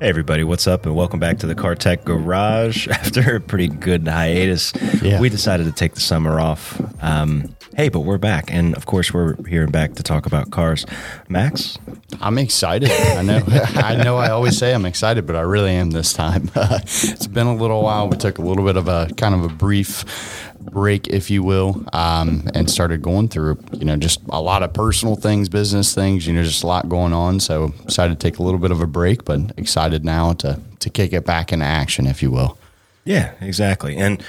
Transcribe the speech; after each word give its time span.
Hey 0.00 0.08
everybody, 0.08 0.44
what's 0.44 0.68
up 0.68 0.86
and 0.86 0.94
welcome 0.94 1.18
back 1.18 1.38
to 1.38 1.46
the 1.48 1.56
Car 1.56 1.74
Tech 1.74 2.04
Garage. 2.04 2.86
After 2.90 3.34
a 3.36 3.40
pretty 3.40 3.66
good 3.66 4.06
hiatus, 4.06 4.72
Yeah. 5.02 5.20
we 5.20 5.28
decided 5.28 5.66
to 5.66 5.72
take 5.72 5.94
the 5.94 6.00
summer 6.00 6.38
off. 6.38 6.80
Um, 7.02 7.56
hey, 7.78 7.88
but 7.88 8.00
we're 8.00 8.18
back, 8.18 8.52
and 8.52 8.74
of 8.74 8.86
course 8.86 9.14
we're 9.14 9.40
here 9.44 9.62
and 9.62 9.70
back 9.70 9.94
to 9.94 10.02
talk 10.02 10.26
about 10.26 10.50
cars. 10.50 10.84
Max, 11.28 11.78
I'm 12.20 12.36
excited. 12.36 12.90
I 12.90 13.22
know. 13.22 13.40
I 13.46 13.94
know. 13.94 14.16
I 14.16 14.30
always 14.30 14.58
say 14.58 14.74
I'm 14.74 14.84
excited, 14.84 15.28
but 15.28 15.36
I 15.36 15.42
really 15.42 15.70
am 15.70 15.92
this 15.92 16.12
time. 16.12 16.50
it's 16.56 17.28
been 17.28 17.46
a 17.46 17.54
little 17.54 17.80
while. 17.84 18.08
We 18.08 18.16
took 18.16 18.38
a 18.38 18.42
little 18.42 18.64
bit 18.64 18.76
of 18.76 18.88
a 18.88 19.08
kind 19.16 19.32
of 19.32 19.44
a 19.44 19.48
brief 19.48 20.52
break, 20.58 21.06
if 21.06 21.30
you 21.30 21.44
will, 21.44 21.84
um, 21.92 22.48
and 22.52 22.68
started 22.68 23.00
going 23.00 23.28
through, 23.28 23.62
you 23.70 23.84
know, 23.84 23.96
just 23.96 24.22
a 24.30 24.42
lot 24.42 24.64
of 24.64 24.72
personal 24.72 25.14
things, 25.14 25.48
business 25.48 25.94
things. 25.94 26.26
You 26.26 26.32
know, 26.32 26.42
just 26.42 26.64
a 26.64 26.66
lot 26.66 26.88
going 26.88 27.12
on. 27.12 27.38
So 27.38 27.68
decided 27.86 28.18
to 28.18 28.28
take 28.28 28.40
a 28.40 28.42
little 28.42 28.58
bit 28.58 28.72
of 28.72 28.80
a 28.80 28.88
break, 28.88 29.24
but 29.24 29.52
excited 29.56 30.04
now 30.04 30.32
to 30.32 30.60
to 30.80 30.90
kick 30.90 31.12
it 31.12 31.24
back 31.24 31.52
into 31.52 31.64
action, 31.64 32.08
if 32.08 32.24
you 32.24 32.32
will. 32.32 32.58
yeah, 33.04 33.34
exactly. 33.40 33.96
And 33.96 34.20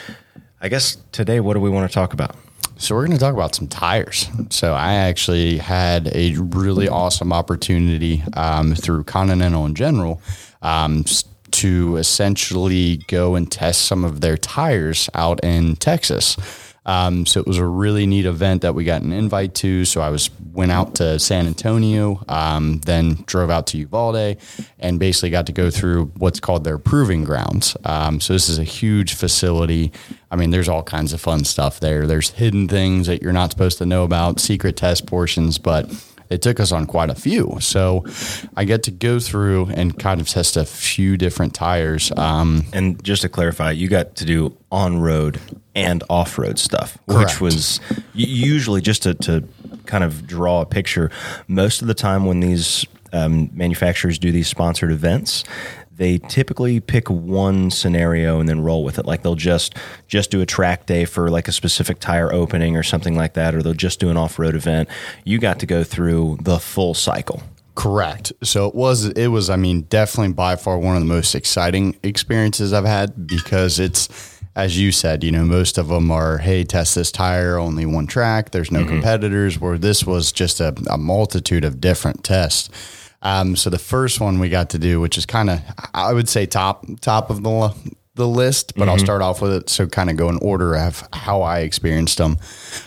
I 0.61 0.69
guess 0.69 0.97
today, 1.11 1.39
what 1.39 1.55
do 1.55 1.59
we 1.59 1.71
want 1.71 1.89
to 1.89 1.93
talk 1.93 2.13
about? 2.13 2.35
So 2.79 2.95
we're 2.95 3.05
going 3.05 3.17
to 3.17 3.19
talk 3.19 3.33
about 3.33 3.53
some 3.53 3.67
tires. 3.67 4.29
So 4.51 4.73
I 4.73 4.93
actually 4.93 5.57
had 5.57 6.07
a 6.15 6.35
really 6.37 6.87
awesome 6.87 7.33
opportunity 7.33 8.23
um, 8.37 8.73
through 8.73 9.03
Continental 9.03 9.65
in 9.65 9.75
general 9.75 10.21
um, 10.61 11.03
to 11.51 11.97
essentially 11.97 13.03
go 13.07 13.35
and 13.35 13.51
test 13.51 13.81
some 13.81 14.05
of 14.05 14.21
their 14.21 14.37
tires 14.37 15.09
out 15.13 15.43
in 15.43 15.75
Texas. 15.75 16.37
Um, 16.85 17.25
so 17.25 17.39
it 17.39 17.47
was 17.47 17.57
a 17.57 17.65
really 17.65 18.05
neat 18.05 18.25
event 18.25 18.61
that 18.61 18.73
we 18.73 18.83
got 18.83 19.01
an 19.01 19.11
invite 19.11 19.53
to. 19.55 19.85
So 19.85 20.01
I 20.01 20.09
was 20.09 20.29
went 20.53 20.71
out 20.71 20.95
to 20.95 21.19
San 21.19 21.47
Antonio, 21.47 22.23
um, 22.27 22.79
then 22.79 23.23
drove 23.25 23.49
out 23.49 23.67
to 23.67 23.77
Uvalde, 23.77 24.37
and 24.79 24.99
basically 24.99 25.29
got 25.29 25.45
to 25.45 25.51
go 25.51 25.69
through 25.69 26.05
what's 26.17 26.39
called 26.39 26.63
their 26.63 26.77
proving 26.77 27.23
grounds. 27.23 27.77
Um, 27.85 28.19
so 28.19 28.33
this 28.33 28.49
is 28.49 28.59
a 28.59 28.63
huge 28.63 29.13
facility. 29.13 29.91
I 30.31 30.35
mean, 30.35 30.51
there's 30.51 30.69
all 30.69 30.83
kinds 30.83 31.13
of 31.13 31.21
fun 31.21 31.43
stuff 31.43 31.79
there. 31.79 32.07
There's 32.07 32.31
hidden 32.31 32.67
things 32.67 33.07
that 33.07 33.21
you're 33.21 33.33
not 33.33 33.51
supposed 33.51 33.77
to 33.79 33.85
know 33.85 34.03
about, 34.03 34.39
secret 34.39 34.75
test 34.75 35.05
portions, 35.05 35.57
but 35.57 35.89
it 36.29 36.41
took 36.41 36.59
us 36.59 36.71
on 36.71 36.85
quite 36.85 37.09
a 37.09 37.15
few. 37.15 37.57
So 37.59 38.05
I 38.55 38.63
get 38.65 38.83
to 38.83 38.91
go 38.91 39.19
through 39.19 39.67
and 39.67 39.97
kind 39.97 40.21
of 40.21 40.27
test 40.27 40.57
a 40.57 40.65
few 40.65 41.17
different 41.17 41.53
tires. 41.53 42.11
Um, 42.17 42.65
And 42.73 43.03
just 43.03 43.21
to 43.23 43.29
clarify, 43.29 43.71
you 43.71 43.87
got 43.87 44.15
to 44.15 44.25
do 44.25 44.55
on 44.71 44.99
road 44.99 45.39
and 45.75 46.03
off 46.09 46.37
road 46.37 46.59
stuff, 46.59 46.97
which 47.05 47.41
was 47.41 47.79
usually 48.13 48.81
just 48.81 49.03
to, 49.03 49.13
to 49.15 49.43
kind 49.85 50.03
of 50.03 50.27
draw 50.27 50.61
a 50.61 50.65
picture. 50.65 51.09
Most 51.47 51.81
of 51.81 51.87
the 51.87 51.93
time, 51.93 52.25
when 52.25 52.41
these 52.41 52.85
um, 53.11 53.49
manufacturers 53.53 54.19
do 54.19 54.31
these 54.31 54.47
sponsored 54.47 54.91
events, 54.91 55.43
they 55.99 56.17
typically 56.17 56.79
pick 56.79 57.09
one 57.09 57.69
scenario 57.69 58.39
and 58.39 58.47
then 58.47 58.61
roll 58.61 58.85
with 58.85 58.97
it. 58.97 59.05
Like 59.05 59.21
they'll 59.21 59.35
just 59.35 59.75
just 60.07 60.31
do 60.31 60.39
a 60.39 60.45
track 60.45 60.85
day 60.85 61.03
for 61.03 61.29
like 61.29 61.49
a 61.49 61.51
specific 61.51 61.99
tire 61.99 62.33
opening 62.33 62.77
or 62.77 62.83
something 62.83 63.15
like 63.15 63.33
that, 63.33 63.53
or 63.53 63.61
they'll 63.61 63.73
just 63.73 63.99
do 63.99 64.09
an 64.09 64.15
off 64.15 64.39
road 64.39 64.55
event. 64.55 64.87
You 65.25 65.39
got 65.39 65.59
to 65.59 65.65
go 65.65 65.83
through 65.83 66.39
the 66.41 66.57
full 66.57 66.93
cycle. 66.93 67.43
Correct. 67.75 68.31
So 68.41 68.65
it 68.67 68.75
was 68.75 69.07
it 69.07 69.27
was 69.27 69.49
I 69.49 69.57
mean 69.57 69.81
definitely 69.83 70.33
by 70.33 70.55
far 70.55 70.79
one 70.79 70.95
of 70.95 71.01
the 71.01 71.07
most 71.07 71.35
exciting 71.35 71.97
experiences 72.01 72.71
I've 72.71 72.85
had 72.85 73.27
because 73.27 73.77
it's 73.77 74.39
as 74.55 74.79
you 74.79 74.93
said, 74.93 75.23
you 75.23 75.31
know, 75.31 75.43
most 75.43 75.77
of 75.77 75.89
them 75.89 76.11
are 76.11 76.37
hey, 76.37 76.63
test 76.63 76.95
this 76.95 77.11
tire, 77.11 77.57
only 77.57 77.85
one 77.85 78.07
track, 78.07 78.51
there's 78.51 78.71
no 78.71 78.79
mm-hmm. 78.79 78.89
competitors 78.89 79.59
where 79.59 79.77
this 79.77 80.05
was 80.05 80.31
just 80.31 80.61
a, 80.61 80.73
a 80.89 80.97
multitude 80.97 81.65
of 81.65 81.81
different 81.81 82.23
tests. 82.23 82.69
Um, 83.21 83.55
so 83.55 83.69
the 83.69 83.79
first 83.79 84.21
one 84.21 84.39
we 84.39 84.49
got 84.49 84.69
to 84.71 84.79
do, 84.79 85.01
which 85.01 85.17
is 85.17 85.25
kind 85.25 85.49
of 85.49 85.61
I 85.93 86.13
would 86.13 86.29
say 86.29 86.45
top 86.45 86.85
top 87.01 87.29
of 87.29 87.43
the 87.43 87.73
the 88.19 88.27
list, 88.27 88.73
but 88.75 88.89
I'll 88.89 88.97
start 88.97 89.21
off 89.21 89.41
with 89.41 89.53
it. 89.53 89.69
So 89.69 89.87
kind 89.87 90.09
of 90.09 90.17
go 90.17 90.29
in 90.29 90.37
order 90.41 90.75
of 90.75 91.07
how 91.13 91.41
I 91.41 91.59
experienced 91.59 92.17
them. 92.17 92.37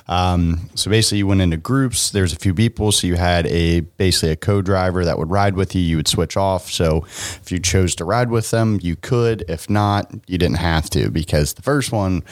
Um, 0.07 0.69
so 0.75 0.91
basically, 0.91 1.19
you 1.19 1.27
went 1.27 1.41
into 1.41 1.57
groups. 1.57 2.11
There's 2.11 2.35
a 2.35 2.37
few 2.37 2.55
people, 2.55 2.93
so 2.93 3.07
you 3.07 3.15
had 3.15 3.47
a 3.47 3.81
basically 3.81 4.31
a 4.31 4.37
co-driver 4.37 5.05
that 5.07 5.19
would 5.19 5.31
ride 5.31 5.57
with 5.57 5.75
you. 5.75 5.81
You 5.81 5.97
would 5.97 6.09
switch 6.09 6.37
off. 6.37 6.71
So 6.71 7.05
if 7.07 7.51
you 7.51 7.59
chose 7.59 7.95
to 7.97 8.05
ride 8.05 8.31
with 8.31 8.51
them, 8.51 8.79
you 8.83 8.95
could. 8.95 9.45
If 9.49 9.71
not, 9.71 10.13
you 10.29 10.39
didn't 10.39 10.59
have 10.59 10.89
to 10.91 11.11
because 11.11 11.55
the 11.55 11.63
first 11.63 11.91
one. 11.93 12.23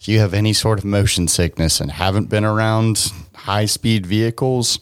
If 0.00 0.08
you 0.08 0.18
have 0.18 0.34
any 0.34 0.52
sort 0.52 0.78
of 0.78 0.84
motion 0.84 1.28
sickness 1.28 1.80
and 1.80 1.90
haven't 1.90 2.28
been 2.28 2.44
around 2.44 3.10
high 3.34 3.64
speed 3.64 4.04
vehicles, 4.04 4.78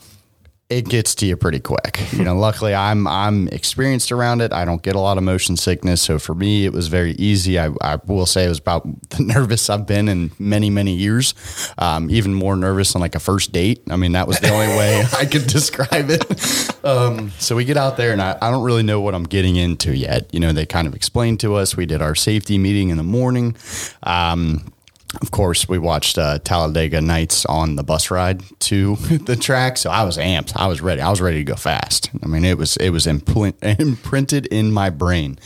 it 0.72 0.88
gets 0.88 1.14
to 1.16 1.26
you 1.26 1.36
pretty 1.36 1.60
quick. 1.60 2.00
You 2.12 2.24
know, 2.24 2.36
luckily 2.36 2.74
I'm 2.74 3.06
I'm 3.06 3.48
experienced 3.48 4.10
around 4.10 4.40
it. 4.40 4.52
I 4.52 4.64
don't 4.64 4.82
get 4.82 4.94
a 4.94 5.00
lot 5.00 5.18
of 5.18 5.24
motion 5.24 5.56
sickness, 5.56 6.00
so 6.02 6.18
for 6.18 6.34
me 6.34 6.64
it 6.64 6.72
was 6.72 6.88
very 6.88 7.12
easy. 7.12 7.58
I, 7.58 7.70
I 7.80 7.96
will 8.06 8.26
say 8.26 8.44
it 8.44 8.48
was 8.48 8.58
about 8.58 8.84
the 9.10 9.22
nervous 9.22 9.68
I've 9.70 9.86
been 9.86 10.08
in 10.08 10.32
many 10.38 10.70
many 10.70 10.94
years. 10.94 11.34
Um, 11.78 12.10
even 12.10 12.34
more 12.34 12.56
nervous 12.56 12.92
than 12.92 13.00
like 13.00 13.14
a 13.14 13.20
first 13.20 13.52
date. 13.52 13.82
I 13.90 13.96
mean, 13.96 14.12
that 14.12 14.26
was 14.26 14.40
the 14.40 14.50
only 14.50 14.68
way 14.68 15.04
I 15.18 15.26
could 15.26 15.46
describe 15.46 16.08
it. 16.08 16.84
Um, 16.84 17.30
so 17.38 17.54
we 17.54 17.64
get 17.64 17.76
out 17.76 17.96
there, 17.96 18.12
and 18.12 18.22
I, 18.22 18.36
I 18.40 18.50
don't 18.50 18.64
really 18.64 18.82
know 18.82 19.00
what 19.00 19.14
I'm 19.14 19.24
getting 19.24 19.56
into 19.56 19.96
yet. 19.96 20.32
You 20.32 20.40
know, 20.40 20.52
they 20.52 20.66
kind 20.66 20.88
of 20.88 20.94
explained 20.94 21.40
to 21.40 21.54
us. 21.54 21.76
We 21.76 21.86
did 21.86 22.02
our 22.02 22.14
safety 22.14 22.58
meeting 22.58 22.90
in 22.90 22.96
the 22.96 23.02
morning. 23.02 23.56
Um, 24.02 24.72
of 25.20 25.30
course, 25.30 25.68
we 25.68 25.78
watched 25.78 26.16
uh, 26.18 26.38
Talladega 26.38 27.00
Nights 27.00 27.44
on 27.46 27.76
the 27.76 27.82
bus 27.82 28.10
ride 28.10 28.42
to 28.60 28.96
the 29.26 29.36
track, 29.36 29.76
so 29.76 29.90
I 29.90 30.04
was 30.04 30.16
amped. 30.18 30.52
I 30.56 30.66
was 30.66 30.80
ready. 30.80 31.00
I 31.00 31.10
was 31.10 31.20
ready 31.20 31.38
to 31.38 31.44
go 31.44 31.56
fast. 31.56 32.10
I 32.22 32.26
mean, 32.26 32.44
it 32.44 32.56
was 32.56 32.76
it 32.78 32.90
was 32.90 33.06
imprinted 33.62 34.46
in 34.46 34.72
my 34.72 34.90
brain. 34.90 35.38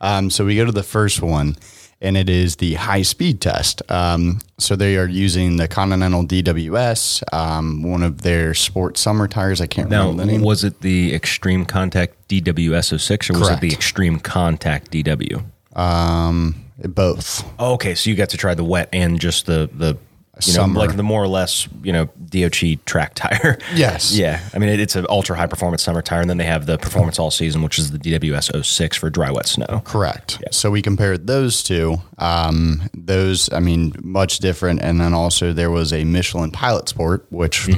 Um, 0.00 0.30
so 0.30 0.44
we 0.44 0.56
go 0.56 0.64
to 0.64 0.72
the 0.72 0.82
first 0.82 1.22
one, 1.22 1.56
and 2.00 2.16
it 2.16 2.28
is 2.28 2.56
the 2.56 2.74
high 2.74 3.02
speed 3.02 3.40
test. 3.40 3.82
Um, 3.90 4.40
so 4.58 4.76
they 4.76 4.96
are 4.96 5.06
using 5.08 5.56
the 5.56 5.68
Continental 5.68 6.24
DWS, 6.24 7.22
um, 7.32 7.82
one 7.82 8.02
of 8.02 8.22
their 8.22 8.54
sport 8.54 8.96
summer 8.98 9.28
tires. 9.28 9.60
I 9.60 9.66
can't 9.66 9.88
Now, 9.90 10.08
remember 10.08 10.24
the 10.26 10.32
name. 10.32 10.40
was 10.42 10.64
it 10.64 10.80
the 10.80 11.14
Extreme 11.14 11.66
Contact 11.66 12.28
DWS06 12.28 13.34
or 13.34 13.38
was 13.38 13.48
it 13.50 13.60
the 13.60 13.72
Extreme 13.72 14.20
Contact 14.20 14.90
DW? 14.90 15.42
Um, 15.74 16.63
both. 16.78 17.44
Oh, 17.58 17.74
okay, 17.74 17.94
so 17.94 18.10
you 18.10 18.16
got 18.16 18.30
to 18.30 18.36
try 18.36 18.54
the 18.54 18.64
wet 18.64 18.88
and 18.92 19.20
just 19.20 19.46
the 19.46 19.70
the 19.72 19.96
you 20.44 20.52
know 20.54 20.62
Summer. 20.62 20.80
like 20.80 20.96
the 20.96 21.04
more 21.04 21.22
or 21.22 21.28
less 21.28 21.68
you 21.84 21.92
know 21.92 22.06
DOT 22.28 22.60
track 22.86 23.14
tire. 23.14 23.56
Yes. 23.74 24.16
yeah. 24.16 24.40
I 24.52 24.58
mean 24.58 24.68
it, 24.68 24.80
it's 24.80 24.96
an 24.96 25.06
ultra 25.08 25.36
high 25.36 25.46
performance 25.46 25.84
summer 25.84 26.02
tire, 26.02 26.20
and 26.20 26.28
then 26.28 26.38
they 26.38 26.44
have 26.44 26.66
the 26.66 26.76
performance 26.76 27.20
all 27.20 27.30
season, 27.30 27.62
which 27.62 27.78
is 27.78 27.92
the 27.92 27.98
DWS 27.98 28.64
06 28.64 28.96
for 28.96 29.10
dry 29.10 29.30
wet 29.30 29.46
snow. 29.46 29.82
Correct. 29.84 30.42
So 30.50 30.72
we 30.72 30.82
compared 30.82 31.28
those 31.28 31.62
two. 31.62 31.98
Um, 32.18 32.82
those, 32.94 33.52
I 33.52 33.60
mean, 33.60 33.94
much 34.02 34.38
different. 34.38 34.82
And 34.82 35.00
then 35.00 35.14
also 35.14 35.52
there 35.52 35.70
was 35.70 35.92
a 35.92 36.02
Michelin 36.04 36.50
Pilot 36.50 36.88
Sport, 36.88 37.26
which 37.30 37.68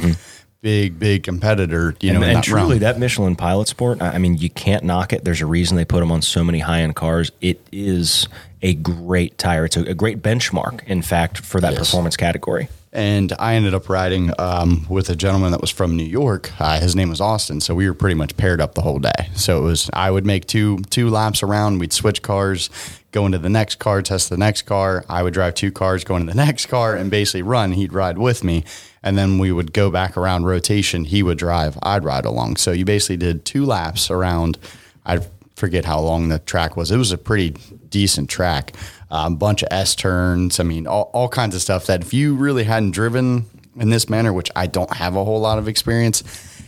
big, 0.67 0.99
big 0.99 1.23
competitor. 1.23 1.95
You 2.01 2.11
know, 2.13 2.17
And, 2.17 2.25
in 2.25 2.31
and 2.31 2.39
that 2.39 2.45
truly, 2.45 2.69
realm. 2.71 2.79
that 2.81 2.99
Michelin 2.99 3.37
Pilot 3.37 3.69
Sport, 3.69 4.03
I 4.03 4.19
mean, 4.19 4.37
you 4.37 4.51
can't 4.51 4.83
knock 4.83 5.13
it. 5.13 5.23
There's 5.25 5.41
a 5.41 5.47
reason 5.47 5.77
they 5.77 5.85
put 5.85 6.01
them 6.01 6.11
on 6.11 6.23
so 6.23 6.43
many 6.43 6.59
high 6.59 6.81
end 6.81 6.97
cars. 6.97 7.31
It 7.41 7.61
is 7.71 8.27
a 8.63 8.75
great 8.75 9.39
tire. 9.39 9.67
It's 9.67 9.77
a, 9.77 9.83
a 9.83 9.95
great 9.95 10.23
benchmark, 10.23 10.83
in 10.89 11.03
fact, 11.03 11.39
for 11.39 11.61
that 11.61 11.75
Yes. 11.75 11.79
performance 11.79 12.17
category. 12.17 12.69
And 12.93 13.33
I 13.39 13.55
ended 13.55 13.75
up 13.75 13.89
riding 13.89 14.33
um, 14.41 14.87
with 14.89 15.09
a 15.09 15.15
gentleman 15.15 15.53
that 15.53 15.61
was 15.61 15.71
from 15.71 15.97
New 15.97 16.03
York. 16.05 16.51
Uh, 16.59 16.81
his 16.81 16.97
name 16.97 17.11
was 17.11 17.21
Austin, 17.21 17.61
so 17.61 17.73
we 17.75 17.87
were 17.87 17.95
pretty 17.95 18.15
much 18.17 18.37
paired 18.37 18.61
up 18.61 18.75
the 18.75 18.81
whole 18.81 18.99
day. 18.99 19.29
So 19.35 19.59
it 19.59 19.63
was 19.63 19.89
I 19.93 20.11
would 20.11 20.27
make 20.27 20.47
two 20.47 20.79
two 20.91 21.11
laps 21.11 21.43
around. 21.45 21.79
We'd 21.79 21.93
switch 21.93 22.23
cars, 22.23 22.71
go 23.17 23.25
into 23.25 23.39
the 23.39 23.49
next 23.49 23.77
car, 23.77 24.03
test 24.03 24.29
the 24.29 24.37
next 24.37 24.63
car. 24.63 25.03
I 25.09 25.23
would 25.23 25.33
drive 25.33 25.55
two 25.55 25.73
cars, 25.73 26.05
go 26.05 26.17
into 26.17 26.31
the 26.31 26.37
next 26.45 26.67
car, 26.67 26.95
and 26.95 27.11
basically 27.11 27.41
run. 27.41 27.73
He'd 27.73 27.95
ride 27.95 28.19
with 28.19 28.45
me, 28.45 28.63
and 29.03 29.17
then 29.17 29.39
we 29.39 29.51
would 29.51 29.73
go 29.73 29.91
back 29.91 30.19
around 30.19 30.45
rotation. 30.45 31.05
He 31.05 31.23
would 31.23 31.39
drive, 31.39 31.79
I'd 31.83 32.05
ride 32.05 32.27
along. 32.27 32.57
So 32.57 32.73
you 32.73 32.85
basically 32.85 33.17
did 33.17 33.47
two 33.47 33.65
laps 33.65 34.11
around. 34.11 34.59
I 35.07 35.21
forget 35.55 35.87
how 35.87 35.99
long 36.01 36.29
the 36.29 36.41
track 36.41 36.77
was. 36.77 36.91
It 36.91 36.99
was 36.99 37.11
a 37.11 37.17
pretty 37.17 37.57
decent 37.89 38.29
track. 38.29 38.77
A 39.11 39.15
um, 39.15 39.37
bunch 39.37 39.63
of 39.63 39.69
S 39.71 39.95
turns. 39.95 40.61
I 40.61 40.65
mean, 40.65 40.87
all, 40.87 41.11
all 41.15 41.31
kinds 41.31 41.55
of 41.55 41.63
stuff 41.63 41.87
that 41.87 42.03
if 42.03 42.13
you 42.13 42.35
really 42.35 42.65
hadn't 42.65 42.91
driven 42.91 43.47
in 43.77 43.89
this 43.89 44.11
manner, 44.11 44.35
which 44.35 44.51
I 44.55 44.67
don't 44.67 44.93
have 44.93 45.17
a 45.17 45.25
whole 45.25 45.41
lot 45.41 45.59
of 45.59 45.69
experience, 45.69 46.23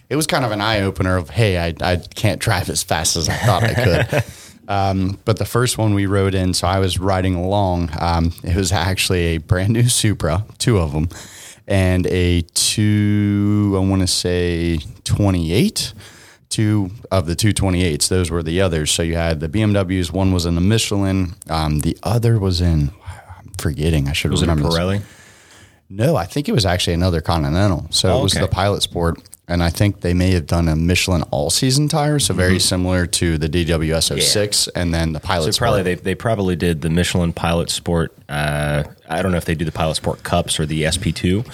it 0.09 0.17
was 0.17 0.27
kind 0.27 0.47
of 0.47 0.53
an 0.53 0.63
eye 0.63 0.81
opener 0.81 1.19
of, 1.19 1.29
hey, 1.29 1.59
I, 1.59 1.75
I 1.83 1.97
can't 1.97 2.41
drive 2.41 2.71
as 2.71 2.83
fast 2.83 3.17
as 3.19 3.29
I 3.29 3.37
thought 3.37 3.65
I 3.65 3.75
could. 3.75 4.25
Um, 4.69 5.19
but 5.25 5.39
the 5.39 5.45
first 5.47 5.79
one 5.79 5.95
we 5.95 6.07
rode 6.07 6.35
in, 6.35 6.53
so 6.55 6.69
I 6.69 6.79
was 6.79 6.99
riding 6.99 7.35
along. 7.35 7.91
Um, 7.99 8.33
it 8.45 8.55
was 8.55 8.71
actually 8.71 9.21
a 9.35 9.39
brand 9.39 9.73
new 9.73 9.89
Supra, 9.89 10.45
two 10.59 10.79
of 10.79 10.93
them, 10.93 11.09
and 11.67 12.07
a 12.09 12.43
two, 12.55 13.73
I 13.77 13.79
want 13.81 14.03
to 14.03 14.07
say 14.07 14.79
28 15.05 15.93
two 16.51 16.91
of 17.11 17.27
the 17.27 17.37
228s. 17.37 18.09
Those 18.09 18.31
were 18.31 18.43
the 18.43 18.63
others. 18.63 18.91
So 18.91 19.03
you 19.03 19.17
had 19.17 19.41
the 19.41 19.51
BMWs. 19.51 20.11
One 20.13 20.33
was 20.33 20.47
in 20.47 20.55
the 20.55 20.63
Michelin. 20.63 21.35
Um, 21.51 21.81
the 21.81 21.97
other 22.03 22.39
was 22.39 22.63
in. 22.63 22.91
I'm 23.07 23.53
forgetting. 23.59 24.09
I 24.09 24.13
should 24.15 24.31
Was 24.31 24.41
it 24.41 24.47
a 24.49 24.53
remember. 24.55 24.71
this. 24.71 24.79
Pirelli? 24.79 25.03
No, 25.91 26.17
I 26.17 26.25
think 26.25 26.49
it 26.49 26.53
was 26.53 26.65
actually 26.65 26.95
another 26.95 27.21
Continental. 27.21 27.87
So 27.91 28.11
Oh, 28.15 28.21
it 28.21 28.23
was 28.23 28.35
okay. 28.35 28.47
the 28.47 28.51
Pilot 28.51 28.81
Sport. 28.83 29.19
And 29.49 29.63
I 29.63 29.71
think 29.71 30.01
they 30.03 30.13
may 30.15 30.31
have 30.33 30.47
done 30.47 30.69
a 30.69 30.77
Michelin 30.77 31.23
all 31.31 31.49
season 31.51 31.89
tire, 31.89 32.19
so 32.19 32.35
very 32.35 32.59
similar 32.59 33.07
to 33.07 33.39
the 33.39 33.49
DWS 33.49 34.21
06 34.23 34.69
and 34.69 34.93
then 34.93 35.13
the 35.15 35.21
Pilot 35.21 35.47
So 35.47 35.51
Sport. 35.53 35.67
probably 35.69 35.83
they, 35.83 35.95
they 35.95 36.15
probably 36.15 36.55
did 36.57 36.83
the 36.83 36.91
Michelin 36.91 37.33
Pilot 37.33 37.71
Sport. 37.71 38.13
Uh, 38.29 38.85
I 39.09 39.23
don't 39.23 39.33
know 39.33 39.39
if 39.39 39.47
they 39.47 39.55
do 39.55 39.65
the 39.65 39.73
Pilot 39.73 39.95
Sport 39.97 40.23
Cups 40.23 40.61
or 40.61 40.67
the 40.67 40.83
SP2. 40.83 41.47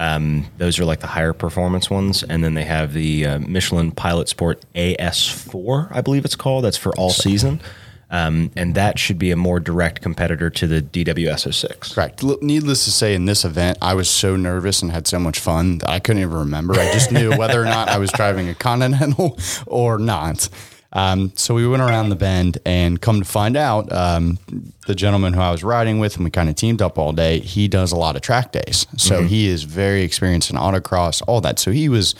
Um, 0.00 0.46
those 0.58 0.78
are 0.78 0.84
like 0.84 1.00
the 1.00 1.06
higher 1.08 1.32
performance 1.32 1.88
ones, 1.90 2.22
and 2.22 2.42
then 2.44 2.54
they 2.54 2.64
have 2.64 2.92
the 2.92 3.26
uh, 3.26 3.38
Michelin 3.40 3.90
Pilot 3.92 4.28
Sport 4.28 4.64
AS4, 4.74 5.88
I 5.90 6.00
believe 6.00 6.24
it's 6.24 6.36
called. 6.36 6.64
That's 6.64 6.76
for 6.76 6.94
all 6.96 7.10
season, 7.10 7.60
um, 8.10 8.50
and 8.56 8.74
that 8.74 8.98
should 8.98 9.18
be 9.18 9.30
a 9.30 9.36
more 9.36 9.60
direct 9.60 10.00
competitor 10.00 10.48
to 10.50 10.66
the 10.66 10.80
DWS 10.80 11.52
06. 11.52 11.94
Correct. 11.94 12.22
Needless 12.42 12.84
to 12.84 12.90
say, 12.90 13.14
in 13.14 13.26
this 13.26 13.44
event, 13.44 13.78
I 13.82 13.94
was 13.94 14.08
so 14.08 14.34
nervous 14.36 14.80
and 14.82 14.90
had 14.90 15.06
so 15.06 15.18
much 15.18 15.38
fun 15.38 15.78
that 15.78 15.90
I 15.90 15.98
couldn't 15.98 16.22
even 16.22 16.34
remember. 16.34 16.74
I 16.74 16.92
just 16.92 17.12
knew 17.12 17.30
whether 17.36 17.60
or 17.60 17.66
not 17.66 17.88
I 17.88 17.98
was 17.98 18.10
driving 18.12 18.48
a 18.48 18.54
Continental 18.54 19.38
or 19.66 19.98
not. 19.98 20.48
Um, 20.90 21.32
so 21.36 21.54
we 21.54 21.68
went 21.68 21.82
around 21.82 22.08
the 22.08 22.16
bend 22.16 22.56
and 22.64 22.98
come 22.98 23.20
to 23.20 23.26
find 23.26 23.58
out, 23.58 23.92
um, 23.92 24.38
the 24.86 24.94
gentleman 24.94 25.34
who 25.34 25.40
I 25.40 25.50
was 25.50 25.62
riding 25.62 25.98
with 25.98 26.16
and 26.16 26.24
we 26.24 26.30
kind 26.30 26.48
of 26.48 26.54
teamed 26.54 26.80
up 26.80 26.98
all 26.98 27.12
day, 27.12 27.40
he 27.40 27.68
does 27.68 27.92
a 27.92 27.96
lot 27.96 28.16
of 28.16 28.22
track 28.22 28.52
days. 28.52 28.86
So 28.96 29.22
he 29.22 29.48
is 29.48 29.64
very 29.64 30.00
experienced 30.02 30.48
in 30.50 30.56
autocross, 30.56 31.22
all 31.26 31.42
that. 31.42 31.58
So 31.58 31.72
he 31.72 31.90
was 31.90 32.14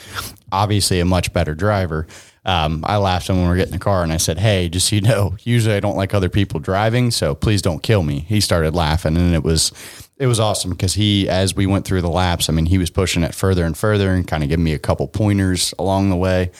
obviously 0.52 1.00
a 1.00 1.06
much 1.06 1.32
better 1.32 1.54
driver. 1.54 2.06
Um, 2.48 2.82
I 2.86 2.96
laughed 2.96 3.28
at 3.28 3.34
him 3.34 3.42
when 3.42 3.44
we 3.44 3.50
were 3.50 3.56
getting 3.56 3.74
in 3.74 3.78
the 3.78 3.84
car 3.84 4.02
and 4.02 4.10
I 4.10 4.16
said, 4.16 4.38
Hey, 4.38 4.70
just 4.70 4.88
so 4.88 4.96
you 4.96 5.02
know, 5.02 5.36
usually 5.42 5.74
I 5.74 5.80
don't 5.80 5.98
like 5.98 6.14
other 6.14 6.30
people 6.30 6.60
driving, 6.60 7.10
so 7.10 7.34
please 7.34 7.60
don't 7.60 7.82
kill 7.82 8.02
me. 8.02 8.20
He 8.20 8.40
started 8.40 8.74
laughing 8.74 9.18
and 9.18 9.34
it 9.34 9.44
was 9.44 9.70
it 10.16 10.26
was 10.26 10.40
awesome 10.40 10.70
because 10.70 10.94
he 10.94 11.28
as 11.28 11.54
we 11.54 11.66
went 11.66 11.84
through 11.84 12.00
the 12.00 12.08
laps, 12.08 12.48
I 12.48 12.54
mean, 12.54 12.64
he 12.64 12.78
was 12.78 12.88
pushing 12.88 13.22
it 13.22 13.34
further 13.34 13.66
and 13.66 13.76
further 13.76 14.14
and 14.14 14.26
kind 14.26 14.42
of 14.42 14.48
giving 14.48 14.64
me 14.64 14.72
a 14.72 14.78
couple 14.78 15.06
pointers 15.08 15.74
along 15.78 16.08
the 16.08 16.16
way. 16.16 16.50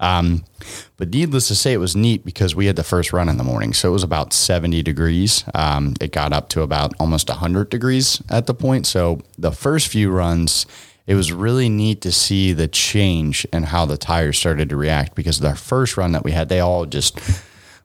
Um, 0.00 0.44
but 0.96 1.10
needless 1.10 1.48
to 1.48 1.54
say, 1.54 1.72
it 1.72 1.78
was 1.78 1.96
neat 1.96 2.24
because 2.24 2.54
we 2.54 2.66
had 2.66 2.76
the 2.76 2.84
first 2.84 3.12
run 3.12 3.28
in 3.28 3.38
the 3.38 3.44
morning. 3.44 3.72
So 3.72 3.88
it 3.88 3.92
was 3.92 4.02
about 4.02 4.32
70 4.32 4.82
degrees. 4.82 5.44
Um, 5.54 5.94
it 6.00 6.12
got 6.12 6.32
up 6.32 6.48
to 6.50 6.62
about 6.62 6.92
almost 6.98 7.28
100 7.28 7.70
degrees 7.70 8.20
at 8.28 8.46
the 8.46 8.52
point. 8.52 8.86
So 8.86 9.20
the 9.38 9.52
first 9.52 9.88
few 9.88 10.10
runs, 10.10 10.66
it 11.06 11.14
was 11.14 11.32
really 11.32 11.68
neat 11.68 12.00
to 12.02 12.12
see 12.12 12.52
the 12.52 12.68
change 12.68 13.46
and 13.52 13.66
how 13.66 13.86
the 13.86 13.96
tires 13.96 14.38
started 14.38 14.68
to 14.70 14.76
react 14.76 15.14
because 15.14 15.40
the 15.40 15.54
first 15.54 15.96
run 15.96 16.12
that 16.12 16.24
we 16.24 16.32
had, 16.32 16.48
they 16.48 16.60
all 16.60 16.84
just 16.84 17.20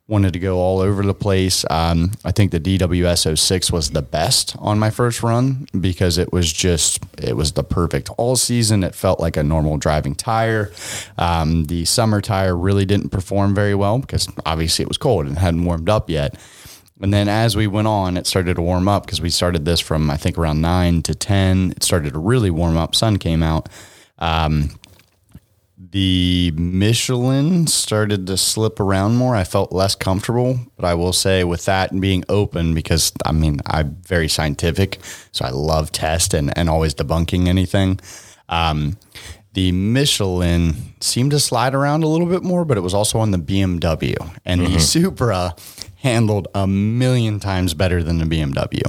wanted 0.07 0.33
to 0.33 0.39
go 0.39 0.57
all 0.57 0.79
over 0.79 1.03
the 1.03 1.13
place. 1.13 1.63
Um, 1.69 2.12
I 2.25 2.31
think 2.31 2.51
the 2.51 2.59
DWS 2.59 3.38
06 3.38 3.71
was 3.71 3.91
the 3.91 4.01
best 4.01 4.56
on 4.59 4.77
my 4.77 4.89
first 4.89 5.23
run 5.23 5.68
because 5.79 6.18
it 6.18 6.33
was 6.33 6.51
just, 6.51 7.00
it 7.18 7.38
was 7.38 7.53
the 7.53 7.63
perfect 7.63 8.09
all 8.18 8.35
season. 8.35 8.83
It 8.83 8.94
felt 8.94 9.21
like 9.21 9.38
a 9.38 9.44
normal 9.44 9.77
driving 9.77 10.15
tire. 10.15 10.71
Um, 11.18 11.65
the 11.65 11.85
summer 11.85 12.19
tire 12.19 12.57
really 12.57 12.85
didn't 12.85 13.09
perform 13.09 13.56
very 13.56 13.73
well 13.73 14.00
because 14.00 14.27
obviously 14.45 14.83
it 14.83 14.89
was 14.89 14.97
cold 14.97 15.27
and 15.27 15.38
hadn't 15.38 15.63
warmed 15.63 15.89
up 15.89 16.09
yet. 16.09 16.35
And 17.01 17.13
then 17.13 17.27
as 17.27 17.56
we 17.56 17.68
went 17.68 17.88
on, 17.88 18.15
it 18.15 18.27
started 18.27 18.56
to 18.56 18.62
warm 18.62 18.88
up 18.88 19.06
because 19.06 19.21
we 19.21 19.30
started 19.30 19.65
this 19.65 19.80
from, 19.80 20.09
I 20.09 20.18
think, 20.18 20.38
around 20.38 20.62
nine 20.62 21.01
to 21.03 21.15
10. 21.15 21.71
It 21.71 21.83
started 21.83 22.13
to 22.13 22.19
really 22.19 22.51
warm 22.51 22.77
up. 22.77 22.95
Sun 22.95 23.18
came 23.18 23.42
out. 23.42 23.69
Um, 24.19 24.80
the 25.92 26.53
Michelin 26.56 27.68
started 27.68 28.27
to 28.27 28.38
slip 28.38 28.80
around 28.80 29.15
more. 29.15 29.36
I 29.36 29.44
felt 29.44 29.74
less 29.74 29.95
comfortable, 29.95 30.59
but 30.77 30.86
I 30.86 30.94
will 30.94 31.12
say 31.12 31.44
with 31.44 31.65
that 31.65 31.92
and 31.92 32.00
being 32.00 32.24
open, 32.30 32.74
because 32.74 33.12
I 33.25 33.31
mean, 33.31 33.59
I'm 33.65 33.97
very 34.07 34.30
scientific, 34.30 35.00
so 35.31 35.44
I 35.44 35.50
love 35.50 35.92
test 35.92 36.33
and, 36.33 36.56
and 36.57 36.69
always 36.69 36.94
debunking 36.94 37.47
anything. 37.47 38.00
Um, 38.47 38.97
the 39.54 39.71
Michelin 39.74 40.75
seemed 41.01 41.31
to 41.31 41.39
slide 41.39 41.75
around 41.75 42.04
a 42.04 42.07
little 42.07 42.27
bit 42.27 42.44
more, 42.44 42.63
but 42.63 42.77
it 42.77 42.81
was 42.81 42.94
also 42.94 43.19
on 43.19 43.31
the 43.31 43.38
BMW, 43.38 44.15
and 44.45 44.62
the 44.65 44.80
Supra 44.80 45.56
handled 46.01 46.48
a 46.53 46.68
million 46.68 47.39
times 47.39 47.74
better 47.74 48.03
than 48.03 48.18
the 48.18 48.25
BMW. 48.25 48.81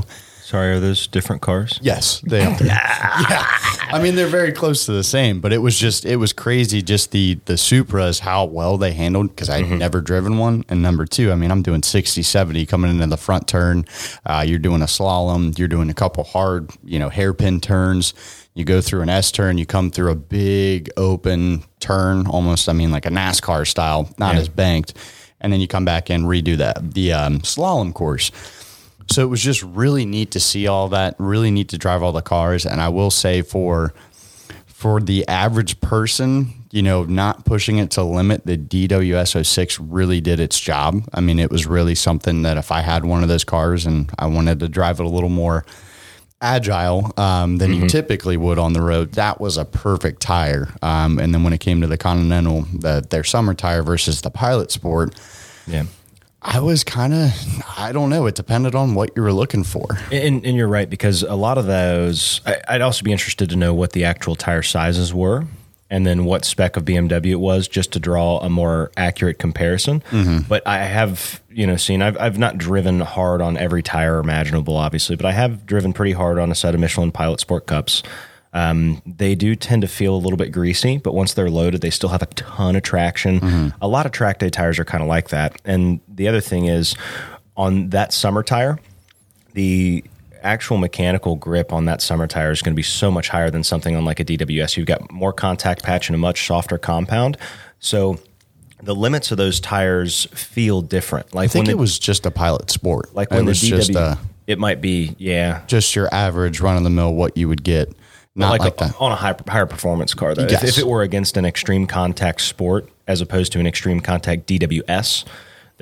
Sorry, 0.43 0.73
are 0.73 0.81
those 0.81 1.07
different 1.07 1.41
cars? 1.41 1.79
Yes, 1.81 2.21
they 2.27 2.45
are. 2.45 2.57
yeah. 2.63 3.47
I 3.91 4.01
mean, 4.03 4.17
they're 4.17 4.27
very 4.27 4.53
close 4.53 4.85
to 4.85 4.93
the 4.93 5.05
same, 5.05 5.41
but 5.41 5.51
it 5.53 5.59
was 5.59 5.79
just, 5.79 6.05
it 6.05 6.17
was 6.17 6.35
crazy 6.35 6.83
just 6.83 7.11
the, 7.11 7.39
the 7.47 7.55
Supras, 7.55 8.21
how 8.21 8.45
well 8.45 8.77
they 8.77 8.93
handled 8.93 9.29
because 9.29 9.49
I'd 9.49 9.71
never 9.71 10.03
driven 10.03 10.37
one. 10.37 10.65
And 10.69 10.83
number 10.83 11.07
two, 11.07 11.33
I 11.33 11.37
mean, 11.37 11.51
I'm 11.51 11.63
doing 11.63 11.83
60, 11.83 12.23
70 12.23 12.67
coming 12.67 12.91
into 12.91 13.07
the 13.07 13.17
front 13.17 13.49
turn. 13.49 13.87
Uh, 14.27 14.45
you're 14.47 14.59
doing 14.59 14.83
a 14.83 14.87
slalom, 14.87 15.59
you're 15.59 15.69
doing 15.69 15.89
a 15.89 15.95
couple 15.95 16.25
hard, 16.25 16.71
you 16.85 16.99
know, 16.99 17.09
hairpin 17.09 17.61
turns. 17.61 18.13
You 18.55 18.67
go 18.67 18.83
through 18.83 19.01
an 19.01 19.09
S 19.09 19.33
turn, 19.33 19.57
you 19.57 19.65
come 19.65 19.91
through 19.91 20.11
a 20.11 20.17
big 20.17 20.91
open 20.99 21.65
turn, 21.81 22.27
almost, 22.27 22.69
I 22.69 22.75
mean, 22.75 22.91
like 22.91 23.07
a 23.07 23.11
NASCAR 23.11 23.67
style, 23.67 24.11
not 24.19 24.35
Yeah. 24.35 24.41
as 24.41 24.49
banked. 24.51 24.93
And 25.43 25.53
then 25.53 25.61
you 25.61 25.69
come 25.69 25.85
back 25.85 26.09
and 26.09 26.25
redo 26.25 26.57
that, 26.57 26.95
the 26.95 27.13
um, 27.13 27.41
slalom 27.41 27.93
course. 27.93 28.31
So 29.11 29.23
it 29.23 29.27
was 29.27 29.43
just 29.43 29.63
really 29.63 30.07
neat 30.07 30.31
to 30.31 30.41
see 30.41 30.67
all 30.67 30.89
that, 30.89 31.17
really 31.19 31.51
neat 31.51 31.69
to 31.71 31.79
drive 31.79 32.03
all 32.03 32.13
the 32.13 32.23
cars. 32.23 32.65
And 32.65 32.81
I 32.81 32.89
will 32.89 33.11
say 33.11 33.43
for 33.43 33.93
for 34.67 35.01
the 35.01 35.27
average 35.29 35.81
person, 35.81 36.53
you 36.73 36.83
know, 36.83 37.05
not 37.05 37.45
pushing 37.45 37.79
it 37.79 37.93
to 37.93 38.03
limit, 38.03 38.45
the 38.47 38.57
DWS 38.57 39.47
06 39.47 39.79
really 39.79 40.21
did 40.21 40.41
its 40.41 40.59
job. 40.59 41.05
I 41.15 41.21
mean, 41.21 41.39
it 41.39 41.53
was 41.53 41.67
really 41.67 41.95
something 41.95 42.43
that 42.43 42.57
if 42.57 42.73
I 42.73 42.81
had 42.81 43.05
one 43.05 43.23
of 43.23 43.29
those 43.29 43.45
cars 43.45 43.87
and 43.87 44.11
I 44.19 44.27
wanted 44.27 44.59
to 44.59 44.69
drive 44.69 44.99
it 44.99 45.07
a 45.07 45.09
little 45.09 45.29
more 45.29 45.65
agile 46.43 47.13
um, 47.17 47.57
than 47.59 47.73
you 47.73 47.89
typically 47.89 48.37
would 48.37 48.59
on 48.59 48.73
the 48.75 48.83
road, 48.83 49.13
that 49.13 49.41
was 49.41 49.57
a 49.57 49.65
perfect 49.65 50.21
tire. 50.21 50.69
Um, 50.83 51.19
and 51.19 51.33
then 51.33 51.45
when 51.45 51.53
it 51.53 51.61
came 51.61 51.81
to 51.81 51.87
the 51.87 51.97
Continental, 51.97 52.63
the, 52.63 53.07
their 53.09 53.25
summer 53.25 53.55
tire 53.55 53.83
versus 53.83 54.21
the 54.21 54.31
Pilot 54.31 54.71
Sport, 54.71 55.15
Yeah. 55.67 55.85
I 56.45 56.59
was 56.59 56.83
kind 56.83 57.15
of, 57.15 57.31
I 57.79 57.93
don't 57.93 58.11
know. 58.11 58.27
It 58.27 58.35
depended 58.35 58.75
on 58.75 58.97
what 58.97 59.11
you 59.15 59.23
were 59.23 59.33
looking 59.33 59.63
for. 59.63 59.87
And, 60.11 60.45
and 60.45 60.57
you're 60.57 60.67
right 60.67 60.91
because 60.91 61.23
a 61.23 61.37
lot 61.37 61.57
of 61.57 61.67
those, 61.67 62.41
I, 62.45 62.57
I'd 62.67 62.81
also 62.81 63.05
be 63.05 63.13
interested 63.13 63.49
to 63.51 63.57
know 63.57 63.73
what 63.73 63.93
the 63.93 64.03
actual 64.05 64.35
tire 64.35 64.63
sizes 64.63 65.15
were, 65.15 65.45
and 65.93 66.07
then 66.07 66.25
what 66.25 66.47
spec 66.47 66.79
of 66.79 66.87
BMW 66.87 67.33
it 67.33 67.35
was, 67.41 67.69
just 67.69 67.93
to 67.93 68.01
draw 68.01 68.39
a 68.39 68.49
more 68.49 68.91
accurate 68.97 69.39
comparison. 69.39 70.03
But 70.49 70.67
I 70.67 70.79
have, 70.79 71.43
you 71.51 71.67
know, 71.67 71.77
seen 71.77 72.01
I've 72.01 72.17
I've 72.19 72.39
not 72.39 72.57
driven 72.57 73.01
hard 73.01 73.43
on 73.43 73.59
every 73.59 73.83
tire 73.83 74.19
imaginable, 74.19 74.75
obviously, 74.75 75.17
but 75.17 75.27
I 75.27 75.33
have 75.33 75.67
driven 75.67 75.93
pretty 75.93 76.13
hard 76.13 76.39
on 76.39 76.51
a 76.51 76.55
set 76.55 76.75
of 76.75 76.81
Michelin 76.81 77.13
Pilot 77.13 77.41
Sport 77.41 77.67
Cups. 77.67 78.03
Um, 78.55 79.03
they 79.05 79.35
do 79.35 79.55
tend 79.55 79.83
to 79.83 79.89
feel 79.89 80.15
a 80.15 80.17
little 80.17 80.37
bit 80.39 80.51
greasy, 80.51 80.97
but 80.97 81.15
once 81.15 81.35
they're 81.35 81.51
loaded, 81.51 81.83
they 81.83 81.91
still 81.91 82.09
have 82.11 82.23
a 82.23 82.27
ton 82.27 82.75
of 82.75 82.83
traction. 82.83 83.73
A 83.83 83.87
lot 83.89 84.07
of 84.07 84.13
track 84.13 84.39
day 84.39 84.49
tires 84.49 84.79
are 84.79 84.85
kind 84.87 85.03
of 85.03 85.09
like 85.09 85.29
that. 85.29 85.61
And 85.65 86.01
the 86.09 86.27
other 86.27 86.41
thing 86.41 86.67
is, 86.67 86.95
on 87.55 87.91
that 87.91 88.15
summer 88.15 88.43
tire, 88.43 88.79
the 89.53 90.05
actual 90.43 90.77
mechanical 90.79 91.37
grip 91.37 91.73
on 91.73 91.85
that 91.87 92.03
summer 92.03 92.27
tire 92.27 92.51
is 92.51 92.63
going 92.63 92.73
to 92.73 92.77
be 92.77 92.83
so 92.83 93.11
much 93.11 93.29
higher 93.29 93.51
than 93.51 93.63
something 93.63 93.97
on 93.97 94.05
like 94.05 94.21
a 94.21 94.25
DWS. 94.25 94.77
You've 94.77 94.87
got 94.87 95.11
more 95.11 95.33
contact 95.33 95.83
patch 95.83 96.09
and 96.09 96.15
a 96.15 96.19
much 96.19 96.47
softer 96.47 96.79
compound. 96.79 97.37
So 97.81 98.19
the 98.83 98.95
limits 98.95 99.31
of 99.31 99.39
those 99.39 99.61
tires 99.61 100.27
feel 100.27 100.83
different. 100.83 101.35
Like 101.35 101.45
I 101.45 101.49
think 101.49 101.67
when 101.67 101.77
it 101.77 101.79
was 101.79 101.99
just 101.99 102.27
a 102.27 102.31
Pilot 102.31 102.71
Sport. 102.71 103.15
like 103.15 103.31
it 103.31 103.35
when 103.35 103.45
the 103.45 103.51
was 103.51 103.63
DW, 103.63 103.69
just 103.69 103.91
a, 103.91 104.19
it 104.47 104.59
might 104.59 104.81
be 104.81 105.15
yeah. 105.19 105.63
just 105.67 105.95
your 105.95 106.13
average 106.13 106.61
run 106.61 106.77
of 106.77 106.85
the 106.85 106.91
mill 106.91 107.15
what 107.15 107.37
you 107.37 107.49
would 107.49 107.63
get. 107.63 107.93
Not 108.35 108.51
like, 108.51 108.61
like, 108.61 108.75
a, 108.75 108.85
that. 108.85 109.01
on 109.01 109.13
a 109.13 109.15
high, 109.15 109.35
higher 109.47 109.67
performance 109.67 110.15
car 110.15 110.35
though. 110.35 110.45
If, 110.45 110.65
if 110.65 110.79
it 110.79 110.87
were 110.87 111.03
against 111.03 111.37
an 111.37 111.45
extreme 111.45 111.87
contact 111.87 112.41
sport 112.41 112.89
as 113.07 113.21
opposed 113.21 113.53
to 113.53 113.61
an 113.61 113.67
extreme 113.67 114.01
contact 114.01 114.47
DWS, 114.47 115.25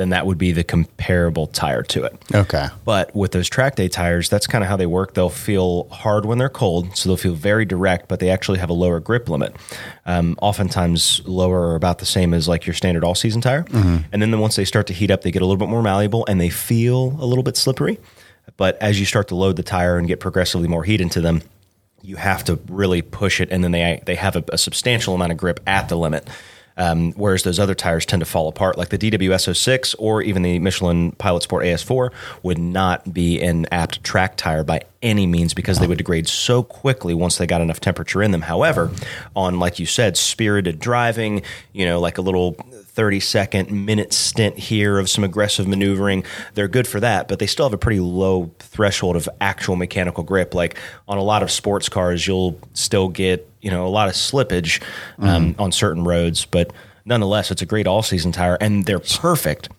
then 0.00 0.09
that 0.09 0.26
would 0.26 0.38
be 0.38 0.50
the 0.50 0.64
comparable 0.64 1.47
tire 1.47 1.83
to 1.83 2.04
it. 2.04 2.16
Okay. 2.35 2.69
But 2.85 3.14
with 3.14 3.33
those 3.33 3.49
track 3.49 3.76
day 3.76 3.88
tires, 3.88 4.28
that's 4.28 4.47
kind 4.47 4.64
of 4.64 4.69
how 4.71 4.76
they 4.76 4.87
work. 4.87 5.14
They'll 5.14 5.28
feel 5.28 5.88
hard 5.90 6.25
when 6.25 6.38
they're 6.38 6.49
cold, 6.49 6.97
so 6.97 7.09
they'll 7.09 7.16
feel 7.16 7.35
very 7.35 7.64
direct, 7.64 8.09
but 8.09 8.19
they 8.19 8.30
actually 8.30 8.59
have 8.59 8.71
a 8.71 8.75
lower 8.75 8.99
grip 8.99 9.28
limit. 9.28 9.54
Um, 10.07 10.37
oftentimes 10.40 11.21
lower 11.26 11.61
or 11.69 11.75
about 11.75 11.99
the 11.99 12.07
same 12.07 12.33
as 12.33 12.49
like 12.49 12.66
your 12.66 12.75
standard 12.75 13.04
all 13.04 13.14
season 13.14 13.40
tire. 13.40 13.64
And 14.12 14.23
then 14.23 14.38
once 14.40 14.57
they 14.57 14.64
start 14.64 14.87
to 14.87 14.95
heat 14.95 15.11
up, 15.11 15.23
they 15.23 15.30
get 15.30 15.42
a 15.42 15.45
little 15.45 15.59
bit 15.59 15.69
more 15.69 15.83
malleable 15.83 16.25
and 16.26 16.40
they 16.40 16.50
feel 16.50 17.16
a 17.21 17.26
little 17.26 17.45
bit 17.45 17.57
slippery. 17.57 17.99
But 18.57 18.76
as 18.80 18.99
you 18.99 19.07
start 19.07 19.28
to 19.28 19.35
load 19.35 19.57
the 19.57 19.62
tire 19.62 19.99
and 19.99 20.09
get 20.09 20.19
progressively 20.19 20.66
more 20.66 20.85
heat 20.85 21.00
into 21.00 21.21
them, 21.21 21.42
you 22.02 22.16
have 22.16 22.45
to 22.45 22.59
really 22.69 23.02
push 23.02 23.40
it, 23.40 23.50
and 23.50 23.62
then 23.62 23.73
they 23.73 24.02
they 24.07 24.14
have 24.14 24.37
a, 24.37 24.45
a 24.52 24.59
substantial 24.59 25.14
amount 25.14 25.33
of 25.33 25.38
grip 25.38 25.61
at 25.66 25.88
the 25.88 25.97
limit. 25.97 26.26
Um, 26.80 27.12
whereas 27.12 27.42
those 27.42 27.58
other 27.58 27.75
tires 27.75 28.06
tend 28.06 28.20
to 28.20 28.26
fall 28.26 28.49
apart, 28.49 28.78
like 28.78 28.88
the 28.88 28.96
DWS 28.96 29.54
06 29.54 29.94
or 29.96 30.22
even 30.22 30.40
the 30.40 30.58
Michelin 30.58 31.12
Pilot 31.12 31.42
Sport 31.42 31.64
AS4 31.64 32.10
would 32.42 32.58
not 32.58 33.12
be 33.12 33.38
an 33.42 33.66
apt 33.70 34.02
track 34.02 34.38
tire 34.38 34.64
by 34.64 34.80
any 35.02 35.26
means 35.26 35.54
because 35.54 35.78
they 35.78 35.87
would 35.87 35.99
degrade 35.99 36.28
so 36.28 36.62
quickly 36.62 37.14
once 37.14 37.38
they 37.38 37.47
got 37.47 37.61
enough 37.61 37.80
temperature 37.80 38.23
in 38.23 38.30
them. 38.33 38.42
However, 38.42 38.90
on 39.35 39.59
like 39.59 39.78
you 39.78 39.87
said, 39.87 40.16
spirited 40.16 40.78
driving, 40.78 41.42
you 41.73 41.87
know, 41.87 42.00
like 42.00 42.19
a 42.19 42.23
little 42.23 42.52
30 42.52 43.21
second 43.21 43.71
minute 43.71 44.12
stint 44.12 44.59
here 44.59 44.99
of 44.99 45.09
some 45.09 45.25
aggressive 45.25 45.66
maneuvering, 45.66 46.25
they're 46.54 46.69
good 46.69 46.87
for 46.87 47.00
that, 47.00 47.28
but 47.28 47.38
they 47.38 47.47
still 47.47 47.64
have 47.64 47.73
a 47.73 47.78
pretty 47.78 48.00
low 48.00 48.50
threshold 48.59 49.16
of 49.16 49.28
actual 49.40 49.76
mechanical 49.76 50.23
grip. 50.23 50.54
Like 50.54 50.78
on 51.09 51.16
a 51.16 51.23
lot 51.23 51.42
of 51.42 51.50
sports 51.50 51.88
cars, 51.88 52.26
you'll 52.26 52.59
still 52.75 53.09
get, 53.09 53.49
you 53.62 53.71
know, 53.71 53.87
a 53.87 53.88
lot 53.88 54.09
of 54.09 54.14
slippage 54.14 54.83
um, 55.19 55.54
on 55.59 55.73
certain 55.73 56.04
roads, 56.04 56.45
but 56.45 56.73
nonetheless, 57.07 57.50
it's 57.50 57.62
a 57.62 57.66
great 57.66 57.87
all 57.87 58.02
season 58.02 58.33
tire 58.33 58.59
and 58.61 58.85
they're 58.85 59.00
perfect 59.00 59.71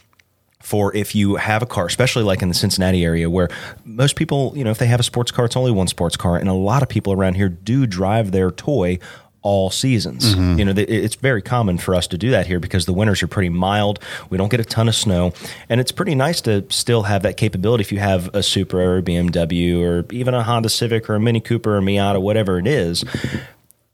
for 0.63 0.96
if 0.96 1.15
you 1.15 1.36
have 1.36 1.62
a 1.62 1.65
car, 1.65 1.86
especially 1.86 2.24
like 2.24 2.41
in 2.41 2.48
the 2.48 2.53
Cincinnati 2.53 3.03
area 3.03 3.30
where 3.30 3.50
most 3.86 4.15
people, 4.15 4.53
you 4.56 4.63
know, 4.63 4.72
if 4.72 4.77
they 4.77 4.88
have 4.88 5.00
a 5.00 5.03
sports 5.03 5.32
car, 5.32 5.46
it's 5.46 5.56
only 5.56 5.72
one 5.72 5.88
sports 5.88 6.18
car. 6.18 6.38
And 6.38 6.50
a 6.50 6.53
lot 6.53 6.84
of 6.84 6.89
people 6.89 7.13
around 7.13 7.36
here 7.36 7.50
do 7.50 7.86
drive 7.86 8.32
their 8.32 8.51
toy 8.51 9.00
all 9.44 9.72
seasons. 9.72 10.36
Mm-hmm. 10.36 10.60
You 10.60 10.65
know, 10.65 10.74
it's 10.77 11.15
very 11.15 11.41
common 11.41 11.77
for 11.77 11.96
us 11.96 12.08
to 12.08 12.18
do 12.18 12.30
that 12.32 12.46
here 12.46 12.60
because 12.60 12.86
the 12.86 12.94
winters 12.94 13.24
are 13.24 13.27
pretty 13.27 13.50
mild. 13.50 14.00
We 14.30 14.38
don't 14.38 14.50
get 14.50 14.60
a 14.60 14.65
ton 14.65 14.88
of 14.88 14.96
snow. 14.96 15.34
And 15.68 15.82
it's 15.82 15.91
pretty 15.91 16.15
nice 16.15 16.41
to 16.41 16.65
still 16.70 17.03
have 17.03 17.24
that 17.24 17.38
capability 17.38 17.82
if 17.82 17.91
you 17.91 18.00
have 18.00 18.34
a 18.36 18.44
Supra 18.44 18.86
or 18.86 18.98
a 19.00 19.01
BMW 19.01 19.82
or 19.82 20.06
even 20.13 20.34
a 20.34 20.44
Honda 20.44 20.70
Civic 20.70 21.10
or 21.10 21.15
a 21.15 21.20
Mini 21.20 21.39
Cooper 21.39 21.75
or 21.75 21.77
a 21.80 21.82
Miata, 21.82 22.22
whatever 22.22 22.60
it 22.60 22.68
is. 22.68 23.03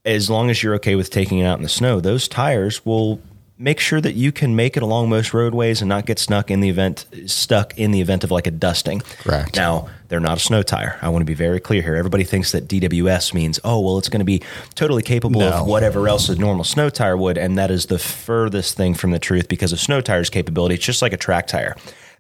As 0.04 0.30
long 0.30 0.50
as 0.50 0.64
you're 0.64 0.76
okay 0.76 0.96
with 0.96 1.10
taking 1.10 1.40
it 1.40 1.46
out 1.46 1.58
in 1.58 1.64
the 1.64 1.70
snow, 1.70 2.00
those 2.00 2.28
tires 2.28 2.86
will 2.86 3.22
make 3.60 3.80
sure 3.80 4.00
that 4.00 4.14
you 4.14 4.32
can 4.32 4.56
make 4.56 4.78
it 4.78 4.84
along 4.84 5.10
most 5.10 5.34
roadways 5.34 5.82
and 5.82 5.90
not 5.90 6.06
get 6.06 6.20
stuck 6.20 6.52
in 6.52 6.60
the 6.60 6.70
event 6.70 7.06
stuck 7.26 7.76
in 7.78 7.92
the 7.92 8.02
event 8.02 8.24
of 8.24 8.30
like 8.30 8.46
a 8.46 8.52
dusting. 8.52 9.00
Correct. 9.22 9.56
Now, 9.56 9.88
they're 10.10 10.20
not 10.20 10.38
a 10.38 10.40
snow 10.40 10.62
tire. 10.62 10.98
I 11.02 11.10
want 11.10 11.22
to 11.22 11.26
be 11.26 11.34
very 11.34 11.60
clear 11.60 11.82
here. 11.82 11.96
Everybody 11.96 12.24
thinks 12.24 12.52
that 12.52 12.68
DWS 12.68 13.34
means, 13.34 13.60
oh, 13.64 13.80
well, 13.80 13.98
it's 13.98 14.10
going 14.10 14.20
to 14.20 14.26
be 14.26 14.42
totally 14.76 15.02
capable 15.02 15.42
No. 15.42 15.50
of 15.50 15.68
whatever 15.68 16.08
else 16.08 16.30
a 16.30 16.36
normal 16.36 16.64
snow 16.64 16.90
tire 16.90 17.18
would, 17.18 17.38
and 17.38 17.58
that 17.58 17.72
is 17.72 17.88
the 17.88 18.00
furthest 18.00 18.78
thing 18.78 18.94
from 18.94 19.12
the 19.12 19.20
truth 19.20 19.48
because 19.48 19.74
a 19.74 19.78
snow 19.78 20.02
tire's 20.02 20.30
capability, 20.30 20.76
it's 20.76 20.86
just 20.86 21.02
like 21.02 21.14
a 21.14 21.18
track 21.18 21.48
tire. 21.48 21.76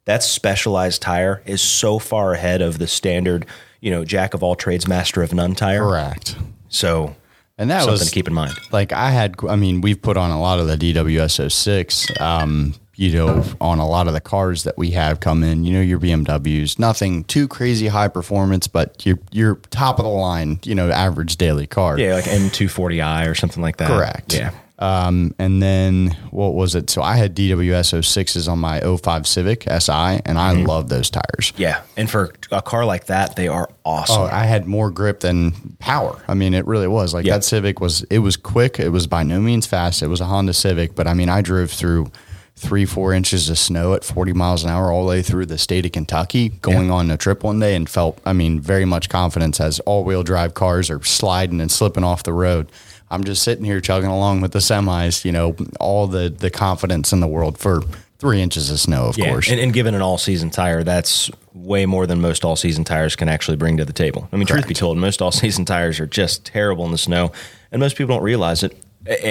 That 0.05 0.23
specialized 0.23 1.01
tire 1.01 1.41
is 1.45 1.61
so 1.61 1.99
far 1.99 2.33
ahead 2.33 2.61
of 2.61 2.79
the 2.79 2.87
standard, 2.87 3.45
you 3.79 3.91
know, 3.91 4.03
jack 4.05 4.33
of 4.33 4.41
all 4.41 4.55
trades, 4.55 4.87
master 4.87 5.21
of 5.21 5.33
none 5.33 5.53
tire. 5.53 5.81
Correct. 5.81 6.35
So 6.69 7.15
And 7.57 7.69
that 7.71 7.79
something 7.79 7.93
was 7.93 8.07
to 8.07 8.13
keep 8.13 8.27
in 8.27 8.33
mind. 8.33 8.53
like 8.71 8.93
I 8.93 9.09
had. 9.09 9.35
I 9.47 9.55
mean, 9.55 9.81
we've 9.81 10.01
put 10.01 10.15
on 10.17 10.31
a 10.31 10.39
lot 10.39 10.59
of 10.59 10.67
the 10.67 10.77
DWS 10.77 11.51
06. 11.51 12.07
Um, 12.19 12.75
you 12.97 13.13
know, 13.13 13.43
on 13.61 13.77
a 13.77 13.87
lot 13.87 14.07
of 14.07 14.13
the 14.13 14.19
cars 14.19 14.63
that 14.63 14.75
we 14.75 14.89
have 14.91 15.19
come 15.19 15.43
in, 15.43 15.63
you 15.63 15.71
know, 15.73 15.81
your 15.81 15.99
BMWs, 15.99 16.79
nothing 16.79 17.23
too 17.25 17.47
crazy 17.47 17.87
high 17.87 18.07
performance, 18.07 18.67
but 18.67 19.05
you're 19.05 19.19
you're 19.31 19.55
top 19.69 19.99
of 19.99 20.05
the 20.05 20.09
line, 20.09 20.59
you 20.63 20.73
know, 20.73 20.89
average 20.89 21.37
daily 21.37 21.67
car. 21.67 21.99
Yeah, 21.99 22.15
like 22.15 22.25
M240i 22.25 23.29
or 23.29 23.35
something 23.35 23.61
like 23.61 23.77
that. 23.77 23.87
Correct. 23.89 24.33
Yeah. 24.33 24.51
Um, 24.79 25.33
and 25.39 25.61
then 25.61 26.15
what 26.29 26.53
was 26.53 26.75
it? 26.75 26.89
So 26.91 27.01
I 27.01 27.15
had 27.17 27.35
DWS 27.35 27.93
06s 27.99 28.47
on 28.51 28.59
my 28.59 28.79
05 28.81 29.25
Civic 29.25 29.63
SI, 29.63 29.91
and 30.23 30.37
I 30.37 30.53
Mm-hmm. 30.53 30.65
love 30.67 30.89
those 30.89 31.09
tires. 31.09 31.51
Yeah. 31.57 31.81
And 31.95 32.09
for 32.09 32.31
a 32.51 32.61
car 32.61 32.85
like 32.85 33.07
that, 33.07 33.35
they 33.35 33.47
are 33.47 33.69
awesome. 33.83 34.21
Oh, 34.21 34.25
I 34.25 34.43
had 34.45 34.67
more 34.67 34.91
grip 34.91 35.21
than 35.21 35.75
power. 35.79 36.21
I 36.27 36.35
mean, 36.35 36.53
it 36.53 36.65
really 36.67 36.87
was. 36.87 37.13
Like 37.13 37.25
Yeah. 37.25 37.33
that 37.37 37.43
Civic 37.43 37.79
was. 37.79 38.03
It 38.03 38.19
was 38.19 38.37
quick. 38.37 38.79
It 38.79 38.89
was 38.89 39.07
by 39.07 39.23
no 39.23 39.39
means 39.39 39.65
fast. 39.65 40.03
It 40.03 40.07
was 40.07 40.21
a 40.21 40.25
Honda 40.25 40.53
Civic, 40.53 40.93
but 40.95 41.07
I 41.07 41.13
mean, 41.15 41.29
I 41.29 41.41
drove 41.41 41.71
through 41.71 42.11
three, 42.55 42.85
four 42.85 43.13
inches 43.13 43.49
of 43.51 43.57
snow 43.59 43.93
at 43.93 44.03
40 44.03 44.33
miles 44.33 44.63
an 44.63 44.69
hour 44.71 44.91
all 44.91 45.03
the 45.03 45.09
way 45.09 45.21
through 45.21 45.45
the 45.45 45.59
state 45.59 45.85
of 45.85 45.91
Kentucky, 45.91 46.49
going 46.49 46.89
on 46.89 47.11
a 47.11 47.17
trip 47.17 47.43
one 47.43 47.59
day, 47.59 47.75
and 47.75 47.87
felt. 47.89 48.19
I 48.25 48.33
mean, 48.33 48.59
very 48.59 48.85
much 48.85 49.09
confidence 49.09 49.59
as 49.59 49.79
all 49.81 50.03
wheel 50.03 50.23
drive 50.23 50.53
cars 50.55 50.89
are 50.89 51.03
sliding 51.03 51.61
and 51.61 51.71
slipping 51.71 52.03
off 52.03 52.23
the 52.23 52.33
road. 52.33 52.71
I'm 53.09 53.23
just 53.23 53.43
sitting 53.43 53.63
here 53.65 53.79
chugging 53.79 54.09
along 54.09 54.41
with 54.41 54.51
the 54.51 54.59
semis. 54.59 55.23
You 55.25 55.31
know, 55.31 55.55
all 55.79 56.07
the 56.07 56.29
the 56.29 56.49
confidence 56.49 57.13
in 57.13 57.19
the 57.19 57.27
world 57.27 57.57
for 57.57 57.81
three 58.19 58.41
inches 58.41 58.71
of 58.71 58.79
snow. 58.79 59.05
Of 59.05 59.17
Yeah, 59.17 59.29
course, 59.29 59.49
and, 59.49 59.59
and 59.59 59.73
given 59.73 59.93
an 59.93 60.01
all-season 60.01 60.49
tire, 60.49 60.83
that's 60.83 61.29
way 61.53 61.85
more 61.85 62.07
than 62.07 62.19
most 62.19 62.43
all-season 62.43 62.83
tires 62.83 63.15
can 63.15 63.29
actually 63.29 63.57
bring 63.57 63.77
to 63.77 63.85
the 63.85 63.93
table. 63.93 64.27
I 64.31 64.37
mean, 64.37 64.47
truth 64.47 64.67
be 64.67 64.73
told, 64.73 64.97
most 64.97 65.21
all-season 65.21 65.65
tires 65.65 65.99
are 65.99 66.07
just 66.07 66.45
terrible 66.45 66.85
in 66.85 66.91
the 66.91 66.97
snow, 66.97 67.31
and 67.71 67.79
most 67.79 67.95
people 67.95 68.15
don't 68.15 68.23
realize 68.23 68.63
it. 68.63 68.75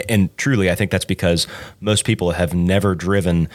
And 0.08 0.34
truly, 0.38 0.70
I 0.70 0.74
think 0.74 0.90
that's 0.90 1.04
because 1.04 1.46
most 1.80 2.04
people 2.04 2.30
have 2.30 2.54
never 2.54 2.94
driven 2.94 3.48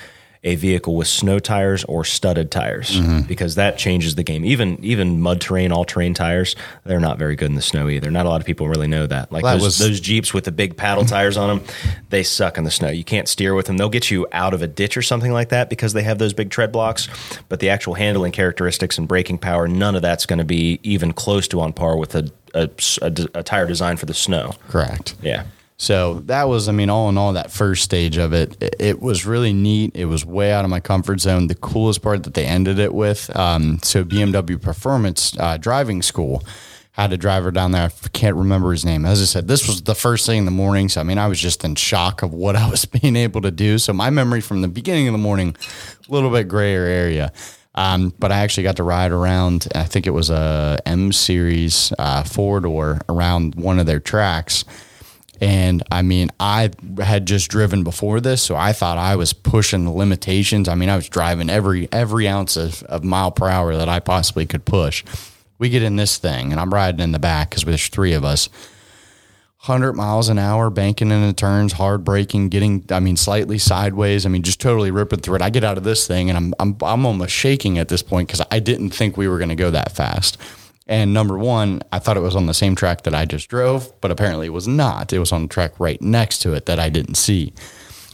a 0.43 0.55
vehicle 0.55 0.95
with 0.95 1.07
snow 1.07 1.37
tires 1.37 1.83
or 1.83 2.03
studded 2.03 2.49
tires 2.49 2.89
Mm-hmm. 2.91 3.21
because 3.27 3.55
that 3.55 3.77
changes 3.77 4.15
the 4.15 4.23
game. 4.23 4.43
Even 4.43 4.83
even 4.83 5.21
mud 5.21 5.39
terrain, 5.39 5.71
all 5.71 5.85
terrain 5.85 6.15
tires, 6.15 6.55
they're 6.83 6.99
not 6.99 7.19
very 7.19 7.35
good 7.35 7.49
in 7.49 7.55
the 7.55 7.61
snow 7.61 7.87
either. 7.89 8.09
Not 8.09 8.25
a 8.25 8.29
lot 8.29 8.41
of 8.41 8.47
people 8.47 8.67
really 8.67 8.87
know 8.87 9.05
that. 9.05 9.31
Like 9.31 9.43
those, 9.43 9.61
was- 9.61 9.77
those 9.77 9.99
Jeeps 9.99 10.33
with 10.33 10.45
the 10.45 10.51
big 10.51 10.77
paddle 10.77 11.05
tires 11.05 11.37
on 11.37 11.47
them, 11.59 11.67
they 12.09 12.23
suck 12.23 12.57
in 12.57 12.63
the 12.63 12.71
snow. 12.71 12.89
You 12.89 13.03
can't 13.03 13.27
steer 13.27 13.53
with 13.53 13.67
them. 13.67 13.77
They'll 13.77 13.87
get 13.89 14.09
you 14.09 14.25
out 14.31 14.55
of 14.55 14.63
a 14.63 14.67
ditch 14.67 14.97
or 14.97 15.03
something 15.03 15.31
like 15.31 15.49
that 15.49 15.69
because 15.69 15.93
they 15.93 16.01
have 16.03 16.17
those 16.17 16.33
big 16.33 16.49
tread 16.49 16.71
blocks. 16.71 17.07
But 17.47 17.59
the 17.59 17.69
actual 17.69 17.93
handling 17.93 18.31
characteristics 18.31 18.97
and 18.97 19.07
braking 19.07 19.37
power, 19.37 19.67
none 19.67 19.95
of 19.95 20.01
that's 20.01 20.25
going 20.25 20.39
to 20.39 20.45
be 20.45 20.79
even 20.81 21.13
close 21.13 21.47
to 21.49 21.61
on 21.61 21.71
par 21.71 21.97
with 21.97 22.15
a, 22.15 22.31
a, 22.55 22.67
a, 23.03 23.27
a 23.35 23.43
tire 23.43 23.67
designed 23.67 23.99
for 23.99 24.07
the 24.07 24.13
snow. 24.15 24.55
correct. 24.69 25.13
Yeah. 25.21 25.43
So 25.81 26.21
that 26.27 26.47
was, 26.47 26.69
I 26.69 26.73
mean, 26.73 26.91
all 26.91 27.09
in 27.09 27.17
all, 27.17 27.33
that 27.33 27.51
first 27.51 27.83
stage 27.83 28.17
of 28.17 28.33
it, 28.33 28.55
it, 28.79 29.01
was 29.01 29.25
really 29.25 29.51
neat. 29.51 29.95
It 29.95 30.05
was 30.05 30.23
way 30.23 30.51
out 30.51 30.63
of 30.63 30.69
my 30.69 30.79
comfort 30.79 31.19
zone. 31.19 31.47
The 31.47 31.55
coolest 31.55 32.03
part 32.03 32.21
that 32.25 32.35
they 32.35 32.45
ended 32.45 32.77
it 32.77 32.93
with, 32.93 33.35
um, 33.35 33.79
so 33.81 34.03
BMW 34.03 34.61
Performance 34.61 35.35
uh, 35.39 35.57
Driving 35.57 36.03
School 36.03 36.43
had 36.91 37.11
a 37.11 37.17
driver 37.17 37.49
down 37.49 37.71
there. 37.71 37.85
I 37.85 38.07
can't 38.09 38.35
remember 38.35 38.71
his 38.71 38.85
name. 38.85 39.07
As 39.07 39.23
I 39.23 39.25
said, 39.25 39.47
this 39.47 39.67
was 39.67 39.81
the 39.81 39.95
first 39.95 40.27
thing 40.27 40.37
in 40.37 40.45
the 40.45 40.51
morning. 40.51 40.87
So, 40.87 41.01
I 41.01 41.03
mean, 41.03 41.17
I 41.17 41.27
was 41.27 41.39
just 41.39 41.63
in 41.63 41.73
shock 41.73 42.21
of 42.21 42.31
what 42.31 42.55
I 42.63 42.69
was 42.69 42.85
being 42.85 43.15
able 43.15 43.41
to 43.41 43.49
do. 43.49 43.79
So, 43.79 43.91
my 43.91 44.11
memory 44.11 44.41
from 44.41 44.61
the 44.61 44.67
beginning 44.67 45.07
of 45.07 45.13
the 45.13 45.17
morning, 45.17 45.55
a 46.07 46.11
little 46.11 46.29
bit 46.29 46.47
grayer 46.47 46.85
area. 46.85 47.33
Um, 47.73 48.13
but 48.19 48.31
I 48.31 48.41
actually 48.41 48.63
got 48.63 48.75
to 48.75 48.83
ride 48.83 49.11
around, 49.11 49.67
I 49.73 49.85
think 49.85 50.05
it 50.05 50.11
was 50.11 50.29
a 50.29 50.77
M 50.85 51.11
Series 51.11 51.91
uh, 51.97 52.21
four 52.21 52.59
door 52.59 53.01
around 53.09 53.55
one 53.55 53.79
of 53.79 53.87
their 53.87 53.99
tracks. 53.99 54.63
And 55.41 55.81
I 55.89 56.03
mean, 56.03 56.29
I 56.39 56.69
had 56.99 57.25
just 57.25 57.49
driven 57.49 57.83
before 57.83 58.19
this, 58.21 58.43
so 58.43 58.55
I 58.55 58.73
thought 58.73 58.99
I 58.99 59.15
was 59.15 59.33
pushing 59.33 59.85
the 59.85 59.91
limitations. 59.91 60.69
I 60.69 60.75
mean, 60.75 60.87
I 60.87 60.95
was 60.95 61.09
driving 61.09 61.49
every 61.49 61.91
every 61.91 62.27
ounce 62.27 62.55
of, 62.55 62.83
of 62.83 63.03
mile 63.03 63.31
per 63.31 63.49
hour 63.49 63.75
that 63.75 63.89
I 63.89 63.99
possibly 63.99 64.45
could 64.45 64.65
push. 64.65 65.03
We 65.57 65.69
get 65.69 65.81
in 65.81 65.95
this 65.95 66.19
thing, 66.19 66.51
and 66.51 66.61
I'm 66.61 66.71
riding 66.71 67.01
in 67.01 67.11
the 67.11 67.19
back 67.19 67.49
because 67.49 67.63
there's 67.63 67.87
three 67.87 68.13
of 68.13 68.23
us. 68.23 68.49
100 69.65 69.93
miles 69.93 70.27
an 70.27 70.39
hour, 70.39 70.71
banking 70.71 71.11
into 71.11 71.33
turns, 71.33 71.73
hard 71.73 72.03
braking, 72.03 72.49
getting, 72.49 72.83
I 72.89 72.99
mean, 72.99 73.15
slightly 73.15 73.59
sideways. 73.59 74.25
I 74.25 74.29
mean, 74.29 74.41
just 74.41 74.59
totally 74.59 74.89
ripping 74.89 75.19
through 75.19 75.35
it. 75.35 75.43
I 75.43 75.51
get 75.51 75.63
out 75.63 75.77
of 75.77 75.83
this 75.83 76.07
thing 76.07 76.31
and 76.31 76.37
I'm, 76.37 76.53
I'm, 76.59 76.75
I'm 76.81 77.05
almost 77.05 77.31
shaking 77.31 77.77
at 77.77 77.87
this 77.87 78.01
point 78.01 78.27
because 78.27 78.43
I 78.49 78.57
didn't 78.57 78.89
think 78.89 79.17
we 79.17 79.27
were 79.27 79.37
going 79.37 79.49
to 79.49 79.55
go 79.55 79.69
that 79.69 79.91
fast. 79.91 80.39
And 80.87 81.13
number 81.13 81.37
one, 81.37 81.81
I 81.91 81.99
thought 81.99 82.17
it 82.17 82.21
was 82.21 82.35
on 82.35 82.47
the 82.47 82.53
same 82.53 82.75
track 82.75 83.03
that 83.03 83.13
I 83.13 83.25
just 83.25 83.49
drove, 83.49 83.91
but 84.01 84.11
apparently 84.11 84.47
it 84.47 84.51
was 84.51 84.67
not. 84.67 85.13
It 85.13 85.19
was 85.19 85.31
on 85.31 85.43
the 85.43 85.47
track 85.47 85.79
right 85.79 86.01
next 86.01 86.39
to 86.39 86.53
it 86.53 86.65
that 86.65 86.79
I 86.79 86.89
didn't 86.89 87.15
see. 87.15 87.53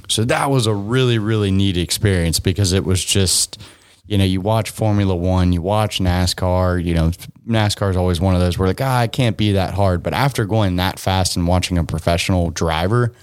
So 0.10 0.24
that 0.26 0.50
was 0.50 0.68
a 0.68 0.74
really, 0.74 1.18
really 1.18 1.52
neat 1.52 1.78
experience 1.78 2.40
because 2.40 2.74
it 2.74 2.86
was 2.86 3.04
just, 3.04 3.62
you 4.06 4.18
know, 4.18 4.24
you 4.24 4.42
watch 4.42 4.70
Formula 4.70 5.16
One, 5.16 5.52
you 5.54 5.62
watch 5.62 6.00
NASCAR, 6.00 6.84
you 6.84 6.94
know, 6.94 7.12
NASCAR 7.48 7.90
is 7.90 7.98
always 7.98 8.22
one 8.22 8.36
of 8.36 8.42
those 8.42 8.58
where 8.58 8.68
like, 8.68 8.82
ah, 8.82 9.08
can't 9.08 9.38
be 9.38 9.54
that 9.54 9.74
hard. 9.74 10.04
But 10.04 10.14
after 10.14 10.46
going 10.46 10.76
that 10.78 11.00
fast 11.00 11.36
and 11.36 11.48
watching 11.48 11.78
a 11.78 11.84
professional 11.84 12.52
driver, 12.52 13.14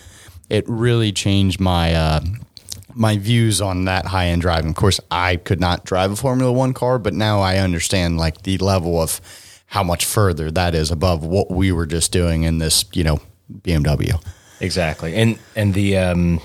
it 0.51 0.69
really 0.69 1.13
changed 1.13 1.61
my, 1.61 1.95
uh, 1.95 2.21
my 2.95 3.19
views 3.19 3.61
on 3.61 3.85
that 3.87 4.07
high 4.07 4.27
end 4.27 4.43
driving. 4.43 4.71
Of 4.71 4.77
course, 4.77 5.01
I 5.11 5.37
could 5.37 5.61
not 5.61 5.85
drive 5.85 6.13
a 6.13 6.17
Formula 6.17 6.53
One 6.53 6.75
car, 6.75 6.99
but 6.99 7.15
now 7.15 7.41
I 7.41 7.59
understand 7.59 8.19
like 8.19 8.43
the 8.43 8.59
level 8.59 9.01
of 9.01 9.21
how 9.67 9.83
much 9.83 10.05
further 10.05 10.51
that 10.51 10.75
is 10.75 10.91
above 10.91 11.25
what 11.25 11.51
we 11.51 11.73
were 11.73 11.87
just 11.87 12.13
doing 12.13 12.45
in 12.45 12.59
this, 12.59 12.85
you 12.93 13.05
know, 13.05 13.21
BMW. 13.63 14.23
Exactly, 14.61 15.15
and 15.15 15.39
and 15.57 15.75
the 15.75 15.97
um, 15.99 16.41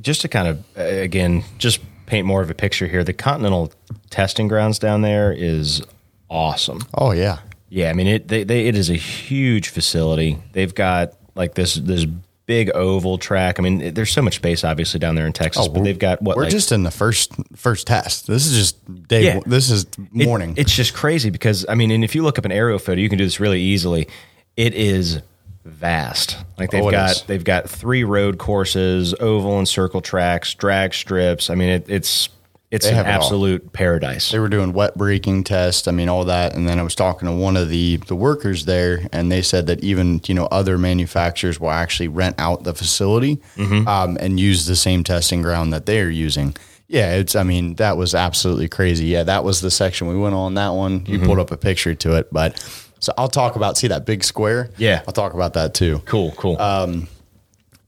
just 0.00 0.20
to 0.22 0.28
kind 0.28 0.48
of 0.48 0.64
uh, 0.76 0.82
again 0.82 1.44
just 1.58 1.80
paint 2.06 2.26
more 2.26 2.42
of 2.42 2.50
a 2.50 2.54
picture 2.54 2.86
here. 2.86 3.02
The 3.02 3.12
Continental 3.12 3.72
testing 4.10 4.48
grounds 4.48 4.78
down 4.78 5.02
there 5.02 5.32
is 5.32 5.82
awesome. 6.28 6.80
Oh 6.94 7.12
yeah. 7.12 7.38
Yeah, 7.70 7.90
I 7.90 7.92
mean 7.94 8.06
it. 8.06 8.28
They, 8.28 8.44
they 8.44 8.66
it 8.66 8.76
is 8.76 8.90
a 8.90 8.94
huge 8.94 9.68
facility. 9.68 10.38
They've 10.52 10.74
got 10.74 11.14
like 11.34 11.54
this 11.54 11.74
this 11.74 12.06
big 12.46 12.70
oval 12.74 13.16
track. 13.18 13.58
I 13.58 13.62
mean, 13.62 13.94
there's 13.94 14.12
so 14.12 14.20
much 14.22 14.36
space 14.36 14.64
obviously 14.64 15.00
down 15.00 15.14
there 15.14 15.26
in 15.26 15.32
Texas, 15.32 15.66
oh, 15.66 15.72
but 15.72 15.82
they've 15.84 15.98
got 15.98 16.20
what 16.22 16.34
Oh, 16.34 16.36
We're 16.38 16.42
like, 16.44 16.52
just 16.52 16.72
in 16.72 16.82
the 16.82 16.90
first 16.90 17.32
first 17.56 17.86
test. 17.86 18.26
This 18.26 18.46
is 18.46 18.56
just 18.56 19.08
day. 19.08 19.24
Yeah. 19.24 19.40
This 19.46 19.70
is 19.70 19.84
It- 20.14 20.26
morning. 20.26 20.54
it's 20.56 20.74
just 20.74 20.94
crazy 20.94 21.30
because 21.30 21.64
I 21.68 21.74
mean, 21.74 21.90
and 21.90 22.04
if 22.04 22.14
you 22.14 22.22
look 22.22 22.38
up 22.38 22.44
an 22.44 22.52
aerial 22.52 22.78
photo, 22.78 23.00
you 23.00 23.08
can 23.08 23.18
do 23.18 23.24
this 23.24 23.40
really 23.40 23.60
easily. 23.60 24.08
It 24.56 24.74
is 24.74 25.20
vast. 25.64 26.36
Like 26.58 26.70
they've 26.70 26.84
Oh, 26.84 26.90
got 26.90 27.10
is. 27.12 27.22
they've 27.22 27.42
got 27.44 27.68
three 27.70 28.04
road 28.04 28.38
courses, 28.38 29.14
oval 29.20 29.58
and 29.58 29.68
circle 29.68 30.00
tracks, 30.00 30.54
drag 30.54 30.92
strips. 30.94 31.48
I 31.50 31.54
mean, 31.54 31.68
it, 31.70 31.86
it's 31.88 32.28
It's 32.74 32.86
an 32.86 32.94
have 32.94 33.06
it 33.06 33.10
all. 33.10 33.16
absolute 33.16 33.72
paradise. 33.72 34.30
They 34.30 34.38
were 34.38 34.48
doing 34.48 34.72
wet 34.72 34.96
braking 34.96 35.44
tests. 35.44 35.86
I 35.86 35.92
mean, 35.92 36.08
all 36.08 36.24
that. 36.24 36.54
And 36.54 36.68
then 36.68 36.78
I 36.78 36.82
was 36.82 36.94
talking 36.94 37.28
to 37.28 37.34
one 37.34 37.56
of 37.56 37.68
the 37.68 37.96
the 38.06 38.16
workers 38.16 38.64
there, 38.64 39.06
and 39.12 39.30
they 39.30 39.42
said 39.42 39.66
that 39.68 39.82
even 39.84 40.20
you 40.26 40.34
know 40.34 40.46
other 40.46 40.78
manufacturers 40.78 41.60
will 41.60 41.70
actually 41.70 42.08
rent 42.08 42.36
out 42.38 42.64
the 42.64 42.74
facility 42.74 43.36
mm-hmm. 43.56 43.86
um, 43.86 44.16
and 44.20 44.40
use 44.40 44.66
the 44.66 44.76
same 44.76 45.04
testing 45.04 45.42
ground 45.42 45.72
that 45.72 45.86
they're 45.86 46.10
using. 46.10 46.56
Yeah, 46.88 47.14
it's. 47.14 47.34
I 47.34 47.42
mean, 47.44 47.74
that 47.76 47.96
was 47.96 48.14
absolutely 48.14 48.68
crazy. 48.68 49.06
Yeah, 49.06 49.22
that 49.22 49.44
was 49.44 49.60
the 49.60 49.70
section 49.70 50.06
we 50.08 50.16
went 50.16 50.34
on. 50.34 50.54
That 50.54 50.70
one 50.70 51.06
you 51.06 51.18
mm-hmm. 51.18 51.26
pulled 51.26 51.38
up 51.38 51.50
a 51.50 51.56
picture 51.56 51.94
to 51.94 52.16
it, 52.16 52.28
but 52.32 52.58
so 53.04 53.12
I'll 53.18 53.28
talk 53.28 53.56
about. 53.56 53.76
See 53.76 53.88
that 53.88 54.06
big 54.06 54.24
square? 54.24 54.70
Yeah. 54.78 55.02
I'll 55.06 55.12
talk 55.12 55.34
about 55.34 55.54
that 55.54 55.74
too. 55.74 56.00
Cool, 56.06 56.32
cool. 56.32 56.60
Um, 56.60 57.06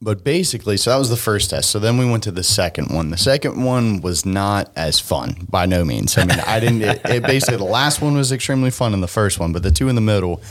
But 0.00 0.24
basically, 0.24 0.76
so 0.76 0.90
that 0.90 0.98
was 0.98 1.08
the 1.08 1.16
first 1.16 1.50
test. 1.50 1.70
So 1.70 1.78
then 1.78 1.96
we 1.96 2.04
went 2.04 2.22
to 2.24 2.30
the 2.30 2.42
second 2.42 2.94
one. 2.94 3.10
The 3.10 3.16
second 3.16 3.62
one 3.64 4.02
was 4.02 4.26
not 4.26 4.70
as 4.76 5.00
fun 5.00 5.46
by 5.48 5.64
no 5.64 5.84
means. 5.84 6.18
I 6.18 6.26
mean, 6.26 6.38
I 6.46 6.60
didn't. 6.60 6.82
It, 6.82 7.00
it 7.06 7.22
basically 7.22 7.56
the 7.56 7.64
last 7.64 8.02
one 8.02 8.14
was 8.14 8.30
extremely 8.30 8.70
fun 8.70 8.92
in 8.92 9.00
the 9.00 9.08
first 9.08 9.40
one, 9.40 9.52
but 9.52 9.62
the 9.62 9.70
two 9.70 9.88
in 9.88 9.94
the 9.94 10.02
middle 10.02 10.42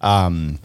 um, 0.00 0.58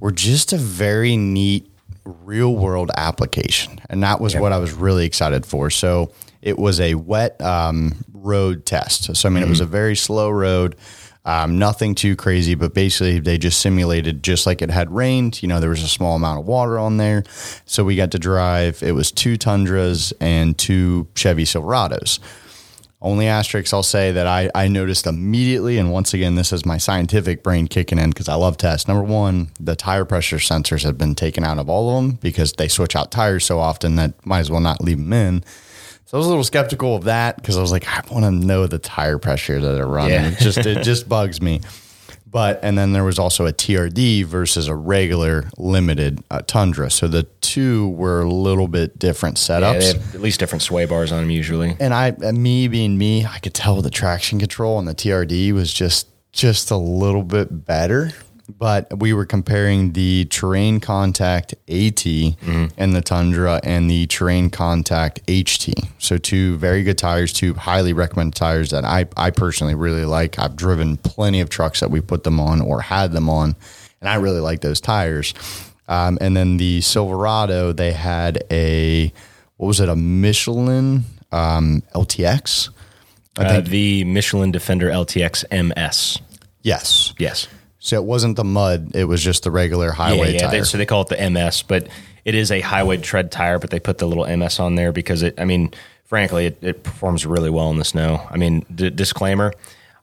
were 0.00 0.10
just 0.10 0.54
a 0.54 0.56
very 0.56 1.18
neat 1.18 1.68
real 2.04 2.56
world 2.56 2.90
application, 2.96 3.78
and 3.90 4.02
that 4.02 4.20
was 4.20 4.34
what 4.34 4.52
I 4.52 4.58
was 4.58 4.72
really 4.72 5.04
excited 5.04 5.44
for. 5.44 5.68
So 5.68 6.12
it 6.40 6.58
was 6.58 6.80
a 6.80 6.94
wet 6.94 7.40
um, 7.42 8.04
road 8.12 8.64
test. 8.64 9.14
So 9.14 9.28
I 9.28 9.32
mean, 9.32 9.42
it 9.42 9.48
was 9.48 9.60
a 9.60 9.66
very 9.66 9.96
slow 9.96 10.30
road. 10.30 10.76
Um, 11.24 11.58
nothing 11.58 11.94
too 11.94 12.16
crazy, 12.16 12.54
but 12.56 12.74
basically 12.74 13.20
they 13.20 13.38
just 13.38 13.60
simulated 13.60 14.24
just 14.24 14.44
like 14.46 14.60
it 14.60 14.70
had 14.70 14.92
rained. 14.92 15.40
You 15.42 15.48
know, 15.48 15.60
there 15.60 15.70
was 15.70 15.82
a 15.82 15.88
small 15.88 16.16
amount 16.16 16.40
of 16.40 16.46
water 16.46 16.78
on 16.78 16.96
there. 16.96 17.22
So 17.64 17.84
we 17.84 17.94
got 17.94 18.10
to 18.12 18.18
drive, 18.18 18.82
it 18.82 18.92
was 18.92 19.12
two 19.12 19.36
Tundras 19.36 20.12
and 20.20 20.58
two 20.58 21.06
Chevy 21.14 21.44
Silverados. 21.44 22.18
Only 23.00 23.26
asterisk 23.26 23.74
I'll 23.74 23.82
say 23.82 24.12
that 24.12 24.28
I, 24.28 24.48
I 24.54 24.68
noticed 24.68 25.08
immediately, 25.08 25.76
and 25.76 25.90
once 25.90 26.14
again, 26.14 26.36
this 26.36 26.52
is 26.52 26.64
my 26.64 26.78
scientific 26.78 27.42
brain 27.42 27.66
kicking 27.66 27.98
in 27.98 28.10
because 28.10 28.28
I 28.28 28.34
love 28.34 28.56
tests. 28.56 28.86
Number 28.86 29.02
one, 29.02 29.50
the 29.58 29.74
tire 29.74 30.04
pressure 30.04 30.36
sensors 30.36 30.84
have 30.84 30.98
been 30.98 31.16
taken 31.16 31.42
out 31.42 31.58
of 31.58 31.68
all 31.68 31.90
of 31.90 32.02
them 32.04 32.12
because 32.22 32.52
they 32.52 32.68
switch 32.68 32.94
out 32.94 33.10
tires 33.10 33.44
so 33.44 33.58
often 33.58 33.96
that 33.96 34.24
might 34.24 34.38
as 34.38 34.52
well 34.52 34.60
not 34.60 34.80
leave 34.80 34.98
them 34.98 35.12
in. 35.12 35.44
So 36.12 36.18
I 36.18 36.20
was 36.20 36.26
a 36.26 36.28
little 36.28 36.44
skeptical 36.44 36.94
of 36.94 37.04
that 37.04 37.36
because 37.36 37.56
I 37.56 37.62
was 37.62 37.72
like, 37.72 37.88
I 37.88 38.02
want 38.12 38.26
to 38.26 38.30
know 38.30 38.66
the 38.66 38.78
tire 38.78 39.16
pressure 39.16 39.58
that 39.58 39.72
they're 39.72 39.86
running. 39.86 40.12
Yeah. 40.12 40.28
It 40.28 40.38
just 40.40 40.58
it 40.58 40.82
just 40.82 41.08
bugs 41.08 41.40
me. 41.40 41.62
But 42.26 42.60
and 42.62 42.76
then 42.76 42.92
there 42.92 43.02
was 43.02 43.18
also 43.18 43.46
a 43.46 43.52
TRD 43.52 44.26
versus 44.26 44.68
a 44.68 44.74
regular 44.74 45.48
limited 45.56 46.22
uh, 46.30 46.42
Tundra. 46.46 46.90
So 46.90 47.08
the 47.08 47.22
two 47.40 47.88
were 47.88 48.20
a 48.20 48.28
little 48.28 48.68
bit 48.68 48.98
different 48.98 49.38
yeah, 49.38 49.60
setups. 49.60 49.78
they 49.78 49.86
have 49.86 50.14
at 50.14 50.20
least 50.20 50.38
different 50.38 50.60
sway 50.60 50.84
bars 50.84 51.12
on 51.12 51.20
them 51.20 51.30
usually. 51.30 51.78
and 51.80 51.94
I, 51.94 52.10
uh, 52.10 52.32
me 52.32 52.68
being 52.68 52.98
me, 52.98 53.24
I 53.24 53.38
could 53.38 53.54
tell 53.54 53.80
the 53.80 53.88
traction 53.88 54.38
control 54.38 54.76
on 54.76 54.84
the 54.84 54.94
TRD 54.94 55.52
was 55.52 55.72
just 55.72 56.08
just 56.30 56.70
a 56.70 56.76
little 56.76 57.22
bit 57.22 57.64
better. 57.64 58.10
But 58.48 58.98
we 58.98 59.12
were 59.12 59.24
comparing 59.24 59.92
the 59.92 60.26
Terrain 60.26 60.80
Contact 60.80 61.54
AT 61.68 62.06
and 62.06 62.94
the 62.94 63.02
Tundra 63.02 63.60
and 63.62 63.90
the 63.90 64.06
Terrain 64.06 64.50
Contact 64.50 65.24
HT. 65.26 65.72
So 65.98 66.18
two 66.18 66.56
very 66.58 66.82
good 66.82 66.98
tires, 66.98 67.32
two 67.32 67.54
highly 67.54 67.92
recommended 67.92 68.36
tires 68.36 68.70
that 68.70 68.84
I, 68.84 69.06
I 69.16 69.30
personally 69.30 69.74
really 69.74 70.04
like. 70.04 70.38
I've 70.38 70.56
driven 70.56 70.96
plenty 70.96 71.40
of 71.40 71.50
trucks 71.50 71.80
that 71.80 71.90
we 71.90 72.00
put 72.00 72.24
them 72.24 72.40
on 72.40 72.60
or 72.60 72.82
had 72.82 73.12
them 73.12 73.28
on, 73.30 73.56
and 74.00 74.08
I 74.08 74.16
really 74.16 74.40
like 74.40 74.60
those 74.60 74.80
tires. 74.80 75.34
Um, 75.88 76.18
and 76.20 76.36
then 76.36 76.56
the 76.56 76.80
Silverado, 76.80 77.72
they 77.72 77.92
had 77.92 78.44
a 78.50 79.12
what 79.62 79.68
was 79.68 79.80
it, 79.80 79.88
a 79.88 79.94
Michelin 79.94 81.04
um, 81.30 81.82
LTX? 81.94 82.70
Uh, 83.38 83.60
the 83.60 84.02
Michelin 84.04 84.50
Defender 84.50 84.88
LTX 84.88 85.44
MS. 85.50 86.18
Yes. 86.62 87.14
Yes. 87.16 87.46
So 87.84 87.96
it 87.96 88.04
wasn't 88.04 88.36
the 88.36 88.44
mud; 88.44 88.92
it 88.94 89.04
was 89.06 89.20
just 89.20 89.42
the 89.42 89.50
regular 89.50 89.90
highway 89.90 90.34
yeah, 90.34 90.42
tire. 90.42 90.50
They, 90.50 90.62
so 90.62 90.78
they 90.78 90.86
call 90.86 91.02
it 91.02 91.08
the 91.08 91.30
MS, 91.30 91.62
but 91.62 91.88
it 92.24 92.36
is 92.36 92.52
a 92.52 92.60
highway 92.60 92.98
tread 92.98 93.32
tire, 93.32 93.58
but 93.58 93.70
they 93.70 93.80
put 93.80 93.98
the 93.98 94.06
little 94.06 94.24
MS 94.24 94.60
on 94.60 94.76
there 94.76 94.92
because 94.92 95.24
it, 95.24 95.34
I 95.36 95.44
mean, 95.44 95.74
frankly, 96.04 96.46
it, 96.46 96.58
it 96.62 96.84
performs 96.84 97.26
really 97.26 97.50
well 97.50 97.70
in 97.70 97.78
the 97.78 97.84
snow. 97.84 98.24
I 98.30 98.36
mean, 98.36 98.64
d- 98.72 98.90
disclaimer, 98.90 99.52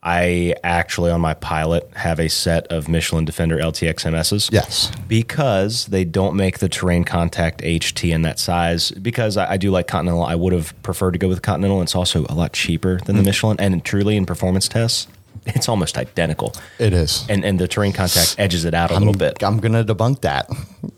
I 0.04 0.56
actually 0.62 1.10
on 1.10 1.22
my 1.22 1.34
pilot 1.36 1.90
have 1.96 2.20
a 2.20 2.28
set 2.28 2.68
of 2.68 2.90
Michelin 2.90 3.24
Defender 3.24 3.58
LTX 3.58 4.06
MSs. 4.12 4.52
yes. 4.52 4.92
Because 5.08 5.86
they 5.86 6.04
don't 6.04 6.36
make 6.36 6.60
the 6.60 6.68
terrain 6.68 7.06
contact 7.06 7.62
HT 7.62 8.14
in 8.14 8.24
that 8.24 8.40
size. 8.40 8.92
Because 8.92 9.38
I, 9.38 9.52
I 9.52 9.58
do 9.58 9.72
like 9.72 9.88
Continental, 9.88 10.24
I 10.24 10.36
would 10.36 10.52
have 10.52 10.74
preferred 10.84 11.12
to 11.12 11.18
go 11.18 11.30
with 11.30 11.42
Continental. 11.42 11.82
It's 11.82 11.96
also 11.96 12.26
a 12.28 12.36
lot 12.36 12.52
cheaper 12.52 13.00
than 13.06 13.16
the 13.16 13.22
mm. 13.22 13.28
Michelin, 13.28 13.58
and 13.58 13.86
truly 13.86 14.18
in 14.18 14.26
performance 14.26 14.68
tests, 14.68 15.08
it's 15.56 15.70
almost 15.70 15.98
identical. 15.98 16.54
It 16.78 16.94
is. 16.94 17.26
And 17.30 17.44
and 17.44 17.60
the 17.60 17.68
terrain 17.68 17.94
contact 17.94 18.36
edges 18.38 18.66
it 18.66 18.74
out 18.74 18.92
a 18.92 18.96
little 18.98 19.14
bit. 19.14 19.44
I'm 19.44 19.60
gonna 19.60 19.84
debunk 19.84 20.22
that. 20.22 20.50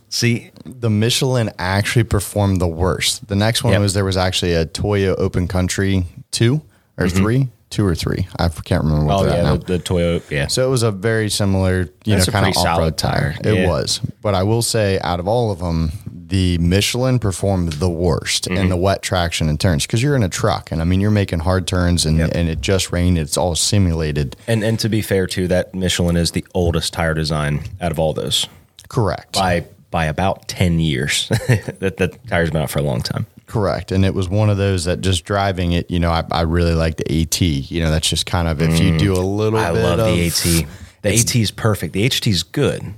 See, 0.10 0.52
The 0.66 0.90
Michelin 0.90 1.52
actually 1.58 2.04
performed 2.04 2.60
the 2.60 2.68
worst. 2.68 3.28
The 3.30 3.36
next 3.36 3.64
one 3.64 3.72
Yep. 3.74 3.82
was 3.82 3.94
there 3.94 4.04
was 4.04 4.18
actually 4.18 4.54
a 4.54 4.66
Toyo 4.66 5.16
Open 5.16 5.48
Country 5.48 6.06
two 6.32 6.62
or 6.98 7.06
mm-hmm. 7.06 7.18
three, 7.18 7.50
two 7.72 7.86
or 7.86 7.96
three. 7.96 8.28
I 8.38 8.50
can't 8.50 8.84
remember 8.84 9.06
what 9.06 9.20
Mm-hmm. 9.26 9.32
Oh 9.32 9.36
yeah, 9.36 9.42
now. 9.44 9.56
the, 9.58 9.78
the 9.78 9.80
Toyota. 9.80 10.30
Yeah, 10.30 10.48
So 10.48 10.66
it 10.68 10.70
was 10.70 10.84
a 10.84 10.92
very 10.92 11.30
similar, 11.30 11.90
you 12.06 12.16
That's 12.16 12.28
know, 12.28 12.32
kind 12.34 12.48
of 12.48 12.58
off 12.58 12.78
road 12.78 12.98
tire. 12.98 13.34
tire. 13.34 13.54
It 13.54 13.60
Yeah. 13.62 13.68
was, 13.68 14.00
but 14.22 14.36
I 14.36 14.44
will 14.44 14.62
say, 14.62 15.00
out 15.00 15.20
of 15.20 15.28
all 15.28 15.52
of 15.52 15.60
them, 15.60 15.92
the 16.28 16.58
Michelin 16.60 17.20
performed 17.20 17.74
the 17.74 17.90
worst 17.90 18.46
Mm-hmm. 18.46 18.58
in 18.58 18.70
the 18.70 18.78
wet 18.78 19.02
traction 19.02 19.50
and 19.50 19.60
turns 19.60 19.86
because 19.86 20.02
you're 20.04 20.16
in 20.16 20.24
a 20.24 20.30
truck, 20.30 20.72
and 20.72 20.82
I 20.82 20.86
mean 20.86 21.02
you're 21.02 21.12
making 21.12 21.40
hard 21.40 21.68
turns, 21.68 22.06
and 22.06 22.20
and 22.22 22.48
it 22.50 22.62
just 22.62 22.92
rained. 22.92 23.18
It's 23.18 23.36
all 23.38 23.56
simulated. 23.56 24.36
and 24.48 24.64
and 24.64 24.80
to 24.80 24.88
be 24.90 25.02
fair 25.02 25.28
too, 25.28 25.48
that 25.50 25.74
Michelin 25.76 26.16
is 26.18 26.32
the 26.32 26.46
oldest 26.54 26.94
tire 26.94 27.14
design 27.14 27.64
out 27.82 27.92
of 27.92 28.00
all 28.00 28.14
those 28.14 28.48
Correct. 28.88 29.34
by 29.34 29.66
by 29.90 30.06
about 30.06 30.48
ten 30.48 30.80
years. 30.80 31.28
that 31.80 31.96
that 31.98 32.28
tire's 32.28 32.50
been 32.52 32.62
out 32.62 32.70
for 32.70 32.80
a 32.80 32.84
long 32.84 33.02
time. 33.02 33.26
Correct. 33.52 33.92
And 33.92 34.06
it 34.06 34.14
was 34.14 34.30
one 34.30 34.50
of 34.50 34.56
those 34.56 34.86
that 34.86 35.02
just 35.02 35.26
driving 35.26 35.74
it, 35.74 35.92
you 35.92 36.00
know, 36.00 36.10
I, 36.10 36.24
I 36.32 36.42
really 36.44 36.74
like 36.74 36.96
the 36.96 37.22
AT. 37.22 37.42
You 37.42 37.84
know, 37.84 37.92
that's 37.92 38.08
just 38.08 38.26
kind 38.26 38.48
of 38.48 38.62
if 38.62 38.80
you 38.80 38.98
do 38.98 39.12
a 39.12 39.20
little 39.20 39.60
Mm. 39.60 39.64
I 39.64 39.74
bit 39.74 39.84
love 39.84 40.00
of, 40.00 40.06
the 40.06 40.28
AT. 40.28 40.66
The 41.02 41.10
AT 41.20 41.36
is 41.36 41.52
perfect. 41.52 41.92
The 41.92 42.08
HT 42.08 42.28
is 42.32 42.44
good. 42.44 42.94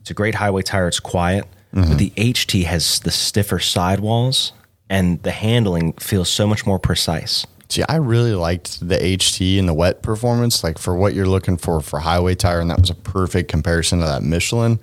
It's 0.00 0.10
a 0.10 0.14
great 0.14 0.36
highway 0.36 0.62
tire. 0.62 0.86
It's 0.86 1.00
quiet, 1.00 1.46
Mm-hmm. 1.74 1.88
but 1.88 1.98
the 1.98 2.10
HT 2.10 2.64
has 2.64 3.00
the 3.00 3.10
stiffer 3.10 3.58
sidewalls, 3.58 4.52
and 4.90 5.20
the 5.24 5.30
handling 5.32 5.94
feels 5.94 6.28
so 6.28 6.46
much 6.46 6.64
more 6.66 6.78
precise. 6.78 7.44
See, 7.70 7.82
I 7.88 7.96
really 7.96 8.34
liked 8.34 8.86
the 8.86 8.96
HT 8.98 9.58
and 9.58 9.66
the 9.66 9.72
wet 9.74 10.02
performance, 10.02 10.62
like 10.62 10.76
for 10.78 10.94
what 10.94 11.14
you're 11.14 11.26
looking 11.26 11.56
for 11.56 11.80
for 11.80 11.98
highway 12.00 12.34
tire, 12.36 12.60
and 12.60 12.70
that 12.70 12.78
was 12.78 12.90
a 12.90 12.94
perfect 12.94 13.50
comparison 13.50 13.98
to 14.00 14.04
that 14.04 14.22
Michelin. 14.22 14.78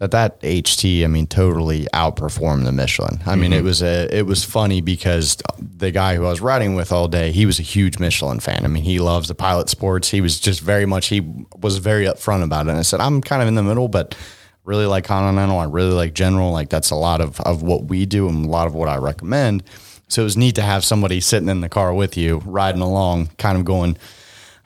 That 0.00 0.12
that 0.12 0.40
HT, 0.40 1.04
I 1.04 1.08
mean, 1.08 1.26
totally 1.26 1.86
outperformed 1.92 2.64
the 2.64 2.72
Michelin. 2.72 3.20
I 3.26 3.36
mean, 3.36 3.52
it 3.52 3.58
mm-hmm. 3.58 3.66
was 3.66 3.82
a 3.82 4.08
it 4.10 4.24
was 4.24 4.42
funny 4.42 4.80
because 4.80 5.36
the 5.58 5.90
guy 5.90 6.16
who 6.16 6.24
I 6.24 6.30
was 6.30 6.40
riding 6.40 6.74
with 6.74 6.90
all 6.90 7.06
day, 7.06 7.32
he 7.32 7.44
was 7.44 7.60
a 7.60 7.62
huge 7.62 7.98
Michelin 7.98 8.40
fan. 8.40 8.64
I 8.64 8.68
mean, 8.68 8.82
he 8.82 8.98
loves 8.98 9.28
the 9.28 9.34
pilot 9.34 9.68
sports. 9.68 10.08
He 10.08 10.22
was 10.22 10.40
just 10.40 10.62
very 10.62 10.86
much 10.86 11.08
he 11.08 11.20
was 11.60 11.76
very 11.76 12.06
upfront 12.06 12.42
about 12.42 12.66
it. 12.66 12.70
And 12.70 12.78
I 12.78 12.82
said, 12.82 13.00
I'm 13.00 13.20
kind 13.20 13.42
of 13.42 13.48
in 13.48 13.56
the 13.56 13.62
middle, 13.62 13.88
but 13.88 14.16
really 14.64 14.86
like 14.86 15.04
Continental. 15.04 15.58
I 15.58 15.64
really 15.64 15.92
like 15.92 16.14
General. 16.14 16.50
Like 16.50 16.70
that's 16.70 16.90
a 16.90 16.96
lot 16.96 17.20
of 17.20 17.38
of 17.42 17.62
what 17.62 17.84
we 17.84 18.06
do 18.06 18.26
and 18.26 18.46
a 18.46 18.48
lot 18.48 18.66
of 18.66 18.74
what 18.74 18.88
I 18.88 18.96
recommend. 18.96 19.64
So 20.08 20.22
it 20.22 20.24
was 20.24 20.36
neat 20.36 20.54
to 20.54 20.62
have 20.62 20.82
somebody 20.82 21.20
sitting 21.20 21.50
in 21.50 21.60
the 21.60 21.68
car 21.68 21.92
with 21.92 22.16
you, 22.16 22.38
riding 22.46 22.80
along, 22.80 23.28
kind 23.36 23.58
of 23.58 23.66
going, 23.66 23.98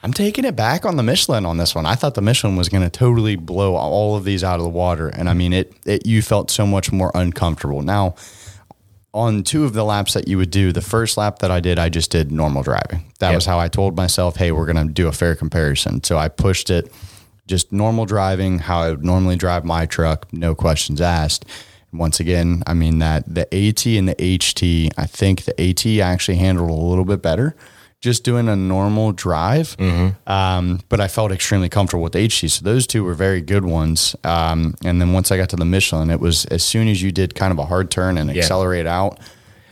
I'm 0.05 0.13
taking 0.13 0.45
it 0.45 0.55
back 0.55 0.85
on 0.85 0.97
the 0.97 1.03
Michelin 1.03 1.47
on 1.47 1.57
this 1.57 1.75
one. 1.75 1.87
I 1.87 1.95
thought 1.95 2.13
the 2.15 2.21
Michelin 2.21 2.57
was 2.57 2.69
going 2.69 2.83
to 2.83 2.91
totally 2.91 3.37
blow 3.37 3.75
all 3.75 4.17
of 4.17 4.25
these 4.25 4.45
out 4.45 4.57
of 4.61 4.63
the 4.63 4.69
water. 4.69 5.09
And 5.09 5.31
I 5.31 5.33
mean, 5.33 5.55
it, 5.55 5.73
it, 5.87 6.07
you 6.07 6.21
felt 6.21 6.51
so 6.51 6.67
much 6.67 6.93
more 6.93 7.11
uncomfortable. 7.15 7.81
Now, 7.81 8.15
on 9.15 9.45
two 9.45 9.65
of 9.65 9.73
the 9.73 9.83
laps 9.83 10.13
that 10.13 10.29
you 10.29 10.37
would 10.37 10.51
do, 10.51 10.73
the 10.73 10.83
first 10.83 11.17
lap 11.17 11.39
that 11.39 11.51
I 11.51 11.61
did, 11.61 11.79
I 11.79 11.89
just 11.89 12.11
did 12.11 12.31
normal 12.31 12.63
driving. 12.63 13.11
That 13.21 13.31
Yep. 13.31 13.35
was 13.35 13.47
how 13.47 13.59
I 13.59 13.69
told 13.69 13.97
myself, 13.97 14.37
hey, 14.37 14.53
we're 14.53 14.71
going 14.71 14.87
to 14.87 14.93
do 14.93 15.09
a 15.09 15.13
fair 15.13 15.35
comparison. 15.35 16.05
So 16.05 16.19
I 16.19 16.29
pushed 16.29 16.69
it 16.69 16.93
just 17.47 17.73
normal 17.73 18.05
driving, 18.05 18.59
how 18.59 18.81
I 18.81 18.91
would 18.91 19.07
normally 19.07 19.37
drive 19.37 19.65
my 19.65 19.87
truck, 19.87 20.31
no 20.35 20.55
questions 20.55 21.01
asked. 21.01 21.47
Once 21.95 22.21
again, 22.21 22.63
I 22.67 22.75
mean 22.75 22.99
that 22.99 23.25
the 23.27 23.43
AT 23.55 23.87
and 23.87 24.07
the 24.07 24.17
HT, 24.17 24.91
I 24.99 25.07
think 25.07 25.45
the 25.45 25.59
AT 25.59 25.87
actually 26.07 26.37
handled 26.37 26.69
a 26.69 26.75
little 26.75 27.07
bit 27.07 27.23
better 27.23 27.57
just 28.05 28.23
doing 28.23 28.49
a 28.49 28.55
normal 28.55 29.11
drive. 29.13 29.77
Um, 30.27 30.81
but 30.89 31.01
I 31.01 31.09
felt 31.09 31.33
extremely 31.33 31.69
comfortable 31.69 32.03
with 32.05 32.13
the 32.13 32.21
HT. 32.29 32.51
So 32.51 32.65
those 32.65 32.87
two 32.87 33.03
were 33.03 33.15
very 33.15 33.41
good 33.41 33.65
ones. 33.65 34.15
Um, 34.23 34.75
and 34.85 35.01
then 35.01 35.13
once 35.13 35.33
I 35.33 35.37
got 35.37 35.49
to 35.49 35.57
the 35.57 35.65
Michelin, 35.65 36.11
it 36.11 36.21
was 36.21 36.45
as 36.47 36.63
soon 36.63 36.87
as 36.89 37.03
you 37.03 37.11
did 37.11 37.35
kind 37.35 37.51
of 37.53 37.59
a 37.59 37.65
hard 37.67 37.91
turn 37.91 38.17
and 38.19 38.31
accelerate 38.31 38.87
out, 38.87 39.19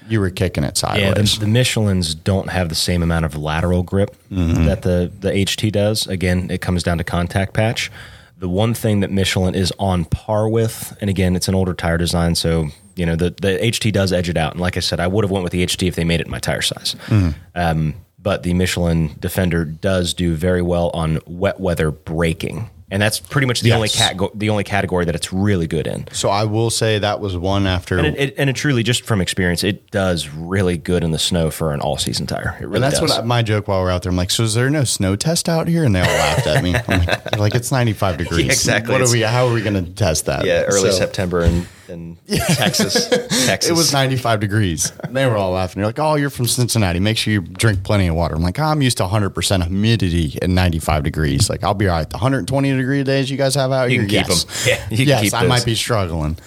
you 0.08 0.18
were 0.18 0.30
kicking 0.30 0.64
it 0.64 0.82
Yeah, 0.82 1.12
sideways. 1.12 1.38
the, 1.38 1.46
the 1.46 1.52
Michelins 1.52 2.16
don't 2.24 2.48
have 2.50 2.68
the 2.68 2.74
same 2.74 3.02
amount 3.02 3.24
of 3.24 3.36
lateral 3.36 3.82
grip 3.84 4.16
Mm-hmm. 4.30 4.64
that 4.64 4.82
the 4.82 5.12
the 5.20 5.30
HT 5.30 5.70
does. 5.72 6.06
Again, 6.08 6.50
it 6.50 6.60
comes 6.62 6.82
down 6.82 6.98
to 6.98 7.04
contact 7.04 7.52
patch. 7.54 7.90
The 8.38 8.48
one 8.48 8.74
thing 8.74 9.00
that 9.00 9.10
Michelin 9.12 9.54
is 9.54 9.72
on 9.78 10.04
par 10.06 10.48
with, 10.48 10.96
and 11.00 11.08
again, 11.08 11.36
it's 11.36 11.46
an 11.48 11.54
older 11.54 11.74
tire 11.74 11.98
design, 11.98 12.34
so 12.34 12.68
you 12.96 13.06
know 13.06 13.14
the 13.14 13.30
the 13.40 13.58
HT 13.62 13.92
does 13.92 14.12
edge 14.12 14.28
it 14.28 14.36
out. 14.36 14.52
And 14.52 14.60
like 14.60 14.76
I 14.76 14.80
said, 14.80 14.98
I 14.98 15.06
would 15.06 15.22
have 15.22 15.30
went 15.30 15.44
with 15.44 15.52
the 15.52 15.62
HT 15.64 15.86
if 15.86 15.94
they 15.94 16.02
made 16.04 16.20
it 16.20 16.26
my 16.26 16.40
tire 16.40 16.62
size. 16.62 16.96
Mm-hmm. 17.06 17.30
Um, 17.54 17.94
but 18.22 18.42
the 18.42 18.54
Michelin 18.54 19.16
Defender 19.18 19.64
does 19.64 20.14
do 20.14 20.34
very 20.34 20.62
well 20.62 20.90
on 20.90 21.18
wet 21.26 21.58
weather 21.60 21.90
braking. 21.90 22.70
And 22.90 23.00
that's 23.00 23.18
pretty 23.20 23.46
much 23.46 23.62
the 23.62 23.70
Yes. 23.70 23.76
only 23.76 23.88
cat 23.88 24.18
the 24.38 24.50
only 24.50 24.64
category 24.64 25.06
that 25.06 25.14
it's 25.14 25.32
really 25.32 25.66
good 25.66 25.86
in. 25.86 26.06
So 26.12 26.28
I 26.28 26.44
will 26.44 26.68
say 26.68 26.98
that 26.98 27.20
was 27.20 27.34
one 27.38 27.66
after. 27.66 27.96
And 27.96 28.08
it, 28.08 28.16
it, 28.18 28.34
and 28.36 28.50
it 28.50 28.52
truly, 28.56 28.82
just 28.82 29.06
from 29.06 29.22
experience, 29.22 29.64
it 29.64 29.90
does 29.90 30.28
really 30.28 30.76
good 30.76 31.02
in 31.02 31.10
the 31.10 31.18
snow 31.18 31.50
for 31.50 31.72
an 31.72 31.80
all 31.80 31.96
season 31.96 32.26
tire. 32.26 32.54
It 32.60 32.64
really 32.64 32.74
and 32.76 32.84
that's 32.84 33.00
does. 33.00 33.08
what 33.08 33.20
I, 33.20 33.22
my 33.24 33.40
joke 33.42 33.66
while 33.66 33.80
we're 33.80 33.90
out 33.90 34.02
there. 34.02 34.10
I'm 34.10 34.16
like, 34.16 34.30
so 34.30 34.42
is 34.42 34.52
there 34.52 34.68
no 34.68 34.84
snow 34.84 35.16
test 35.16 35.48
out 35.48 35.68
here? 35.68 35.84
And 35.84 35.94
they 35.96 36.00
all 36.00 36.06
laughed 36.06 36.46
at 36.46 36.62
me. 36.62 36.74
I'm 36.76 37.06
like, 37.06 37.38
like 37.38 37.54
it's 37.54 37.72
95 37.72 38.18
degrees. 38.18 38.44
exactly. 38.44 38.92
What 38.92 39.00
are 39.00 39.10
we? 39.10 39.22
How 39.22 39.46
are 39.48 39.54
we 39.54 39.62
going 39.62 39.82
to 39.82 39.90
test 39.90 40.26
that? 40.26 40.44
yeah, 40.44 40.64
early 40.64 40.90
So- 40.90 40.98
September 40.98 41.40
in, 41.44 41.66
in 41.88 42.16
Texas. 42.28 43.08
Texas. 43.08 43.70
It 43.70 43.74
was 43.74 43.92
95 43.92 44.40
degrees. 44.40 44.92
And 45.02 45.16
they 45.16 45.26
were 45.26 45.36
all 45.36 45.52
laughing. 45.52 45.80
You're 45.80 45.88
like, 45.88 45.98
oh, 45.98 46.14
you're 46.16 46.30
from 46.30 46.46
Cincinnati. 46.46 47.00
Make 47.00 47.16
sure 47.16 47.32
you 47.32 47.40
drink 47.40 47.82
plenty 47.84 48.06
of 48.08 48.14
water. 48.14 48.34
I'm 48.34 48.42
like, 48.42 48.58
I'm 48.58 48.82
used 48.82 48.96
to 48.98 49.04
100% 49.04 49.62
humidity 49.66 50.38
at 50.42 50.48
95 50.50 51.02
degrees. 51.02 51.48
Like, 51.50 51.64
I'll 51.64 51.74
be 51.74 51.88
all 51.88 51.96
right. 51.96 52.08
The 52.08 52.16
120 52.16 52.76
degree 52.76 53.02
days 53.04 53.30
you 53.30 53.36
guys 53.36 53.54
have 53.54 53.72
out 53.72 53.90
You 53.90 54.00
here, 54.02 54.08
can 54.08 54.26
keep 54.26 54.28
yes. 54.28 54.66
'em. 54.66 54.72
Yeah, 54.72 54.88
you 54.90 54.96
can 54.98 55.24
yes, 55.24 55.32
I 55.34 55.46
might 55.46 55.64
be 55.64 55.74
struggling. 55.74 56.38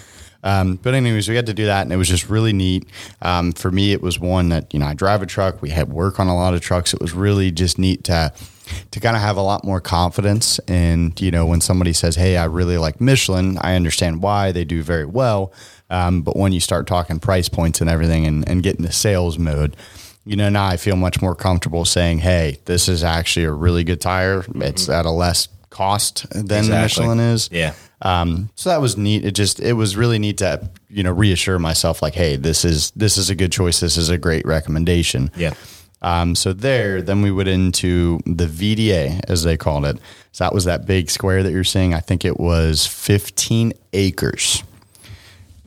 Um, 0.44 0.76
but 0.76 0.94
anyways, 0.94 1.28
we 1.28 1.34
had 1.34 1.46
to 1.46 1.54
do 1.54 1.66
that, 1.66 1.82
and 1.82 1.92
it 1.92 1.96
was 1.96 2.08
just 2.08 2.28
really 2.28 2.52
neat. 2.52 2.88
Um, 3.20 3.52
for 3.52 3.70
me, 3.72 3.92
it 3.92 4.00
was 4.00 4.20
one 4.20 4.50
that 4.50 4.72
you 4.72 4.78
know 4.78 4.86
I 4.86 4.94
drive 4.94 5.20
a 5.22 5.26
truck. 5.26 5.60
We 5.60 5.70
had 5.70 5.88
work 5.88 6.20
on 6.20 6.28
a 6.28 6.36
lot 6.36 6.54
of 6.54 6.60
trucks. 6.60 6.94
It 6.94 7.00
was 7.00 7.12
really 7.12 7.50
just 7.50 7.78
neat 7.78 8.04
to 8.04 8.32
to 8.90 9.00
kind 9.00 9.16
of 9.16 9.22
have 9.22 9.36
a 9.36 9.42
lot 9.42 9.64
more 9.64 9.80
confidence. 9.80 10.58
And 10.68 11.18
you 11.20 11.30
know, 11.30 11.46
when 11.46 11.60
somebody 11.60 11.92
says, 11.92 12.16
"Hey, 12.16 12.36
I 12.36 12.44
really 12.44 12.78
like 12.78 13.00
Michelin," 13.00 13.58
I 13.60 13.74
understand 13.76 14.22
why 14.22 14.52
they 14.52 14.64
do 14.64 14.82
very 14.82 15.04
well. 15.06 15.52
Um, 15.90 16.22
but 16.22 16.36
when 16.36 16.52
you 16.52 16.60
start 16.60 16.86
talking 16.86 17.20
price 17.20 17.48
points 17.48 17.80
and 17.80 17.88
everything, 17.88 18.26
and, 18.26 18.48
and 18.48 18.62
get 18.62 18.76
into 18.76 18.90
sales 18.92 19.38
mode, 19.38 19.76
you 20.24 20.34
know, 20.34 20.48
now 20.48 20.66
I 20.66 20.76
feel 20.76 20.96
much 20.96 21.22
more 21.22 21.34
comfortable 21.34 21.84
saying, 21.84 22.18
"Hey, 22.18 22.58
this 22.64 22.88
is 22.88 23.04
actually 23.04 23.44
a 23.44 23.52
really 23.52 23.84
good 23.84 24.00
tire. 24.00 24.44
It's 24.56 24.88
at 24.88 25.06
a 25.06 25.10
less 25.10 25.48
cost 25.70 26.28
than 26.30 26.46
the 26.46 26.58
Exactly. 26.58 26.82
Michelin 27.06 27.20
is." 27.20 27.48
Yeah. 27.52 27.74
Um, 28.02 28.50
so 28.56 28.68
that 28.68 28.80
was 28.80 28.96
neat. 28.96 29.24
It 29.24 29.32
just 29.32 29.60
it 29.60 29.72
was 29.72 29.96
really 29.96 30.18
neat 30.18 30.38
to 30.38 30.68
you 30.90 31.02
know 31.02 31.12
reassure 31.12 31.58
myself 31.58 32.02
like, 32.02 32.14
hey, 32.14 32.36
this 32.36 32.64
is 32.64 32.90
this 32.90 33.16
is 33.16 33.30
a 33.30 33.34
good 33.34 33.52
choice. 33.52 33.80
This 33.80 33.96
is 33.96 34.10
a 34.10 34.18
great 34.18 34.44
recommendation. 34.44 35.30
Yeah. 35.36 35.54
Um, 36.02 36.34
so 36.34 36.52
there, 36.52 37.02
then 37.02 37.22
we 37.22 37.30
went 37.30 37.48
into 37.48 38.20
the 38.26 38.46
VDA 38.46 39.20
as 39.28 39.42
they 39.42 39.56
called 39.56 39.84
it. 39.84 39.98
So 40.32 40.44
that 40.44 40.52
was 40.52 40.64
that 40.64 40.86
big 40.86 41.10
square 41.10 41.42
that 41.42 41.52
you're 41.52 41.64
seeing. 41.64 41.94
I 41.94 42.00
think 42.00 42.24
it 42.24 42.38
was 42.38 42.86
15 42.86 43.72
acres 43.92 44.62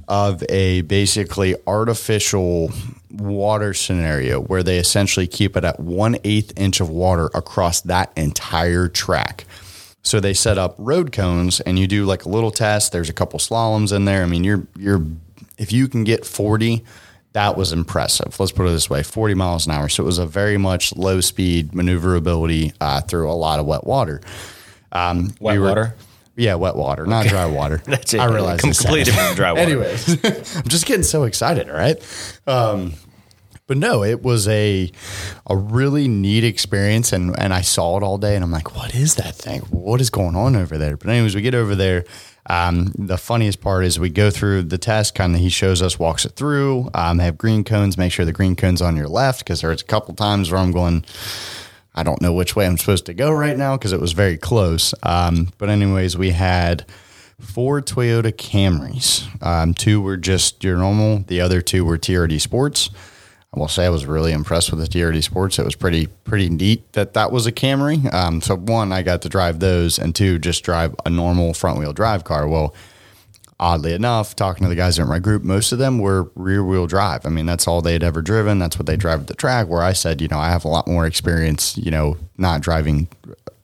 of 0.07 0.43
a 0.49 0.81
basically 0.81 1.55
artificial 1.67 2.71
water 3.11 3.73
scenario 3.73 4.41
where 4.41 4.63
they 4.63 4.77
essentially 4.77 5.27
keep 5.27 5.55
it 5.55 5.63
at 5.63 5.79
one 5.79 6.17
eighth 6.23 6.57
inch 6.57 6.79
of 6.79 6.89
water 6.89 7.29
across 7.33 7.81
that 7.81 8.11
entire 8.15 8.87
track. 8.87 9.45
So 10.01 10.19
they 10.19 10.33
set 10.33 10.57
up 10.57 10.75
road 10.77 11.11
cones 11.11 11.59
and 11.59 11.77
you 11.77 11.85
do 11.85 12.05
like 12.05 12.25
a 12.25 12.29
little 12.29 12.51
test. 12.51 12.91
There's 12.91 13.09
a 13.09 13.13
couple 13.13 13.39
slaloms 13.39 13.95
in 13.95 14.05
there. 14.05 14.23
I 14.23 14.25
mean, 14.25 14.43
you're 14.43 14.65
you're 14.77 15.05
if 15.57 15.71
you 15.71 15.87
can 15.87 16.03
get 16.03 16.25
40, 16.25 16.83
that 17.33 17.55
was 17.57 17.71
impressive. 17.71 18.39
Let's 18.39 18.51
put 18.51 18.65
it 18.67 18.71
this 18.71 18.89
way: 18.89 19.03
40 19.03 19.33
miles 19.35 19.65
an 19.67 19.71
hour. 19.73 19.89
So 19.89 20.03
it 20.03 20.05
was 20.05 20.17
a 20.17 20.25
very 20.25 20.57
much 20.57 20.95
low 20.95 21.21
speed 21.21 21.73
maneuverability 21.75 22.73
uh, 22.81 23.01
through 23.01 23.29
a 23.29 23.33
lot 23.33 23.59
of 23.59 23.65
wet 23.65 23.85
water. 23.85 24.21
Um, 24.91 25.33
Wet 25.39 25.53
we 25.55 25.59
were- 25.59 25.67
water? 25.67 25.95
Yeah, 26.35 26.55
wet 26.55 26.77
water, 26.77 27.05
not 27.05 27.25
dry 27.27 27.45
water. 27.47 27.81
That's 27.85 28.13
it. 28.13 28.19
I 28.21 28.25
realize 28.25 28.63
it's 28.63 28.79
completely 28.79 29.03
different 29.11 29.35
dry 29.35 29.51
water. 29.51 29.61
Anyways, 29.65 30.07
I'm 30.55 30.63
just 30.69 30.85
getting 30.85 31.03
so 31.03 31.23
excited. 31.23 31.69
All 31.69 31.75
right. 31.75 31.97
Um, 32.47 32.93
but 33.69 33.77
no, 33.77 34.03
it 34.03 34.23
was 34.23 34.47
a 34.47 34.91
a 35.45 35.55
really 35.55 36.07
neat 36.07 36.43
experience, 36.43 37.13
and 37.13 37.39
and 37.39 37.53
I 37.53 37.61
saw 37.61 37.97
it 37.97 38.03
all 38.03 38.17
day, 38.17 38.35
and 38.35 38.43
I'm 38.43 38.51
like, 38.51 38.75
what 38.75 38.95
is 38.95 39.15
that 39.15 39.35
thing? 39.35 39.61
What 39.69 40.01
is 40.01 40.09
going 40.09 40.35
on 40.35 40.55
over 40.55 40.77
there? 40.77 40.97
But 40.97 41.09
anyways, 41.11 41.35
we 41.35 41.43
get 41.43 41.53
over 41.53 41.75
there. 41.75 42.03
Um, 42.47 42.91
the 42.97 43.17
funniest 43.17 43.61
part 43.61 43.85
is 43.85 43.99
we 43.99 44.09
go 44.09 44.31
through 44.31 44.63
the 44.63 44.79
test. 44.79 45.13
Kind 45.13 45.35
of, 45.35 45.39
he 45.39 45.49
shows 45.49 45.83
us, 45.83 45.99
walks 45.99 46.25
it 46.25 46.31
through. 46.31 46.89
Um, 46.95 47.19
have 47.19 47.37
green 47.37 47.63
cones. 47.63 47.95
Make 47.95 48.11
sure 48.11 48.25
the 48.25 48.33
green 48.33 48.55
cones 48.55 48.81
on 48.81 48.97
your 48.97 49.07
left 49.07 49.39
because 49.41 49.61
there's 49.61 49.83
a 49.83 49.85
couple 49.85 50.15
times 50.15 50.51
where 50.51 50.59
I'm 50.59 50.71
going. 50.71 51.05
I 51.93 52.01
don't 52.01 52.21
know 52.23 52.33
which 52.33 52.55
way 52.55 52.65
I'm 52.65 52.77
supposed 52.77 53.05
to 53.05 53.13
go 53.13 53.31
right 53.31 53.55
now 53.57 53.77
because 53.77 53.93
it 53.93 54.01
was 54.01 54.13
very 54.13 54.37
close. 54.37 54.95
Um, 55.03 55.49
but 55.59 55.69
anyways, 55.69 56.17
we 56.17 56.31
had 56.31 56.85
four 57.39 57.81
Toyota 57.81 58.33
Camrys. 58.33 59.27
Um, 59.45 59.75
two 59.75 60.01
were 60.01 60.17
just 60.17 60.63
your 60.63 60.77
normal. 60.77 61.19
The 61.19 61.39
other 61.39 61.61
two 61.61 61.85
were 61.85 61.99
TRD 61.99 62.41
Sports. 62.41 62.89
I 63.53 63.59
will 63.59 63.67
say 63.67 63.85
I 63.85 63.89
was 63.89 64.05
really 64.05 64.31
impressed 64.31 64.71
with 64.71 64.79
the 64.79 64.85
TRD 64.85 65.23
Sports. 65.23 65.57
It 65.57 65.65
was 65.65 65.75
pretty 65.75 66.05
pretty 66.05 66.49
neat 66.49 66.93
that 66.93 67.15
that 67.15 67.31
was 67.31 67.47
a 67.47 67.51
Camry. 67.51 68.11
Um, 68.13 68.41
so 68.41 68.55
one, 68.55 68.91
I 68.91 69.01
got 69.01 69.23
to 69.23 69.29
drive 69.29 69.59
those, 69.59 69.97
and 69.97 70.13
two, 70.13 70.37
just 70.37 70.63
drive 70.63 70.95
a 71.05 71.09
normal 71.09 71.53
front 71.53 71.79
wheel 71.79 71.91
drive 71.91 72.23
car. 72.23 72.47
Well, 72.47 72.75
oddly 73.59 73.93
enough, 73.93 74.35
talking 74.35 74.63
to 74.63 74.69
the 74.69 74.75
guys 74.75 74.99
in 74.99 75.07
my 75.07 75.17
group, 75.17 75.43
most 75.43 75.71
of 75.71 75.79
them 75.79 75.97
were 75.97 76.31
rear 76.35 76.63
wheel 76.63 76.85
drive. 76.85 77.25
I 77.25 77.29
mean, 77.29 77.47
that's 77.47 77.67
all 77.67 77.81
they 77.81 77.93
had 77.93 78.03
ever 78.03 78.21
driven. 78.21 78.59
That's 78.59 78.77
what 78.77 78.85
they 78.85 78.95
drive 78.95 79.21
at 79.21 79.27
the 79.27 79.33
track. 79.33 79.67
Where 79.67 79.81
I 79.81 79.93
said, 79.93 80.21
you 80.21 80.27
know, 80.27 80.37
I 80.37 80.49
have 80.49 80.63
a 80.63 80.69
lot 80.69 80.87
more 80.87 81.07
experience, 81.07 81.75
you 81.75 81.89
know, 81.89 82.17
not 82.37 82.61
driving 82.61 83.07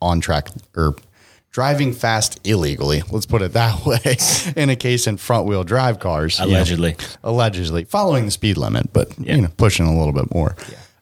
on 0.02 0.20
track 0.20 0.48
or 0.76 0.96
driving 1.56 1.94
fast 1.94 2.38
illegally. 2.46 3.02
Let's 3.10 3.24
put 3.24 3.40
it 3.40 3.54
that 3.54 3.86
way. 3.86 4.18
in 4.62 4.68
a 4.68 4.76
case 4.76 5.06
in 5.06 5.16
front 5.16 5.46
wheel 5.46 5.64
drive 5.64 5.98
cars, 6.00 6.38
you 6.38 6.44
know, 6.44 6.52
Allegedly. 6.52 6.96
allegedly 7.24 7.84
following 7.84 8.26
the 8.26 8.30
speed 8.30 8.58
limit, 8.58 8.92
but 8.92 9.08
Yeah. 9.18 9.36
you 9.36 9.40
know, 9.40 9.48
pushing 9.56 9.86
a 9.86 9.96
little 9.98 10.12
bit 10.12 10.34
more. 10.34 10.54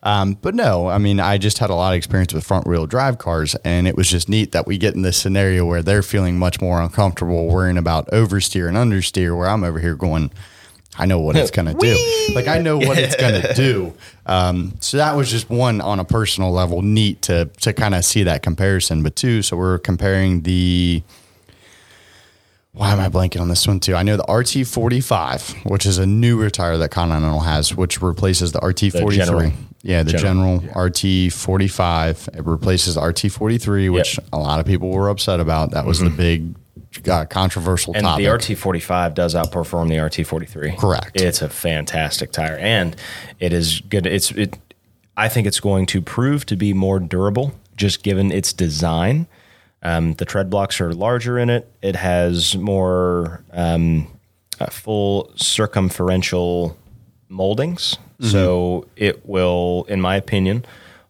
Um, 0.04 0.38
but 0.40 0.54
no, 0.54 0.86
I 0.86 0.98
mean, 0.98 1.18
I 1.18 1.38
just 1.38 1.58
had 1.58 1.70
a 1.70 1.74
lot 1.74 1.92
of 1.92 1.96
experience 1.96 2.32
with 2.32 2.44
front 2.44 2.68
wheel 2.68 2.86
drive 2.86 3.18
cars, 3.18 3.56
and 3.64 3.88
it 3.88 3.96
was 3.96 4.08
just 4.08 4.28
neat 4.28 4.52
that 4.52 4.64
we 4.64 4.78
get 4.78 4.94
in 4.94 5.02
this 5.02 5.16
scenario 5.16 5.66
where 5.66 5.82
they're 5.82 6.02
feeling 6.04 6.38
much 6.38 6.60
more 6.60 6.80
uncomfortable 6.80 7.48
worrying 7.48 7.76
about 7.76 8.06
oversteer 8.12 8.68
and 8.68 8.76
understeer, 8.76 9.36
where 9.36 9.48
I'm 9.48 9.64
over 9.64 9.80
here 9.80 9.96
going, 9.96 10.30
I 10.96 11.06
know 11.06 11.18
what 11.18 11.36
it's 11.36 11.50
going 11.50 11.66
to 11.66 11.74
do. 11.74 12.34
Like, 12.34 12.46
I 12.48 12.58
know 12.58 12.78
what 12.78 12.98
it's 12.98 13.16
going 13.16 13.40
to 13.42 13.54
do. 13.54 13.94
Um, 14.26 14.74
so 14.80 14.96
that 14.98 15.16
was 15.16 15.30
just 15.30 15.50
one 15.50 15.80
on 15.80 15.98
a 16.00 16.04
personal 16.04 16.52
level, 16.52 16.82
neat 16.82 17.22
to, 17.22 17.46
to 17.62 17.72
kind 17.72 17.94
of 17.94 18.04
see 18.04 18.22
that 18.24 18.42
comparison. 18.42 19.02
But 19.02 19.16
two, 19.16 19.42
so 19.42 19.56
we're 19.56 19.78
comparing 19.78 20.42
the, 20.42 21.02
why 22.72 22.92
am 22.92 23.00
I 23.00 23.08
blanking 23.08 23.40
on 23.40 23.48
this 23.48 23.66
one 23.66 23.80
too? 23.80 23.94
I 23.94 24.02
know 24.02 24.16
the 24.16 24.24
RT45, 24.24 25.70
which 25.70 25.84
is 25.86 25.98
a 25.98 26.06
newer 26.06 26.50
tire 26.50 26.76
that 26.78 26.90
Continental 26.90 27.40
has, 27.40 27.74
which 27.74 28.00
replaces 28.00 28.52
the 28.52 28.60
RT43. 28.60 29.12
General. 29.12 29.52
Yeah, 29.82 30.02
the 30.02 30.12
General. 30.12 30.60
general, 30.60 30.90
RT45. 30.90 32.36
It 32.38 32.46
replaces 32.46 32.96
RT43, 32.96 33.92
which 33.92 34.18
a 34.32 34.38
lot 34.38 34.58
of 34.58 34.66
people 34.66 34.90
were 34.90 35.08
upset 35.08 35.40
about. 35.40 35.72
That 35.72 35.84
was 35.86 36.00
the 36.00 36.10
big 36.10 36.54
uh, 37.08 37.24
controversial 37.26 37.92
Mm-hmm. 37.94 38.06
And 38.06 38.26
topic. 38.28 38.46
the 38.48 38.54
RT45 38.54 39.14
does 39.14 39.34
outperform 39.34 39.88
the 39.88 39.96
RT43. 39.96 40.78
Correct. 40.78 41.20
It's 41.20 41.42
a 41.42 41.48
fantastic 41.48 42.32
tire, 42.32 42.56
and 42.58 42.96
it 43.40 43.52
is 43.52 43.80
good. 43.80 44.06
It's 44.06 44.30
it. 44.32 44.58
I 45.16 45.28
think 45.28 45.46
it's 45.46 45.60
going 45.60 45.86
to 45.86 46.00
prove 46.02 46.44
to 46.46 46.56
be 46.56 46.72
more 46.72 46.98
durable, 46.98 47.54
just 47.76 48.02
given 48.02 48.32
its 48.32 48.52
design. 48.52 49.26
Um, 49.82 50.14
the 50.14 50.24
tread 50.24 50.48
blocks 50.50 50.80
are 50.80 50.92
larger 50.94 51.38
in 51.38 51.50
it. 51.50 51.70
It 51.82 51.94
has 51.96 52.56
more 52.56 53.44
um, 53.52 54.08
uh, 54.58 54.66
full 54.66 55.30
circumferential 55.36 56.76
moldings, 57.28 57.98
so 58.20 58.86
it 58.96 59.26
will, 59.26 59.84
in 59.88 60.00
my 60.00 60.16
opinion, 60.16 60.64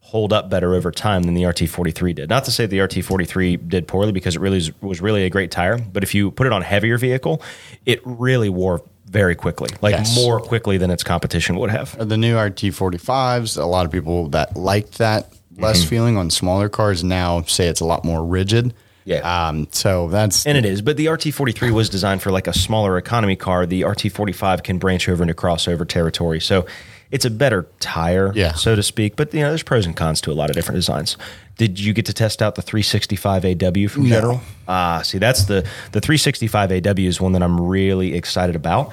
hold 0.05 0.33
up 0.33 0.49
better 0.49 0.75
over 0.75 0.91
time 0.93 1.23
than 1.25 1.35
the 1.35 1.43
RT43 1.43 2.15
did. 2.15 2.29
Not 2.29 2.45
to 2.45 2.51
say 2.53 2.67
the 2.67 2.79
RT43 2.79 3.69
did 3.69 3.89
poorly 3.89 4.13
because 4.13 4.37
it 4.37 4.41
really 4.41 4.63
was 4.81 5.01
really 5.01 5.25
a 5.25 5.31
great 5.31 5.51
tire, 5.51 5.79
but 5.79 6.03
if 6.05 6.15
you 6.15 6.31
put 6.31 6.47
it 6.47 6.53
on 6.53 6.63
heavier 6.63 6.99
vehicle, 6.99 7.43
it 7.85 8.01
really 8.05 8.49
wore 8.49 8.83
very 9.07 9.35
quickly, 9.35 9.71
like 9.81 9.93
Yes. 9.93 10.15
more 10.15 10.39
quickly 10.41 10.77
than 10.79 10.91
its 10.91 11.03
competition 11.03 11.57
would 11.59 11.71
have. 11.71 11.97
the 12.09 12.17
new 12.17 12.37
RT45s, 12.37 13.57
a 13.61 13.65
lot 13.65 13.87
of 13.87 13.93
people 13.93 14.29
that 14.29 14.57
liked 14.57 14.99
that 14.99 15.33
less 15.57 15.81
Mm-hmm. 15.81 15.89
feeling 15.89 16.17
on 16.17 16.31
smaller 16.31 16.69
cars 16.69 17.03
now 17.03 17.43
say 17.43 17.67
it's 17.69 17.81
a 17.81 17.85
lot 17.85 18.05
more 18.05 18.25
rigid. 18.25 18.75
Yeah. 19.07 19.19
Um, 19.49 19.69
so 19.71 20.09
that's 20.09 20.47
And 20.47 20.57
it 20.57 20.65
is, 20.65 20.81
but 20.81 20.97
the 20.97 21.07
RT43 21.07 21.71
was 21.73 21.89
designed 21.89 22.23
for 22.23 22.31
like 22.31 22.47
a 22.47 22.55
smaller 22.55 22.97
economy 22.99 23.37
car. 23.37 23.67
The 23.67 23.83
RT45 23.83 24.63
can 24.63 24.79
branch 24.79 25.09
over 25.09 25.23
into 25.23 25.35
crossover 25.35 25.87
territory, 25.87 26.41
so 26.41 26.67
it's 27.15 27.25
a 27.25 27.31
better 27.31 27.67
tire, 27.81 28.33
Yeah. 28.35 28.53
so 28.55 28.75
to 28.75 28.83
speak. 28.83 29.15
But 29.17 29.33
you 29.33 29.41
know, 29.41 29.49
there's 29.49 29.63
pros 29.63 29.87
and 29.87 29.97
cons 29.97 30.21
to 30.23 30.33
a 30.33 30.35
lot 30.35 30.51
of 30.51 30.57
different 30.57 30.77
designs. 30.77 31.17
Did 31.57 31.79
you 31.79 31.93
get 31.93 32.05
to 32.07 32.13
test 32.13 32.43
out 32.43 32.57
the 32.57 32.63
365 32.63 33.45
AW 33.45 33.89
from 33.89 34.07
General? 34.07 34.41
Ah, 34.67 35.03
see, 35.03 35.19
that's 35.19 35.45
the 35.45 35.63
the 35.93 36.01
365 36.01 36.73
AW 36.73 36.93
is 36.99 37.21
one 37.21 37.33
that 37.33 37.43
I'm 37.43 37.61
really 37.61 38.15
excited 38.15 38.57
about. 38.57 38.91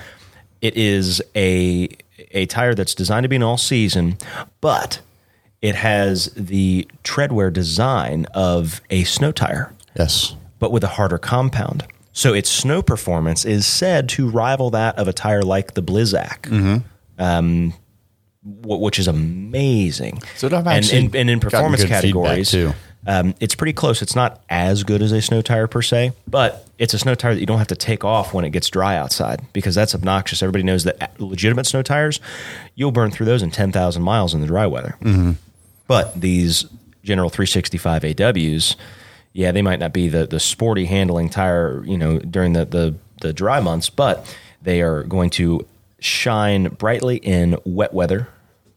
It 0.62 0.78
is 0.78 1.22
a 1.36 1.90
a 2.34 2.46
tire 2.46 2.76
that's 2.76 2.94
designed 2.94 3.24
to 3.24 3.30
be 3.30 3.36
an 3.38 3.44
all 3.44 3.58
season, 3.58 4.18
but 4.62 5.00
it 5.64 5.74
has 5.76 6.28
the 6.36 6.88
treadwear 7.04 7.52
design 7.52 8.26
of 8.34 8.82
a 8.92 9.04
snow 9.04 9.32
tire 9.32 9.74
yes. 9.98 10.36
but 10.60 10.72
with 10.72 10.84
a 10.84 10.88
harder 10.88 11.18
compound. 11.18 11.84
So 12.14 12.34
its 12.34 12.50
snow 12.50 12.82
performance 12.84 13.44
is 13.46 13.66
said 13.66 14.08
to 14.10 14.30
rival 14.30 14.70
that 14.72 14.98
of 15.00 15.08
a 15.08 15.14
tire 15.14 15.42
like 15.44 15.74
the 15.74 15.82
Blizzak. 15.84 16.84
Um, 17.20 17.72
wh- 17.72 17.76
which 18.44 18.98
is 18.98 19.08
amazing. 19.08 20.22
So 20.36 20.48
I've 20.48 20.54
and, 20.54 20.68
actually 20.68 21.06
and, 21.06 21.16
and 21.16 21.30
in 21.30 21.40
performance 21.40 21.84
categories, 21.86 22.50
too. 22.50 22.74
um, 23.06 23.36
it's 23.40 23.54
pretty 23.54 23.74
close. 23.74 24.02
It's 24.02 24.16
not 24.16 24.42
as 24.50 24.84
good 24.84 25.02
as 25.04 25.12
a 25.12 25.22
snow 25.22 25.42
tire 25.44 25.68
per 25.68 25.82
se, 25.84 26.14
but 26.28 26.68
it's 26.80 26.94
a 26.96 27.00
snow 27.00 27.14
tire 27.14 27.36
that 27.36 27.40
you 27.40 27.46
don't 27.46 27.60
have 27.60 27.68
to 27.68 27.76
take 27.76 28.04
off 28.04 28.34
when 28.34 28.44
it 28.44 28.50
gets 28.50 28.68
dry 28.70 28.96
outside 28.98 29.42
because 29.54 29.76
that's 29.76 29.94
obnoxious. 29.94 30.42
Everybody 30.42 30.64
knows 30.64 30.86
that 30.86 31.20
legitimate 31.22 31.68
snow 31.68 31.84
tires, 31.84 32.20
you'll 32.74 32.92
burn 32.92 33.12
through 33.12 33.28
those 33.28 33.44
in 33.44 33.52
10,000 33.52 34.02
miles 34.02 34.34
in 34.34 34.42
the 34.42 34.48
dry 34.48 34.66
weather. 34.66 34.98
But 35.88 36.20
these 36.20 36.66
General 37.04 37.30
365 37.30 38.02
AWs, 38.04 38.76
yeah, 39.34 39.52
they 39.52 39.62
might 39.62 39.80
not 39.80 39.94
be 39.94 40.08
the, 40.08 40.26
the 40.26 40.40
sporty 40.40 40.86
handling 40.86 41.30
tire, 41.30 41.84
you 41.86 41.98
know, 41.98 42.18
during 42.20 42.54
the, 42.54 42.66
the, 42.66 42.96
the 43.22 43.34
dry 43.34 43.60
months, 43.60 43.90
but 43.92 44.36
they 44.64 44.82
are 44.82 45.04
going 45.04 45.30
to 45.32 45.66
shine 46.02 46.66
brightly 46.70 47.18
in 47.18 47.58
wet 47.64 47.94
weather 47.94 48.28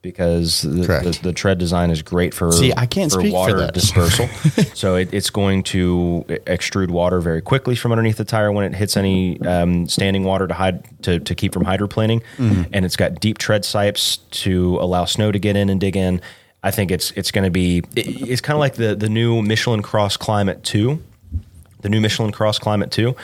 because 0.03 0.61
the, 0.61 0.69
the, 0.69 1.19
the 1.23 1.33
tread 1.33 1.57
design 1.57 1.91
is 1.91 2.03
great 2.03 2.35
for, 2.35 2.53
See, 2.53 2.75
I 2.77 2.85
can't 2.85 3.11
for 3.11 3.21
speak 3.21 3.33
for 3.33 3.39
water 3.39 3.59
that. 3.61 3.73
dispersal. 3.73 4.29
so 4.75 4.97
it, 4.97 5.15
it's 5.15 5.31
going 5.31 5.63
to 5.65 6.27
extrude 6.29 6.91
water 6.91 7.21
very 7.23 7.41
quickly 7.41 7.75
from 7.75 7.91
underneath 7.91 8.19
the 8.19 8.25
tire 8.25 8.53
when 8.53 8.67
it 8.67 8.77
hits 8.77 8.99
any 8.99 9.41
um, 9.41 9.89
standing 9.89 10.23
water 10.25 10.47
to 10.47 10.53
hide 10.53 10.85
to, 11.05 11.21
to 11.21 11.35
keep 11.35 11.55
from 11.55 11.65
hydroplaning. 11.65 12.23
Mm-hmm. 12.37 12.65
And 12.75 12.85
it's 12.85 12.97
got 12.97 13.19
deep 13.19 13.39
tread 13.39 13.63
sipes 13.63 14.19
to 14.43 14.77
allow 14.79 15.07
snow 15.07 15.33
to 15.33 15.39
get 15.39 15.57
in 15.57 15.71
and 15.71 15.81
dig 15.81 15.97
in. 15.97 16.21
I 16.63 16.71
think 16.71 16.91
it's 16.91 17.11
it's 17.13 17.31
going 17.31 17.45
to 17.45 17.51
be 17.51 17.79
it- 17.97 18.29
it's 18.29 18.41
kind 18.43 18.57
of 18.57 18.61
like 18.61 18.75
the 18.75 18.95
the 18.95 19.09
new 19.09 19.41
Michelin 19.41 19.81
Cross 19.81 20.19
Climate 20.19 20.63
Two, 20.63 21.03
the 21.81 21.89
new 21.89 22.01
Michelin 22.03 22.31
Cross 22.31 22.59
Climate 22.59 22.91
Two. 22.91 23.17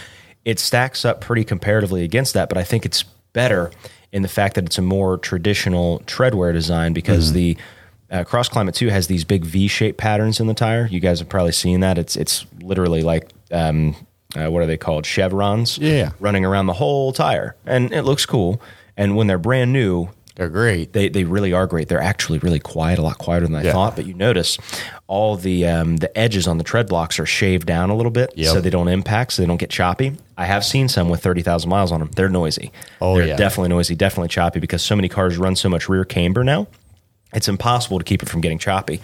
It 0.47 0.59
stacks 0.59 1.05
up 1.05 1.21
pretty 1.21 1.45
comparatively 1.45 2.05
against 2.05 2.33
that, 2.33 2.49
but 2.49 2.57
I 2.57 2.65
think 2.65 2.87
it's 2.87 3.05
better 3.33 3.71
in 4.12 4.23
the 4.23 4.29
fact 4.29 4.55
that 4.57 4.64
it's 4.64 4.79
a 4.79 4.83
more 4.83 5.19
traditional 5.19 6.01
treadwear 6.07 6.53
design 6.53 6.93
because 6.93 7.33
the 7.33 7.57
uh, 8.11 8.25
Cross 8.25 8.49
Climate 8.49 8.75
2 8.75 8.88
has 8.88 9.07
these 9.07 9.25
big 9.25 9.45
V-shaped 9.45 9.97
patterns 9.99 10.40
in 10.40 10.49
the 10.49 10.55
tire. 10.55 10.87
You 10.90 10.99
guys 11.01 11.21
have 11.21 11.29
probably 11.29 11.53
seen 11.53 11.81
that. 11.81 11.97
It's 11.97 12.16
it's 12.16 12.45
literally 12.61 13.03
like 13.03 13.31
um, 13.53 13.95
uh, 14.37 14.49
what 14.51 14.62
are 14.62 14.66
they 14.66 14.77
called? 14.77 15.07
Chevrons. 15.07 15.79
Yeah. 15.79 16.11
running 16.19 16.45
around 16.45 16.66
the 16.66 16.73
whole 16.73 17.12
tire, 17.12 17.57
and 17.66 17.93
it 17.93 18.03
looks 18.03 18.27
cool. 18.27 18.61
And 18.97 19.16
when 19.16 19.29
they're 19.29 19.38
brand 19.38 19.73
new, 19.73 20.09
They're 20.37 20.49
great. 20.49 20.93
they 20.93 21.09
they 21.09 21.25
really 21.25 21.53
are 21.53 21.66
great. 21.66 21.88
They're 21.88 22.01
actually 22.01 22.38
really 22.38 22.61
quiet, 22.61 22.99
a 22.99 23.03
lot 23.03 23.19
quieter 23.19 23.47
than 23.47 23.57
I 23.57 23.62
Yeah. 23.62 23.73
thought. 23.73 23.97
But 23.97 24.07
you 24.07 24.14
notice 24.14 24.57
all 25.07 25.37
the 25.37 25.66
um, 25.66 25.97
the 25.99 26.16
edges 26.16 26.47
on 26.47 26.57
the 26.59 26.64
tread 26.64 26.88
blocks 26.88 27.19
are 27.19 27.27
shaved 27.27 27.66
down 27.66 27.90
a 27.90 27.97
little 27.97 28.12
bit, 28.12 28.31
Yep. 28.37 28.53
so 28.55 28.61
they 28.61 28.71
don't 28.71 28.88
impact, 28.88 29.33
so 29.35 29.43
they 29.43 29.47
don't 29.47 29.57
get 29.59 29.71
choppy. 29.71 30.12
I 30.38 30.47
have 30.47 30.64
seen 30.64 30.88
some 30.88 31.09
with 31.09 31.21
thirty 31.23 31.43
thousand 31.43 31.69
miles 31.69 31.93
on 31.93 32.01
them. 32.01 32.11
They're 32.16 32.29
noisy. 32.31 32.71
Oh, 33.01 33.19
They're 33.19 33.27
yeah. 33.29 33.37
definitely 33.37 33.69
noisy, 33.71 33.95
definitely 33.97 34.29
choppy 34.29 34.61
because 34.61 34.83
so 34.83 34.97
many 34.97 35.09
cars 35.09 35.37
run 35.37 35.57
so 35.57 35.69
much 35.69 35.88
rear 35.88 36.05
camber 36.05 36.43
now. 36.45 36.69
It's 37.35 37.49
impossible 37.49 37.99
to 37.99 38.05
keep 38.05 38.23
it 38.23 38.29
from 38.29 38.40
getting 38.40 38.59
choppy. 38.59 39.01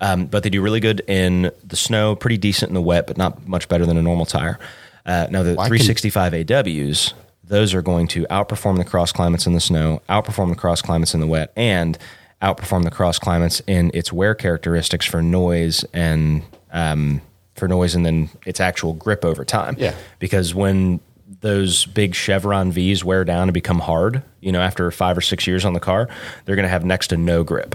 Um, 0.00 0.26
but 0.26 0.42
they 0.42 0.50
do 0.50 0.60
really 0.60 0.80
good 0.80 1.02
in 1.06 1.50
the 1.66 1.76
snow, 1.76 2.16
pretty 2.16 2.36
decent 2.36 2.68
in 2.68 2.74
the 2.74 2.82
wet, 2.82 3.06
but 3.06 3.16
not 3.16 3.46
much 3.48 3.68
better 3.68 3.86
than 3.86 3.96
a 3.96 4.02
normal 4.02 4.26
tire. 4.26 4.58
Uh, 5.06 5.28
now 5.30 5.42
the 5.44 5.50
Well, 5.54 5.60
I 5.60 5.68
can- 5.68 5.78
365 5.78 6.32
AWs, 6.34 7.12
those 7.46 7.74
are 7.74 7.82
going 7.82 8.08
to 8.08 8.24
outperform 8.26 8.78
the 8.78 8.84
cross 8.84 9.12
climates 9.12 9.46
in 9.46 9.52
the 9.52 9.60
snow, 9.60 10.00
outperform 10.08 10.48
the 10.48 10.56
cross 10.56 10.82
climates 10.82 11.14
in 11.14 11.20
the 11.20 11.26
wet, 11.26 11.52
and 11.56 11.98
outperform 12.42 12.84
the 12.84 12.90
cross 12.90 13.18
climates 13.18 13.60
in 13.66 13.90
its 13.94 14.12
wear 14.12 14.34
characteristics 14.34 15.06
for 15.06 15.22
noise 15.22 15.84
and 15.92 16.42
um, 16.72 17.20
for 17.54 17.68
noise, 17.68 17.94
and 17.94 18.04
then 18.04 18.28
its 18.46 18.60
actual 18.60 18.92
grip 18.94 19.24
over 19.24 19.44
time. 19.44 19.76
Yeah. 19.78 19.94
because 20.18 20.54
when 20.54 21.00
those 21.40 21.86
big 21.86 22.14
Chevron 22.14 22.72
V's 22.72 23.04
wear 23.04 23.24
down 23.24 23.44
and 23.44 23.54
become 23.54 23.78
hard, 23.78 24.22
you 24.40 24.50
know, 24.50 24.60
after 24.60 24.90
five 24.90 25.16
or 25.16 25.20
six 25.20 25.46
years 25.46 25.64
on 25.64 25.72
the 25.74 25.80
car, 25.80 26.08
they're 26.44 26.56
going 26.56 26.64
to 26.64 26.70
have 26.70 26.84
next 26.84 27.08
to 27.08 27.16
no 27.16 27.44
grip. 27.44 27.74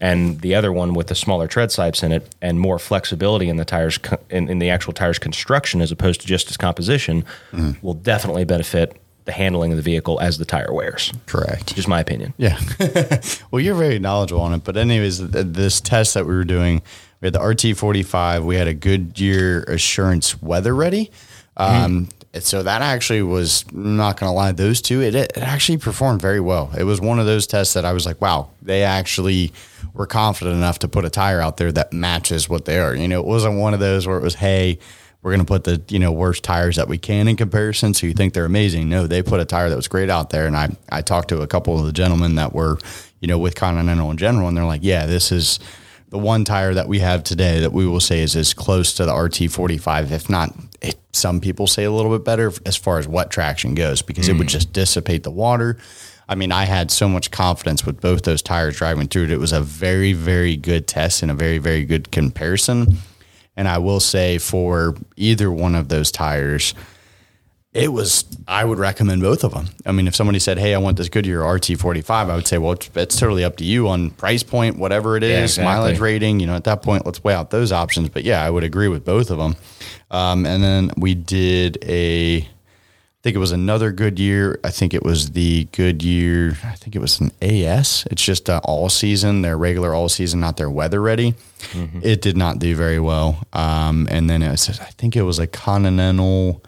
And 0.00 0.40
the 0.40 0.54
other 0.54 0.72
one 0.72 0.94
with 0.94 1.08
the 1.08 1.14
smaller 1.14 1.46
tread 1.46 1.68
sipes 1.68 2.02
in 2.02 2.10
it 2.10 2.34
and 2.40 2.58
more 2.58 2.78
flexibility 2.78 3.50
in 3.50 3.56
the 3.56 3.66
tires, 3.66 3.98
in, 4.30 4.48
in 4.48 4.58
the 4.58 4.70
actual 4.70 4.94
tires 4.94 5.18
construction 5.18 5.82
as 5.82 5.92
opposed 5.92 6.22
to 6.22 6.26
just 6.26 6.48
its 6.48 6.56
composition, 6.56 7.24
will 7.82 7.94
definitely 7.94 8.44
benefit 8.44 8.96
the 9.24 9.32
handling 9.32 9.72
of 9.72 9.76
the 9.76 9.82
vehicle 9.82 10.20
as 10.20 10.38
the 10.38 10.44
tire 10.44 10.72
wears. 10.72 11.12
Correct. 11.26 11.74
Just 11.74 11.88
my 11.88 12.00
opinion. 12.00 12.34
Yeah. 12.36 12.58
well, 13.50 13.60
you're 13.60 13.74
very 13.74 13.98
knowledgeable 13.98 14.42
on 14.42 14.54
it. 14.54 14.64
But 14.64 14.76
anyways, 14.76 15.30
this 15.30 15.80
test 15.80 16.14
that 16.14 16.26
we 16.26 16.34
were 16.34 16.44
doing, 16.44 16.82
we 17.20 17.26
had 17.26 17.34
the 17.34 17.40
RT45. 17.40 18.44
We 18.44 18.56
had 18.56 18.66
a 18.66 18.74
Goodyear 18.74 19.62
Assurance 19.64 20.40
Weather 20.42 20.74
Ready. 20.74 21.10
Um, 21.56 22.08
and 22.32 22.42
so 22.42 22.62
that 22.62 22.80
actually 22.80 23.22
was 23.22 23.64
I'm 23.72 23.96
not 23.96 24.18
going 24.18 24.30
to 24.30 24.34
lie, 24.34 24.52
those 24.52 24.80
two 24.80 25.02
it, 25.02 25.14
it 25.14 25.36
actually 25.36 25.78
performed 25.78 26.20
very 26.22 26.40
well. 26.40 26.70
It 26.78 26.84
was 26.84 27.00
one 27.00 27.18
of 27.18 27.26
those 27.26 27.46
tests 27.46 27.74
that 27.74 27.84
I 27.84 27.92
was 27.92 28.06
like, 28.06 28.20
wow, 28.20 28.50
they 28.62 28.84
actually 28.84 29.52
were 29.92 30.06
confident 30.06 30.56
enough 30.56 30.78
to 30.80 30.88
put 30.88 31.04
a 31.04 31.10
tire 31.10 31.40
out 31.40 31.56
there 31.56 31.72
that 31.72 31.92
matches 31.92 32.48
what 32.48 32.66
they 32.66 32.78
are. 32.78 32.94
You 32.94 33.08
know, 33.08 33.20
it 33.20 33.26
wasn't 33.26 33.58
one 33.58 33.74
of 33.74 33.80
those 33.80 34.06
where 34.06 34.16
it 34.16 34.22
was, 34.22 34.36
hey, 34.36 34.78
we're 35.22 35.32
going 35.32 35.40
to 35.40 35.46
put 35.46 35.64
the 35.64 35.82
you 35.88 35.98
know 35.98 36.12
worst 36.12 36.42
tires 36.42 36.76
that 36.76 36.88
we 36.88 36.98
can 36.98 37.28
in 37.28 37.36
comparison. 37.36 37.94
So 37.94 38.06
you 38.06 38.14
think 38.14 38.34
they're 38.34 38.44
amazing? 38.44 38.88
No, 38.88 39.06
they 39.06 39.22
put 39.22 39.40
a 39.40 39.44
tire 39.44 39.68
that 39.68 39.76
was 39.76 39.88
great 39.88 40.10
out 40.10 40.30
there. 40.30 40.46
And 40.46 40.56
I 40.56 40.70
I 40.90 41.02
talked 41.02 41.28
to 41.28 41.42
a 41.42 41.46
couple 41.46 41.78
of 41.78 41.86
the 41.86 41.92
gentlemen 41.92 42.36
that 42.36 42.52
were 42.52 42.78
you 43.20 43.28
know 43.28 43.38
with 43.38 43.54
Continental 43.54 44.10
in 44.10 44.16
general, 44.16 44.48
and 44.48 44.56
they're 44.56 44.64
like, 44.64 44.82
yeah, 44.82 45.06
this 45.06 45.30
is 45.30 45.60
the 46.10 46.18
one 46.18 46.44
tire 46.44 46.74
that 46.74 46.88
we 46.88 46.98
have 46.98 47.22
today 47.22 47.60
that 47.60 47.72
we 47.72 47.86
will 47.86 48.00
say 48.00 48.20
is 48.20 48.34
as 48.34 48.52
close 48.52 48.94
to 48.94 49.04
the 49.04 49.12
RT45, 49.12 50.10
if 50.10 50.28
not. 50.28 50.52
It, 50.82 50.96
some 51.12 51.40
people 51.40 51.66
say 51.66 51.84
a 51.84 51.90
little 51.90 52.10
bit 52.10 52.24
better 52.24 52.52
as 52.66 52.76
far 52.76 52.98
as 52.98 53.06
wet 53.06 53.30
traction 53.30 53.74
goes 53.74 54.02
because 54.02 54.28
it 54.28 54.36
would 54.36 54.48
mm. 54.48 54.50
just 54.50 54.72
dissipate 54.72 55.22
the 55.22 55.30
water. 55.30 55.76
I 56.28 56.34
mean, 56.36 56.52
I 56.52 56.64
had 56.64 56.90
so 56.90 57.08
much 57.08 57.30
confidence 57.30 57.84
with 57.84 58.00
both 58.00 58.22
those 58.22 58.42
tires 58.42 58.76
driving 58.76 59.08
through 59.08 59.24
it. 59.24 59.30
It 59.32 59.38
was 59.38 59.52
a 59.52 59.60
very, 59.60 60.12
very 60.12 60.56
good 60.56 60.86
test 60.86 61.22
and 61.22 61.30
a 61.30 61.34
very, 61.34 61.58
very 61.58 61.84
good 61.84 62.10
comparison. 62.10 62.98
And 63.60 63.68
I 63.68 63.76
will 63.76 64.00
say 64.00 64.38
for 64.38 64.94
either 65.18 65.52
one 65.52 65.74
of 65.74 65.90
those 65.90 66.10
tires, 66.10 66.72
it 67.74 67.92
was, 67.92 68.24
I 68.48 68.64
would 68.64 68.78
recommend 68.78 69.20
both 69.20 69.44
of 69.44 69.52
them. 69.52 69.66
I 69.84 69.92
mean, 69.92 70.08
if 70.08 70.16
somebody 70.16 70.38
said, 70.38 70.56
Hey, 70.58 70.74
I 70.74 70.78
want 70.78 70.96
this 70.96 71.10
Goodyear 71.10 71.40
RT45, 71.42 72.10
I 72.10 72.34
would 72.36 72.46
say, 72.46 72.56
well, 72.56 72.72
it's, 72.72 72.88
it's 72.94 73.18
totally 73.18 73.44
up 73.44 73.58
to 73.58 73.64
you 73.64 73.86
on 73.88 74.12
price 74.12 74.42
point, 74.42 74.78
whatever 74.78 75.14
it 75.18 75.22
is, 75.22 75.30
Yeah, 75.30 75.42
exactly. 75.42 75.64
mileage 75.66 75.98
rating. 76.00 76.40
You 76.40 76.46
know, 76.46 76.56
at 76.56 76.64
that 76.64 76.80
point, 76.80 77.04
let's 77.04 77.22
weigh 77.22 77.34
out 77.34 77.50
those 77.50 77.70
options. 77.70 78.08
But 78.08 78.24
yeah, 78.24 78.42
I 78.42 78.48
would 78.48 78.64
agree 78.64 78.88
with 78.88 79.04
both 79.04 79.30
of 79.30 79.36
them. 79.36 79.56
Um, 80.10 80.46
and 80.46 80.62
then 80.62 80.90
we 80.96 81.14
did 81.14 81.76
a, 81.84 82.48
I 83.20 83.22
think 83.22 83.36
it 83.36 83.40
was 83.40 83.52
another 83.52 83.92
Goodyear. 83.92 84.58
I 84.64 84.70
think 84.70 84.94
it 84.94 85.02
was 85.02 85.32
the 85.32 85.64
Goodyear. 85.72 86.56
I 86.64 86.72
think 86.76 86.96
it 86.96 87.00
was 87.00 87.20
an 87.20 87.30
AS. 87.42 88.06
It's 88.10 88.24
just 88.24 88.48
all 88.48 88.88
season, 88.88 89.42
their 89.42 89.58
regular 89.58 89.92
all 89.92 90.08
season, 90.08 90.40
not 90.40 90.56
their 90.56 90.70
weather 90.70 91.02
ready. 91.02 91.34
It 92.02 92.22
did 92.22 92.38
not 92.38 92.60
do 92.60 92.74
very 92.74 92.98
well. 92.98 93.44
Um, 93.52 94.08
and 94.10 94.30
then 94.30 94.40
it 94.42 94.50
was, 94.50 94.70
I 94.80 94.86
think 94.96 95.16
it 95.16 95.22
was 95.22 95.38
a 95.38 95.46
Continental 95.46 96.62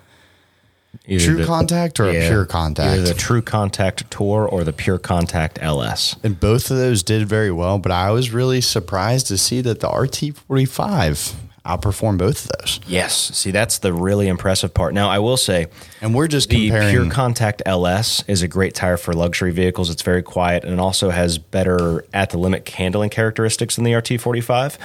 Either 1.09 1.25
True 1.25 1.37
the- 1.37 1.47
Contact 1.47 1.99
or 1.99 2.11
a 2.11 2.13
Pure 2.29 2.45
Contact. 2.45 2.99
Either 2.99 3.03
the 3.03 3.15
True 3.15 3.41
Contact 3.41 4.11
Tour 4.11 4.47
or 4.47 4.63
the 4.63 4.75
Pure 4.75 4.99
Contact 4.99 5.59
LS. 5.63 6.17
and 6.23 6.39
both 6.39 6.71
of 6.71 6.77
those 6.77 7.03
did 7.03 7.27
very 7.27 7.51
well. 7.51 7.79
But 7.79 7.93
I 7.93 8.11
was 8.11 8.31
really 8.31 8.61
surprised 8.61 9.27
to 9.29 9.39
see 9.39 9.63
that 9.63 9.81
the 9.81 9.89
RT45 9.89 11.33
outperformed 11.65 12.19
both 12.19 12.45
of 12.45 12.59
those. 12.59 12.81
Yes. 12.87 13.15
See, 13.37 13.51
that's 13.51 13.79
the 13.79 13.93
really 13.93 14.29
impressive 14.29 14.75
part. 14.75 14.95
Now, 14.95 15.09
I 15.09 15.21
will 15.21 15.37
say, 15.37 15.67
And 16.01 16.15
we're 16.15 16.29
just 16.29 16.49
the 16.49 16.69
comparing. 16.69 16.91
Pure 16.91 17.11
Contact 17.11 17.63
LS 17.65 18.25
is 18.27 18.43
a 18.43 18.49
great 18.49 18.75
tire 18.75 18.97
for 18.97 19.13
luxury 19.13 19.53
vehicles. 19.53 19.89
It's 19.91 20.03
very 20.03 20.23
quiet 20.23 20.65
and 20.65 20.73
it 20.73 20.81
also 20.81 21.11
has 21.11 21.39
better 21.39 22.05
at 22.13 22.31
the 22.31 22.39
limit 22.39 22.69
handling 22.69 23.11
characteristics 23.11 23.77
than 23.77 23.85
the 23.85 23.93
RT45 23.93 24.77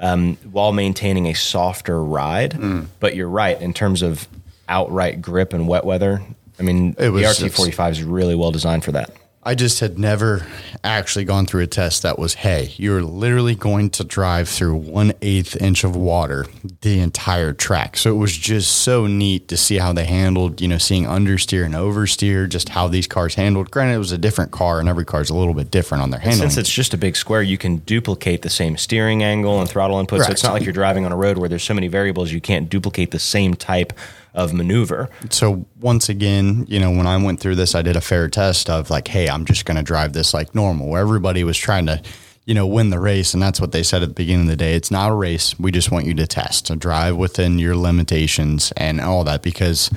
um, 0.00 0.36
while 0.50 0.72
maintaining 0.72 1.26
a 1.26 1.34
softer 1.34 2.02
ride. 2.02 2.52
Mm. 2.52 2.86
But 3.00 3.16
you're 3.16 3.28
right, 3.28 3.60
in 3.60 3.72
terms 3.72 4.02
of 4.02 4.28
outright 4.68 5.22
grip 5.22 5.52
and 5.52 5.66
wet 5.66 5.84
weather, 5.84 6.22
I 6.58 6.62
mean, 6.62 6.94
It 6.98 7.10
was 7.10 7.38
the 7.38 7.48
RT45 7.48 7.90
is 7.92 8.02
really 8.02 8.34
well 8.34 8.50
designed 8.50 8.84
for 8.84 8.92
that. 8.92 9.10
I 9.46 9.54
just 9.54 9.78
had 9.78 9.96
never 9.96 10.44
actually 10.82 11.24
gone 11.24 11.46
through 11.46 11.62
a 11.62 11.66
test 11.68 12.02
that 12.02 12.18
was, 12.18 12.34
hey, 12.34 12.74
you're 12.78 13.00
literally 13.00 13.54
going 13.54 13.90
to 13.90 14.02
drive 14.02 14.48
through 14.48 14.74
one 14.74 15.12
eighth 15.22 15.54
inch 15.62 15.84
of 15.84 15.94
water 15.94 16.46
the 16.80 16.98
entire 16.98 17.52
track. 17.52 17.96
So 17.96 18.10
it 18.10 18.18
was 18.18 18.36
just 18.36 18.80
so 18.80 19.06
neat 19.06 19.46
to 19.46 19.56
see 19.56 19.78
how 19.78 19.92
they 19.92 20.04
handled, 20.04 20.60
you 20.60 20.66
know, 20.66 20.78
seeing 20.78 21.04
understeer 21.04 21.64
and 21.64 21.74
oversteer, 21.74 22.48
just 22.48 22.70
how 22.70 22.88
these 22.88 23.06
cars 23.06 23.36
handled. 23.36 23.70
Granted, 23.70 23.94
it 23.94 23.98
was 23.98 24.10
a 24.10 24.18
different 24.18 24.50
car, 24.50 24.80
and 24.80 24.88
every 24.88 25.04
car 25.04 25.20
is 25.20 25.30
a 25.30 25.36
little 25.36 25.54
bit 25.54 25.70
different 25.70 26.02
on 26.02 26.10
their 26.10 26.18
handling. 26.18 26.50
Since 26.50 26.56
it's 26.56 26.72
just 26.72 26.92
a 26.92 26.98
big 26.98 27.14
square, 27.14 27.42
you 27.42 27.56
can 27.56 27.76
duplicate 27.76 28.42
the 28.42 28.50
same 28.50 28.76
steering 28.76 29.22
angle 29.22 29.60
and 29.60 29.70
throttle 29.70 30.00
input. 30.00 30.24
So 30.24 30.32
it's 30.32 30.42
not 30.42 30.54
like 30.54 30.64
you're 30.64 30.72
driving 30.72 31.04
on 31.04 31.12
a 31.12 31.16
road 31.16 31.38
where 31.38 31.48
there's 31.48 31.62
so 31.62 31.72
many 31.72 31.86
variables 31.86 32.32
you 32.32 32.40
can't 32.40 32.68
duplicate 32.68 33.12
the 33.12 33.20
same 33.20 33.54
type 33.54 33.92
of 34.36 34.52
maneuver. 34.52 35.08
so 35.30 35.66
once 35.80 36.08
again, 36.08 36.64
you 36.68 36.78
know, 36.78 36.90
when 36.90 37.06
I 37.06 37.16
went 37.16 37.40
through 37.40 37.56
this, 37.56 37.74
I 37.74 37.82
did 37.82 37.96
a 37.96 38.00
fair 38.00 38.28
test 38.28 38.70
of 38.70 38.90
like, 38.90 39.08
hey, 39.08 39.28
I'm 39.28 39.44
just 39.44 39.64
going 39.64 39.78
to 39.78 39.82
drive 39.82 40.12
this 40.12 40.32
like 40.34 40.54
normal. 40.54 40.88
Where 40.88 41.00
everybody 41.00 41.42
was 41.42 41.56
trying 41.56 41.86
to, 41.86 42.00
you 42.44 42.54
know, 42.54 42.66
win 42.66 42.90
the 42.90 43.00
race, 43.00 43.34
and 43.34 43.42
that's 43.42 43.60
what 43.60 43.72
they 43.72 43.82
said 43.82 44.02
at 44.02 44.10
the 44.10 44.14
beginning 44.14 44.42
of 44.42 44.50
the 44.50 44.56
day. 44.56 44.74
It's 44.74 44.90
not 44.90 45.10
a 45.10 45.14
race. 45.14 45.58
We 45.58 45.72
just 45.72 45.90
want 45.90 46.06
you 46.06 46.14
to 46.14 46.26
test, 46.26 46.66
to 46.66 46.76
drive 46.76 47.16
within 47.16 47.58
your 47.58 47.74
limitations 47.76 48.72
and 48.76 49.00
all 49.00 49.24
that. 49.24 49.42
Because 49.42 49.90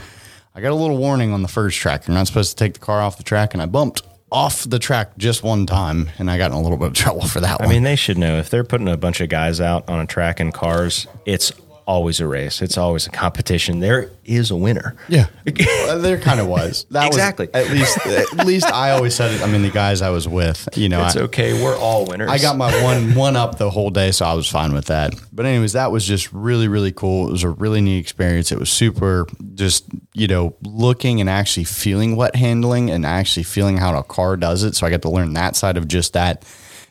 I 0.55 0.61
got 0.61 0.71
a 0.71 0.75
little 0.75 0.97
warning 0.97 1.31
on 1.31 1.41
the 1.41 1.47
first 1.47 1.77
track. 1.77 2.07
You're 2.07 2.15
not 2.15 2.27
supposed 2.27 2.57
to 2.57 2.63
take 2.63 2.73
the 2.73 2.79
car 2.79 3.01
off 3.01 3.17
the 3.17 3.23
track, 3.23 3.53
and 3.53 3.61
I 3.61 3.65
bumped 3.65 4.01
off 4.31 4.63
the 4.63 4.79
track 4.79 5.17
just 5.17 5.43
one 5.43 5.65
time, 5.65 6.09
and 6.17 6.31
I 6.31 6.37
got 6.37 6.51
in 6.51 6.57
a 6.57 6.61
little 6.61 6.77
bit 6.77 6.87
of 6.87 6.93
trouble 7.05 7.27
for 7.27 7.41
that 7.41 7.59
one. 7.59 7.63
I 7.63 7.65
one. 7.65 7.75
mean, 7.75 7.83
they 7.83 7.95
should 7.97 8.17
know 8.17 8.37
if 8.37 8.49
they're 8.49 8.63
putting 8.63 8.87
a 8.87 8.97
bunch 8.97 9.19
of 9.21 9.29
guys 9.29 9.59
out 9.59 9.89
on 9.89 9.99
a 9.99 10.05
track 10.05 10.39
in 10.39 10.51
cars, 10.51 11.07
it's 11.25 11.51
always 11.89 12.19
a 12.19 12.27
race. 12.27 12.61
It's 12.61 12.77
always 12.77 13.07
a 13.07 13.09
competition. 13.09 13.79
There 13.79 14.11
is 14.23 14.51
a 14.51 14.55
winner. 14.55 14.95
Yeah, 15.07 15.25
Well, 15.59 15.99
there 15.99 16.19
kind 16.19 16.39
of 16.39 16.45
was. 16.47 16.85
That 16.91 17.07
Exactly. 17.07 17.47
Was, 17.51 17.65
at 17.65 17.71
least, 17.71 18.05
at 18.05 18.45
least 18.45 18.71
I 18.71 18.91
always 18.91 19.15
said 19.15 19.33
it. 19.33 19.41
I 19.41 19.47
mean, 19.47 19.63
the 19.63 19.71
guys 19.71 20.03
I 20.03 20.11
was 20.11 20.27
with, 20.27 20.69
you 20.75 20.87
know, 20.87 21.03
It's 21.07 21.17
I, 21.17 21.21
okay. 21.21 21.61
We're 21.61 21.75
all 21.75 22.05
winners. 22.05 22.29
I 22.29 22.37
got 22.37 22.57
my 22.57 22.83
one 22.83 23.15
one 23.15 23.35
up 23.35 23.57
the 23.57 23.71
whole 23.71 23.89
day, 23.89 24.11
so 24.11 24.23
I 24.23 24.35
was 24.35 24.47
fine 24.47 24.71
with 24.71 24.85
that. 24.85 25.15
But 25.33 25.47
anyways, 25.47 25.73
that 25.73 25.91
was 25.91 26.05
just 26.05 26.31
really 26.31 26.67
really 26.67 26.91
cool. 26.91 27.27
It 27.27 27.31
was 27.31 27.43
a 27.43 27.49
really 27.49 27.81
neat 27.81 27.97
experience. 27.97 28.51
It 28.51 28.59
was 28.59 28.69
super, 28.69 29.25
just 29.55 29.85
you 30.13 30.27
know, 30.27 30.55
looking 30.61 31.19
and 31.19 31.29
actually 31.29 31.63
feeling 31.63 32.15
wet 32.15 32.35
handling 32.35 32.91
and 32.91 33.03
actually 33.03 33.43
feeling 33.43 33.77
how 33.77 33.97
a 33.97 34.03
car 34.03 34.37
does 34.37 34.61
it. 34.61 34.75
So 34.75 34.85
I 34.85 34.91
got 34.91 35.01
to 35.01 35.09
learn 35.09 35.33
that 35.33 35.55
side 35.55 35.75
of 35.75 35.87
just 35.87 36.13
that 36.13 36.45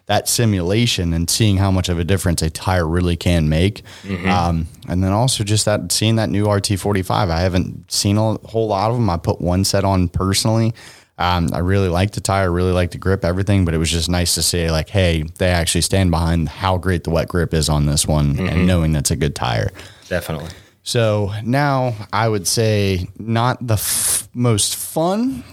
that 0.09 0.27
simulation 0.29 1.13
and 1.13 1.29
seeing 1.31 1.59
how 1.59 1.71
much 1.71 1.89
of 1.89 1.99
a 1.99 2.05
difference 2.05 2.43
a 2.43 2.51
tire 2.51 2.87
really 2.87 3.15
can 3.17 3.49
make. 3.49 3.83
Um, 4.27 4.67
and 4.89 5.05
then 5.05 5.13
also 5.13 5.45
just 5.45 5.67
that 5.67 5.93
seeing 5.93 6.17
that 6.17 6.31
new 6.31 6.47
RT45. 6.47 7.31
I 7.31 7.41
haven't 7.41 7.93
seen 7.93 8.17
a 8.17 8.35
whole 8.49 8.69
lot 8.69 8.91
of 8.91 8.97
them. 8.97 9.09
I 9.11 9.19
put 9.19 9.41
one 9.41 9.65
set 9.65 9.85
on 9.85 10.09
personally. 10.09 10.75
Um, 11.19 11.51
I 11.53 11.59
really 11.59 11.89
like 11.89 12.13
the 12.13 12.21
tire, 12.21 12.51
really 12.51 12.73
like 12.73 12.93
the 12.93 12.99
grip, 12.99 13.25
everything, 13.25 13.65
but 13.65 13.75
it 13.75 13.79
was 13.79 13.91
just 13.91 14.09
nice 14.09 14.35
to 14.37 14.43
see 14.43 14.71
like, 14.71 14.89
hey, 14.89 15.25
they 15.39 15.49
actually 15.49 15.81
stand 15.83 16.11
behind 16.11 16.49
how 16.49 16.79
great 16.79 17.05
the 17.05 17.11
wet 17.11 17.29
grip 17.29 17.53
is 17.53 17.69
on 17.69 17.87
this 17.87 18.07
one 18.07 18.39
and 18.39 18.67
knowing 18.67 18.93
that's 18.93 19.11
a 19.11 19.17
good 19.17 19.35
tire. 19.35 19.71
Definitely. 20.09 20.51
So 20.85 21.33
now 21.45 21.95
I 22.15 22.29
would 22.29 22.47
say 22.47 23.09
not 23.19 23.67
the 23.67 23.75
f- 23.75 24.29
most 24.33 24.77
fun 24.77 25.45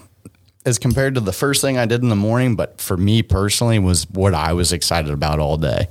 as 0.65 0.79
compared 0.79 1.15
to 1.15 1.21
the 1.21 1.31
first 1.31 1.61
thing 1.61 1.77
I 1.77 1.85
did 1.85 2.01
in 2.01 2.09
the 2.09 2.15
morning, 2.15 2.55
but 2.55 2.81
for 2.81 2.97
me 2.97 3.21
personally 3.21 3.79
was 3.79 4.09
what 4.09 4.33
I 4.33 4.53
was 4.53 4.73
excited 4.73 5.11
about 5.11 5.39
all 5.39 5.57
day. 5.57 5.87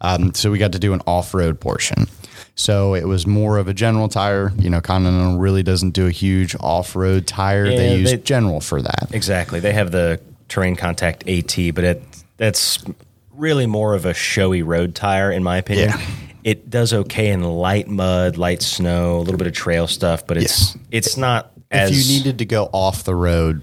Um, 0.00 0.34
so 0.34 0.50
we 0.50 0.58
got 0.58 0.72
to 0.72 0.78
do 0.78 0.92
an 0.92 1.00
off-road 1.06 1.60
portion. 1.60 2.06
So 2.54 2.94
it 2.94 3.06
was 3.06 3.26
more 3.26 3.58
of 3.58 3.68
a 3.68 3.74
general 3.74 4.08
tire. 4.08 4.52
You 4.58 4.68
know, 4.68 4.80
Continental 4.80 5.38
really 5.38 5.62
doesn't 5.62 5.90
do 5.90 6.06
a 6.06 6.10
huge 6.10 6.54
off-road 6.60 7.26
tire. 7.26 7.66
Yeah, 7.66 7.76
they 7.76 7.96
use 7.96 8.10
they- 8.10 8.16
general 8.18 8.60
for 8.60 8.82
that. 8.82 9.08
Exactly. 9.12 9.60
They 9.60 9.72
have 9.72 9.90
the 9.90 10.20
terrain 10.48 10.76
contact 10.76 11.28
AT, 11.28 11.74
but 11.74 11.84
it 11.84 12.02
that's 12.36 12.84
really 13.32 13.66
more 13.66 13.94
of 13.94 14.04
a 14.04 14.12
showy 14.12 14.62
road 14.62 14.94
tire, 14.94 15.30
in 15.30 15.42
my 15.42 15.56
opinion. 15.58 15.90
Yeah. 15.90 16.06
It 16.44 16.68
does 16.68 16.92
okay 16.92 17.28
in 17.28 17.42
light 17.42 17.88
mud, 17.88 18.36
light 18.36 18.62
snow, 18.62 19.18
a 19.18 19.20
little 19.20 19.38
bit 19.38 19.46
of 19.46 19.52
trail 19.52 19.86
stuff, 19.86 20.26
but 20.26 20.36
it's 20.36 20.76
it's 20.90 21.16
not 21.16 21.52
as 21.70 21.90
if 21.90 21.96
you 21.96 22.18
needed 22.18 22.38
to 22.38 22.44
go 22.44 22.68
off 22.72 23.04
the 23.04 23.14
road 23.14 23.62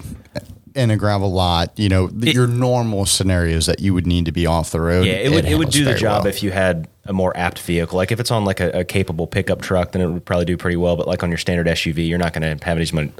in 0.80 0.90
a 0.90 0.96
gravel 0.96 1.30
lot, 1.30 1.78
you 1.78 1.88
know, 1.88 2.08
the, 2.08 2.32
your 2.32 2.46
normal 2.46 3.06
scenarios 3.06 3.66
that 3.66 3.80
you 3.80 3.94
would 3.94 4.06
need 4.06 4.24
to 4.24 4.32
be 4.32 4.46
off 4.46 4.70
the 4.70 4.80
road. 4.80 5.06
Yeah, 5.06 5.14
it 5.14 5.30
would 5.30 5.44
it 5.44 5.56
would 5.56 5.70
do 5.70 5.84
the 5.84 5.94
job 5.94 6.24
well. 6.24 6.26
if 6.28 6.42
you 6.42 6.50
had 6.50 6.88
a 7.04 7.12
more 7.12 7.36
apt 7.36 7.58
vehicle. 7.60 7.96
Like 7.96 8.12
if 8.12 8.20
it's 8.20 8.30
on 8.30 8.44
like 8.44 8.60
a, 8.60 8.70
a 8.80 8.84
capable 8.84 9.26
pickup 9.26 9.62
truck, 9.62 9.92
then 9.92 10.02
it 10.02 10.10
would 10.10 10.24
probably 10.24 10.44
do 10.44 10.56
pretty 10.56 10.76
well. 10.76 10.96
But 10.96 11.06
like 11.06 11.22
on 11.22 11.28
your 11.28 11.38
standard 11.38 11.66
SUV, 11.66 12.08
you're 12.08 12.18
not 12.18 12.32
going 12.32 12.58
to 12.58 12.64
have 12.64 12.78
as 12.78 12.92
much. 12.92 13.10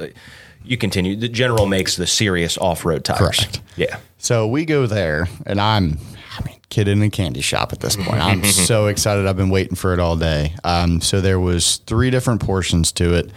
You 0.63 0.77
continue. 0.77 1.15
The 1.15 1.29
General 1.29 1.65
makes 1.65 1.95
the 1.95 2.07
serious 2.07 2.57
off 2.57 2.85
road 2.85 3.03
tires. 3.03 3.19
Correct. 3.19 3.61
Yeah. 3.75 3.97
So 4.17 4.47
we 4.47 4.65
go 4.65 4.85
there, 4.85 5.27
and 5.45 5.59
I'm, 5.59 5.97
I 6.37 6.43
mean, 6.45 6.57
kid 6.69 6.87
in 6.87 7.01
a 7.01 7.09
candy 7.09 7.41
shop 7.41 7.73
at 7.73 7.79
this 7.79 7.95
point. 7.95 8.21
I'm 8.21 8.43
so 8.45 8.87
excited. 8.87 9.25
I've 9.25 9.37
been 9.37 9.49
waiting 9.49 9.75
for 9.75 9.93
it 9.93 9.99
all 9.99 10.15
day. 10.15 10.55
Um, 10.63 11.01
so 11.01 11.19
there 11.19 11.39
was 11.39 11.77
three 11.77 12.11
different 12.11 12.41
portions 12.41 12.91
to 12.93 13.15
it. 13.15 13.31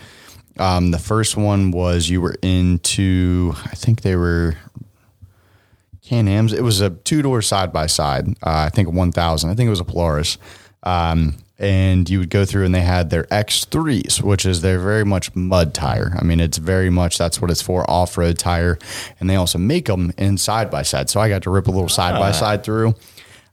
Um, 0.59 0.90
the 0.90 0.99
first 0.99 1.37
one 1.37 1.71
was 1.71 2.09
you 2.09 2.21
were 2.21 2.37
into, 2.43 3.55
I 3.64 3.75
think 3.75 4.03
they 4.03 4.17
were 4.17 4.57
Can 6.03 6.29
Am's. 6.29 6.53
It 6.53 6.62
was 6.62 6.81
a 6.81 6.90
two 6.90 7.23
door 7.23 7.43
side 7.43 7.73
by 7.73 7.87
side. 7.87 8.29
Uh, 8.43 8.67
I 8.67 8.69
think 8.69 8.93
1000. 8.93 9.51
I 9.51 9.55
think 9.55 9.67
it 9.67 9.71
was 9.71 9.81
a 9.81 9.85
Polaris. 9.85 10.38
Um, 10.83 11.37
and 11.59 12.11
you 12.11 12.19
would 12.19 12.31
go 12.31 12.45
through 12.45 12.64
and 12.64 12.75
they 12.75 12.81
had 12.81 13.11
their 13.11 13.25
X3s, 13.25 14.21
which 14.21 14.45
is 14.45 14.61
their 14.61 14.81
very 14.81 15.05
much 15.05 15.35
mud 15.37 15.73
tire. 15.73 16.14
I 16.19 16.25
mean, 16.25 16.40
it's 16.40 16.59
very 16.59 16.90
much 16.90 17.17
that's 17.17 17.40
what 17.40 17.51
it's 17.51 17.62
for 17.62 17.88
off 17.88 18.19
road 18.19 18.38
tire. 18.38 18.79
And 19.21 19.31
they 19.31 19.37
also 19.37 19.59
make 19.59 19.87
them 19.87 20.12
in 20.19 20.37
side 20.37 20.71
by 20.71 20.83
side. 20.83 21.11
So 21.11 21.21
I 21.21 21.29
got 21.29 21.43
to 21.45 21.51
rip 21.51 21.69
a 21.69 21.71
little 21.71 21.88
side 21.88 22.19
by 22.19 22.33
side 22.33 22.64
through. 22.64 22.95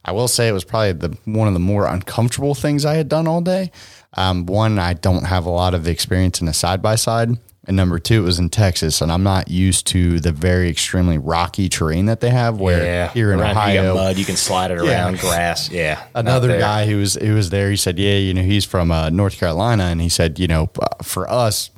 I 0.04 0.12
will 0.12 0.28
say 0.28 0.48
it 0.48 0.52
was 0.52 0.64
probably 0.64 0.92
the 0.92 1.16
one 1.24 1.46
of 1.46 1.54
the 1.54 1.60
more 1.60 1.86
uncomfortable 1.86 2.54
things 2.54 2.84
I 2.84 2.94
had 2.94 3.08
done 3.08 3.28
all 3.28 3.40
day. 3.40 3.70
Um, 4.14 4.46
one, 4.46 4.78
I 4.78 4.94
don't 4.94 5.24
have 5.24 5.46
a 5.46 5.50
lot 5.50 5.74
of 5.74 5.88
experience 5.88 6.40
in 6.40 6.48
a 6.48 6.52
side 6.54 6.82
by 6.82 6.96
side. 6.96 7.30
And 7.64 7.76
number 7.76 8.00
two, 8.00 8.22
it 8.22 8.24
was 8.24 8.40
in 8.40 8.50
Texas, 8.50 9.00
and 9.00 9.12
I'm 9.12 9.22
not 9.22 9.48
used 9.48 9.86
to 9.88 10.18
the 10.18 10.32
very 10.32 10.68
extremely 10.68 11.16
rocky 11.16 11.68
terrain 11.68 12.06
that 12.06 12.18
they 12.20 12.30
have. 12.30 12.58
Where 12.58 12.84
Yeah. 12.84 13.08
here 13.12 13.32
in 13.32 13.38
Around 13.38 13.50
you 13.54 13.60
Ohio, 13.80 13.94
got 13.94 14.00
mud, 14.02 14.18
you 14.18 14.24
can 14.24 14.34
slide 14.34 14.72
it 14.72 14.82
Yeah. 14.84 15.04
around, 15.04 15.20
grass. 15.20 15.70
Yeah. 15.70 16.00
Another 16.12 16.58
guy 16.58 16.86
who 16.86 16.96
was 16.98 17.14
who 17.14 17.34
was 17.34 17.50
there. 17.50 17.70
He 17.70 17.76
said, 17.76 18.00
"Yeah, 18.00 18.16
you 18.16 18.34
know, 18.34 18.42
he's 18.42 18.64
from 18.64 18.90
uh, 18.90 19.10
North 19.10 19.38
Carolina," 19.38 19.84
and 19.84 20.00
he 20.00 20.08
said, 20.08 20.40
"You 20.40 20.48
know, 20.48 20.70
uh, 20.80 20.86
for 21.04 21.30
us." 21.30 21.70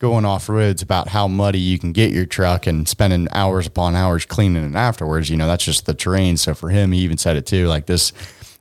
Going 0.00 0.24
off 0.24 0.48
roads 0.48 0.80
about 0.80 1.08
how 1.08 1.26
muddy 1.26 1.58
you 1.58 1.76
can 1.76 1.90
get 1.90 2.12
your 2.12 2.24
truck 2.24 2.68
and 2.68 2.86
spending 2.86 3.26
hours 3.32 3.66
upon 3.66 3.96
hours 3.96 4.24
cleaning 4.24 4.62
it 4.70 4.76
afterwards. 4.76 5.28
You 5.28 5.36
know, 5.36 5.48
that's 5.48 5.64
just 5.64 5.86
the 5.86 5.94
terrain. 5.94 6.36
So 6.36 6.54
for 6.54 6.68
him, 6.70 6.92
he 6.92 7.00
even 7.00 7.18
said 7.18 7.36
it 7.36 7.46
too. 7.46 7.66
Like 7.66 7.86
this, 7.86 8.12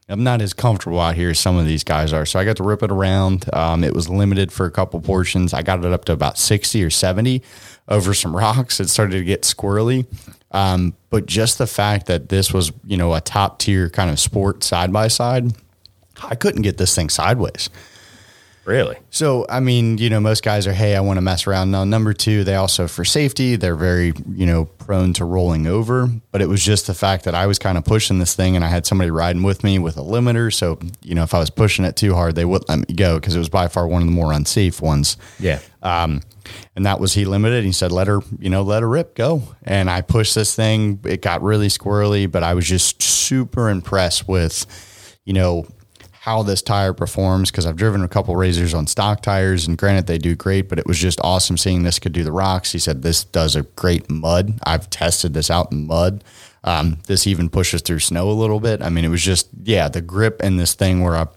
I'm 0.10 0.24
not 0.24 0.42
as 0.42 0.54
comfortable 0.54 1.02
out 1.02 1.16
here 1.16 1.32
as 1.32 1.40
some 1.40 1.58
of 1.58 1.66
these 1.66 1.84
guys 1.84 2.14
are. 2.14 2.26
So 2.26 2.40
I 2.40 2.46
got 2.46 2.58
to 2.58 2.64
rip 2.64 2.82
it 2.82 2.92
around. 2.92 3.54
Um, 3.54 3.84
it 3.84 3.94
was 3.94 4.08
limited 4.08 4.54
for 4.54 4.66
a 4.66 4.72
couple 4.72 5.02
portions. 5.02 5.54
I 5.54 5.64
got 5.64 5.84
it 5.84 5.92
up 5.92 6.06
to 6.06 6.14
about 6.14 6.38
60 6.38 6.82
or 6.82 6.90
70 6.90 7.42
over 7.90 8.14
some 8.14 8.36
rocks. 8.36 8.80
It 8.80 8.88
started 8.88 9.18
to 9.18 9.24
get 9.26 9.42
squirrely. 9.42 10.06
Um, 10.52 10.96
but 11.10 11.26
just 11.26 11.58
the 11.58 11.68
fact 11.68 12.06
that 12.06 12.30
this 12.30 12.54
was, 12.54 12.72
you 12.86 12.96
know, 12.96 13.14
a 13.14 13.20
top 13.20 13.60
tier 13.60 13.90
kind 13.90 14.10
of 14.10 14.18
sport 14.18 14.64
side 14.64 14.94
by 14.94 15.10
side, 15.10 15.52
I 16.24 16.36
couldn't 16.36 16.62
get 16.62 16.78
this 16.78 16.96
thing 16.96 17.10
sideways. 17.10 17.70
Really? 18.68 18.98
So, 19.12 19.46
I 19.48 19.62
mean, 19.62 19.98
you 19.98 20.10
know, 20.10 20.20
most 20.20 20.44
guys 20.44 20.68
are, 20.68 20.74
hey, 20.74 20.98
I 20.98 21.00
want 21.00 21.16
to 21.16 21.22
mess 21.22 21.48
around. 21.48 21.72
Now, 21.72 21.86
number 21.86 22.12
two, 22.12 22.44
they 22.44 22.56
also, 22.56 22.86
for 22.90 23.06
safety, 23.06 23.56
they're 23.56 23.78
very, 23.78 24.12
you 24.30 24.46
know, 24.46 24.66
prone 24.66 25.14
to 25.14 25.24
rolling 25.24 25.68
over. 25.68 26.10
But 26.32 26.42
it 26.42 26.50
was 26.50 26.62
just 26.62 26.86
the 26.86 26.94
fact 26.94 27.24
that 27.24 27.34
I 27.34 27.48
was 27.48 27.60
kind 27.60 27.78
of 27.78 27.86
pushing 27.86 28.20
this 28.20 28.36
thing 28.36 28.58
and 28.58 28.66
I 28.66 28.68
had 28.68 28.86
somebody 28.86 29.10
riding 29.10 29.42
with 29.42 29.64
me 29.64 29.80
with 29.80 29.96
a 29.96 30.02
limiter. 30.02 30.54
So, 30.54 30.80
you 31.02 31.16
know, 31.16 31.24
if 31.24 31.34
I 31.34 31.40
was 31.40 31.50
pushing 31.50 31.86
it 31.86 31.96
too 31.96 32.14
hard, 32.14 32.36
they 32.36 32.44
wouldn't 32.44 32.68
let 32.68 32.90
me 32.90 32.94
go 32.94 33.18
because 33.18 33.38
it 33.38 33.40
was 33.40 33.48
by 33.48 33.70
far 33.70 33.88
one 33.88 34.02
of 34.02 34.08
the 34.10 34.14
more 34.14 34.34
unsafe 34.34 34.82
ones. 34.82 35.16
Yeah. 35.40 35.62
Um, 35.82 36.22
and 36.76 36.86
that 36.86 37.00
was 37.00 37.14
he 37.14 37.24
limited. 37.24 37.64
He 37.64 37.72
said, 37.72 37.94
let 37.94 38.08
her, 38.08 38.20
you 38.38 38.50
know, 38.50 38.64
let 38.64 38.82
her 38.82 38.90
rip, 38.90 39.16
go. 39.16 39.44
And 39.64 39.90
I 39.90 40.02
pushed 40.02 40.36
this 40.36 40.54
thing. 40.54 41.00
It 41.06 41.22
got 41.22 41.42
really 41.42 41.70
squirrely, 41.70 42.30
but 42.30 42.44
I 42.44 42.54
was 42.54 42.68
just 42.68 43.02
super 43.02 43.70
impressed 43.70 44.28
with, 44.28 44.66
you 45.24 45.32
know, 45.32 45.66
how 46.28 46.44
this 46.44 46.62
tire 46.62 46.92
performs 46.92 47.50
because 47.50 47.66
I've 47.66 47.78
driven 47.78 48.04
a 48.04 48.08
couple 48.10 48.36
RZRs 48.36 48.78
on 48.78 48.86
stock 48.86 49.22
tires 49.22 49.66
and 49.66 49.78
granted 49.78 50.08
they 50.08 50.18
do 50.18 50.36
great, 50.36 50.68
but 50.68 50.78
it 50.78 50.86
was 50.86 50.98
just 50.98 51.22
awesome 51.24 51.58
seeing 51.58 51.84
this 51.84 52.00
could 52.00 52.12
do 52.12 52.26
the 52.26 52.34
rocks. 52.34 52.74
He 52.74 52.80
said 52.80 53.02
this 53.02 53.24
does 53.24 53.56
a 53.56 53.62
great 53.62 54.10
mud. 54.10 54.60
I've 54.66 54.90
tested 54.90 55.34
this 55.34 55.50
out 55.50 55.72
in 55.72 55.88
mud. 55.88 56.26
Um, 56.66 56.98
this 57.08 57.28
even 57.28 57.48
pushes 57.48 57.82
through 57.82 58.00
snow 58.00 58.30
a 58.30 58.34
little 58.34 58.60
bit. 58.60 58.82
I 58.82 58.90
mean, 58.90 59.06
it 59.06 59.08
was 59.08 59.22
just 59.22 59.48
yeah, 59.64 59.88
the 59.88 60.02
grip 60.02 60.44
in 60.44 60.58
this 60.58 60.74
thing 60.74 61.02
where 61.02 61.16
I, 61.16 61.28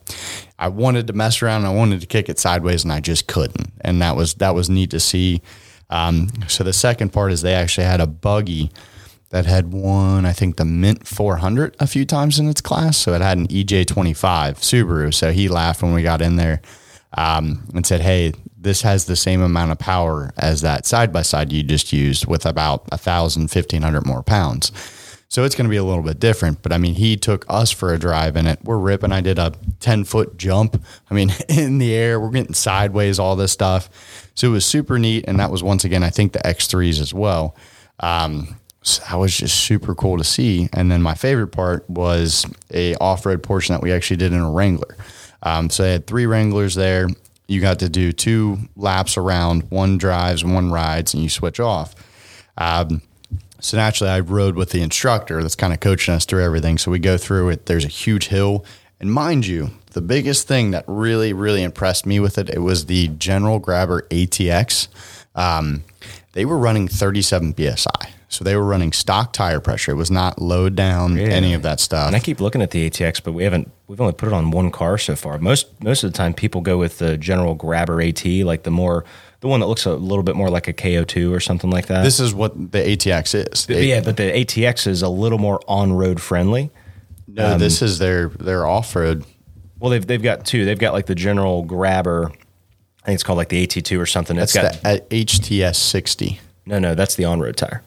I 0.58 0.66
wanted 0.66 1.06
to 1.06 1.12
mess 1.12 1.40
around, 1.40 1.66
I 1.66 1.72
wanted 1.72 2.00
to 2.00 2.08
kick 2.08 2.28
it 2.28 2.40
sideways, 2.40 2.82
and 2.82 2.92
I 2.92 2.98
just 2.98 3.28
couldn't. 3.28 3.72
And 3.82 4.02
that 4.02 4.16
was 4.16 4.34
that 4.34 4.56
was 4.56 4.68
neat 4.68 4.90
to 4.90 4.98
see. 4.98 5.40
Um, 5.88 6.30
so 6.48 6.64
the 6.64 6.72
second 6.72 7.12
part 7.12 7.30
is 7.30 7.42
they 7.42 7.54
actually 7.54 7.86
had 7.86 8.00
a 8.00 8.08
buggy 8.08 8.72
that 9.30 9.46
had 9.46 9.72
won, 9.72 10.26
I 10.26 10.32
think, 10.32 10.56
the 10.56 10.64
Mint 10.64 11.06
400 11.06 11.76
a 11.80 11.86
few 11.86 12.04
times 12.04 12.38
in 12.38 12.48
its 12.48 12.60
class. 12.60 12.96
So 12.96 13.14
it 13.14 13.22
had 13.22 13.38
an 13.38 13.48
EJ25 13.48 14.58
Subaru. 14.58 15.14
So 15.14 15.32
he 15.32 15.48
laughed 15.48 15.82
when 15.82 15.94
we 15.94 16.02
got 16.02 16.20
in 16.20 16.36
there 16.36 16.60
um, 17.16 17.68
and 17.74 17.86
said, 17.86 18.00
Hey, 18.00 18.34
this 18.58 18.82
has 18.82 19.06
the 19.06 19.16
same 19.16 19.40
amount 19.40 19.72
of 19.72 19.78
power 19.78 20.32
as 20.36 20.60
that 20.60 20.84
side 20.84 21.12
by 21.12 21.22
side 21.22 21.52
you 21.52 21.62
just 21.62 21.92
used 21.92 22.26
with 22.26 22.44
about 22.44 22.86
a 22.92 22.98
thousand, 22.98 23.48
fifteen 23.48 23.82
hundred 23.82 24.04
more 24.04 24.22
pounds. 24.22 24.70
So 25.28 25.44
it's 25.44 25.54
going 25.54 25.66
to 25.66 25.70
be 25.70 25.76
a 25.76 25.84
little 25.84 26.02
bit 26.02 26.18
different. 26.18 26.60
But 26.60 26.72
I 26.72 26.78
mean, 26.78 26.94
he 26.94 27.16
took 27.16 27.46
us 27.48 27.70
for 27.70 27.94
a 27.94 27.98
drive 27.98 28.36
in 28.36 28.48
it. 28.48 28.58
We're 28.64 28.78
ripping. 28.78 29.12
I 29.12 29.20
did 29.20 29.38
a 29.38 29.54
10 29.78 30.02
foot 30.02 30.36
jump. 30.36 30.82
I 31.08 31.14
mean, 31.14 31.32
in 31.48 31.78
the 31.78 31.94
air, 31.94 32.18
we're 32.18 32.30
getting 32.30 32.52
sideways, 32.52 33.20
all 33.20 33.36
this 33.36 33.52
stuff. 33.52 33.88
So 34.34 34.48
it 34.48 34.50
was 34.50 34.66
super 34.66 34.98
neat. 34.98 35.24
And 35.28 35.38
that 35.38 35.52
was 35.52 35.62
once 35.62 35.84
again, 35.84 36.02
I 36.02 36.10
think 36.10 36.32
the 36.32 36.40
X3s 36.40 37.00
as 37.00 37.14
well. 37.14 37.54
Um, 38.00 38.59
so 38.82 39.02
that 39.08 39.16
was 39.16 39.36
just 39.36 39.64
super 39.64 39.94
cool 39.94 40.16
to 40.18 40.24
see. 40.24 40.68
And 40.72 40.90
then 40.90 41.02
my 41.02 41.14
favorite 41.14 41.48
part 41.48 41.88
was 41.88 42.46
a 42.72 42.94
off 42.96 43.26
road 43.26 43.42
portion 43.42 43.74
that 43.74 43.82
we 43.82 43.92
actually 43.92 44.16
did 44.16 44.32
in 44.32 44.40
a 44.40 44.50
Wrangler. 44.50 44.96
Um, 45.42 45.70
so 45.70 45.82
they 45.82 45.92
had 45.92 46.06
three 46.06 46.26
Wranglers 46.26 46.74
there. 46.74 47.08
You 47.46 47.60
got 47.60 47.80
to 47.80 47.88
do 47.88 48.12
two 48.12 48.58
laps 48.76 49.16
around, 49.16 49.70
one 49.70 49.98
drives, 49.98 50.44
one 50.44 50.70
rides, 50.70 51.14
and 51.14 51.22
you 51.22 51.28
switch 51.28 51.60
off. 51.60 51.94
Um, 52.56 53.02
so 53.60 53.76
naturally, 53.76 54.10
I 54.10 54.20
rode 54.20 54.56
with 54.56 54.70
the 54.70 54.82
instructor 54.82 55.42
that's 55.42 55.56
kind 55.56 55.72
of 55.72 55.80
coaching 55.80 56.14
us 56.14 56.24
through 56.24 56.44
everything. 56.44 56.78
So 56.78 56.90
we 56.90 56.98
go 56.98 57.18
through 57.18 57.50
it. 57.50 57.66
There's 57.66 57.84
a 57.84 57.88
huge 57.88 58.28
hill, 58.28 58.64
and 59.00 59.12
mind 59.12 59.46
you, 59.46 59.70
the 59.92 60.00
biggest 60.00 60.46
thing 60.46 60.70
that 60.70 60.84
really, 60.86 61.32
really 61.32 61.62
impressed 61.62 62.06
me 62.06 62.20
with 62.20 62.38
it, 62.38 62.48
it 62.48 62.60
was 62.60 62.86
the 62.86 63.08
General 63.08 63.58
Grabber 63.58 64.02
ATX. 64.10 64.88
Um, 65.34 65.84
they 66.32 66.44
were 66.44 66.58
running 66.58 66.86
37 66.86 67.54
psi. 67.76 68.12
So 68.30 68.44
they 68.44 68.54
were 68.54 68.64
running 68.64 68.92
stock 68.92 69.32
tire 69.32 69.58
pressure. 69.58 69.90
It 69.90 69.96
was 69.96 70.10
not 70.10 70.40
load 70.40 70.76
down 70.76 71.18
any 71.18 71.52
of 71.52 71.62
that 71.62 71.80
stuff. 71.80 72.06
And 72.06 72.14
I 72.14 72.20
keep 72.20 72.40
looking 72.40 72.62
at 72.62 72.70
the 72.70 72.88
ATX, 72.88 73.20
but 73.22 73.32
we 73.32 73.42
haven't. 73.42 73.72
We've 73.88 74.00
only 74.00 74.12
put 74.12 74.28
it 74.28 74.32
on 74.32 74.52
one 74.52 74.70
car 74.70 74.98
so 74.98 75.16
far. 75.16 75.36
Most 75.38 75.66
most 75.82 76.04
of 76.04 76.12
the 76.12 76.16
time, 76.16 76.32
people 76.32 76.60
go 76.60 76.78
with 76.78 76.98
the 76.98 77.18
general 77.18 77.56
grabber 77.56 78.00
AT, 78.00 78.24
like 78.24 78.62
the 78.62 78.70
more 78.70 79.04
the 79.40 79.48
one 79.48 79.58
that 79.60 79.66
looks 79.66 79.84
a 79.84 79.94
little 79.94 80.22
bit 80.22 80.36
more 80.36 80.48
like 80.48 80.68
a 80.68 80.72
KO2 80.72 81.32
or 81.32 81.40
something 81.40 81.70
like 81.70 81.86
that. 81.86 82.04
this 82.04 82.20
is 82.20 82.32
what 82.32 82.54
the 82.54 82.78
ATX 82.78 83.34
is. 83.52 83.66
Yeah, 83.68 84.00
but 84.00 84.16
the 84.16 84.30
ATX 84.30 84.86
is 84.86 85.02
a 85.02 85.08
little 85.08 85.38
more 85.38 85.60
on 85.66 85.92
road 85.92 86.20
friendly. 86.22 86.70
No, 87.26 87.58
this 87.58 87.82
is 87.82 87.98
their 87.98 88.28
their 88.28 88.64
off 88.64 88.94
road. 88.94 89.24
Well, 89.80 89.90
they've 89.90 90.06
they've 90.06 90.22
got 90.22 90.46
two. 90.46 90.64
They've 90.64 90.78
got 90.78 90.92
like 90.92 91.06
the 91.06 91.16
general 91.16 91.64
grabber. 91.64 92.30
I 93.02 93.06
think 93.06 93.14
it's 93.14 93.24
called 93.24 93.38
like 93.38 93.48
the 93.48 93.66
AT2 93.66 93.98
or 93.98 94.06
something. 94.06 94.36
That's 94.36 94.54
it's 94.54 94.62
got 94.76 94.82
the 94.82 94.88
uh, 94.88 95.04
HTS 95.10 95.74
sixty. 95.76 96.38
No, 96.66 96.78
no, 96.78 96.94
that's 96.94 97.16
the 97.16 97.24
on-road 97.24 97.56
tire. 97.56 97.82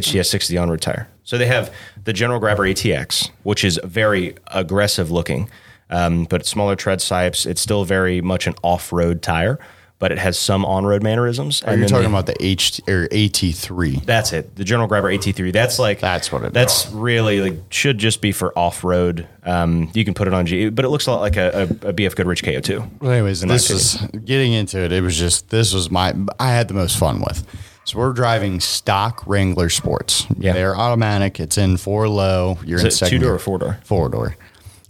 HTS 0.00 0.26
60 0.26 0.56
on-road 0.58 0.80
tire. 0.80 1.08
So 1.24 1.36
they 1.38 1.46
have 1.46 1.72
the 2.04 2.12
General 2.12 2.40
Grabber 2.40 2.62
ATX, 2.64 3.30
which 3.42 3.64
is 3.64 3.78
very 3.84 4.34
aggressive 4.48 5.10
looking, 5.10 5.50
um, 5.90 6.24
but 6.24 6.46
smaller 6.46 6.76
tread 6.76 7.00
types. 7.00 7.44
It's 7.46 7.60
still 7.60 7.84
very 7.84 8.20
much 8.20 8.46
an 8.46 8.54
off-road 8.62 9.20
tire, 9.22 9.58
but 9.98 10.10
it 10.12 10.18
has 10.18 10.38
some 10.38 10.64
on-road 10.64 11.02
mannerisms. 11.02 11.62
Are 11.64 11.76
you 11.76 11.86
talking 11.86 12.04
they- 12.04 12.08
about 12.08 12.26
the 12.26 12.36
H 12.44 12.80
or 12.88 13.08
AT 13.12 13.52
three? 13.52 13.96
That's 14.06 14.32
it. 14.32 14.56
The 14.56 14.64
General 14.64 14.86
Grabber 14.88 15.10
AT3. 15.12 15.52
That's 15.52 15.78
like 15.78 16.00
That's 16.00 16.30
what 16.32 16.44
it 16.44 16.52
That's 16.54 16.88
really 16.92 17.40
like 17.40 17.58
should 17.70 17.98
just 17.98 18.20
be 18.22 18.32
for 18.32 18.56
off-road. 18.58 19.26
Um, 19.44 19.90
you 19.94 20.04
can 20.04 20.14
put 20.14 20.28
it 20.28 20.34
on 20.34 20.46
G, 20.46 20.68
but 20.70 20.84
it 20.84 20.88
looks 20.88 21.06
a 21.08 21.10
lot 21.10 21.20
like 21.20 21.36
a, 21.36 21.68
a, 21.82 21.88
a 21.88 21.92
BF 21.92 22.14
Goodrich 22.16 22.42
KO2. 22.42 23.00
Well, 23.00 23.10
anyways, 23.10 23.44
my 23.44 23.52
this 23.52 23.68
was 23.70 23.96
getting 24.24 24.52
into 24.52 24.78
it. 24.78 24.92
It 24.92 25.02
was 25.02 25.16
just 25.18 25.50
this 25.50 25.74
was 25.74 25.90
my 25.90 26.14
I 26.38 26.48
had 26.52 26.68
the 26.68 26.74
most 26.74 26.96
fun 26.98 27.20
with. 27.20 27.44
So 27.88 27.96
we're 27.96 28.12
driving 28.12 28.60
stock 28.60 29.26
Wrangler 29.26 29.70
Sports. 29.70 30.26
Yeah. 30.38 30.52
they're 30.52 30.76
automatic. 30.76 31.40
It's 31.40 31.56
in 31.56 31.78
four 31.78 32.06
low. 32.06 32.58
You're 32.62 32.80
Is 32.80 32.84
in 32.84 32.90
second 32.90 33.20
two-door 33.20 33.28
gear. 33.30 33.34
or 33.36 33.38
four-door? 33.38 33.80
Four 33.82 34.10
door. 34.10 34.36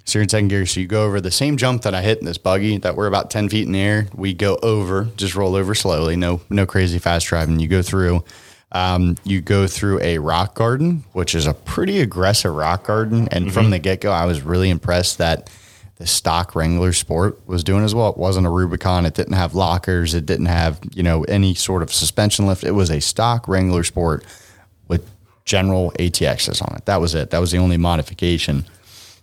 So 0.04 0.18
you're 0.18 0.24
in 0.24 0.28
second 0.28 0.48
gear. 0.48 0.66
So 0.66 0.80
you 0.80 0.88
go 0.88 1.04
over 1.04 1.20
the 1.20 1.30
same 1.30 1.56
jump 1.58 1.82
that 1.82 1.94
I 1.94 2.02
hit 2.02 2.18
in 2.18 2.24
this 2.24 2.38
buggy 2.38 2.76
that 2.78 2.96
we're 2.96 3.06
about 3.06 3.30
ten 3.30 3.48
feet 3.48 3.66
in 3.66 3.72
the 3.72 3.78
air. 3.80 4.08
We 4.16 4.34
go 4.34 4.58
over, 4.64 5.06
just 5.16 5.36
roll 5.36 5.54
over 5.54 5.76
slowly. 5.76 6.16
No, 6.16 6.40
no 6.50 6.66
crazy 6.66 6.98
fast 6.98 7.28
driving. 7.28 7.60
You 7.60 7.68
go 7.68 7.82
through. 7.82 8.24
Um, 8.72 9.16
you 9.22 9.42
go 9.42 9.68
through 9.68 10.00
a 10.00 10.18
rock 10.18 10.56
garden, 10.56 11.04
which 11.12 11.36
is 11.36 11.46
a 11.46 11.54
pretty 11.54 12.00
aggressive 12.00 12.52
rock 12.52 12.84
garden. 12.84 13.28
And 13.30 13.54
from 13.54 13.70
the 13.70 13.78
get 13.78 14.00
go, 14.00 14.10
I 14.10 14.26
was 14.26 14.42
really 14.42 14.70
impressed 14.70 15.18
that 15.18 15.48
the 15.98 16.06
stock 16.06 16.54
Wrangler 16.54 16.92
Sport 16.92 17.46
was 17.46 17.64
doing 17.64 17.84
as 17.84 17.94
well. 17.94 18.10
It 18.10 18.16
wasn't 18.16 18.46
a 18.46 18.50
Rubicon. 18.50 19.04
It 19.04 19.14
didn't 19.14 19.34
have 19.34 19.54
lockers. 19.54 20.14
It 20.14 20.26
didn't 20.26 20.46
have 20.46 20.80
you 20.94 21.02
know 21.02 21.24
any 21.24 21.54
sort 21.54 21.82
of 21.82 21.92
suspension 21.92 22.46
lift. 22.46 22.64
It 22.64 22.70
was 22.70 22.90
a 22.90 23.00
stock 23.00 23.48
Wrangler 23.48 23.84
Sport 23.84 24.24
with 24.86 25.10
general 25.44 25.92
ATXs 25.98 26.62
on 26.62 26.76
it. 26.76 26.86
That 26.86 27.00
was 27.00 27.14
it. 27.14 27.30
That 27.30 27.40
was 27.40 27.50
the 27.50 27.58
only 27.58 27.76
modification. 27.76 28.64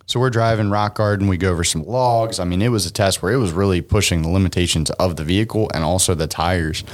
So 0.04 0.20
we're 0.20 0.30
driving 0.30 0.70
Rock 0.70 0.94
Garden. 0.94 1.26
We 1.26 1.36
go 1.36 1.50
over 1.50 1.64
some 1.64 1.84
logs. 1.84 2.38
I 2.38 2.44
mean, 2.44 2.62
it 2.62 2.68
was 2.68 2.86
a 2.86 2.92
test 2.92 3.22
where 3.22 3.32
it 3.32 3.38
was 3.38 3.52
really 3.52 3.80
pushing 3.80 4.22
the 4.22 4.28
limitations 4.28 4.90
of 4.90 5.16
the 5.16 5.24
vehicle 5.24 5.68
and 5.74 5.82
also 5.82 6.14
the 6.14 6.28
tires. 6.28 6.84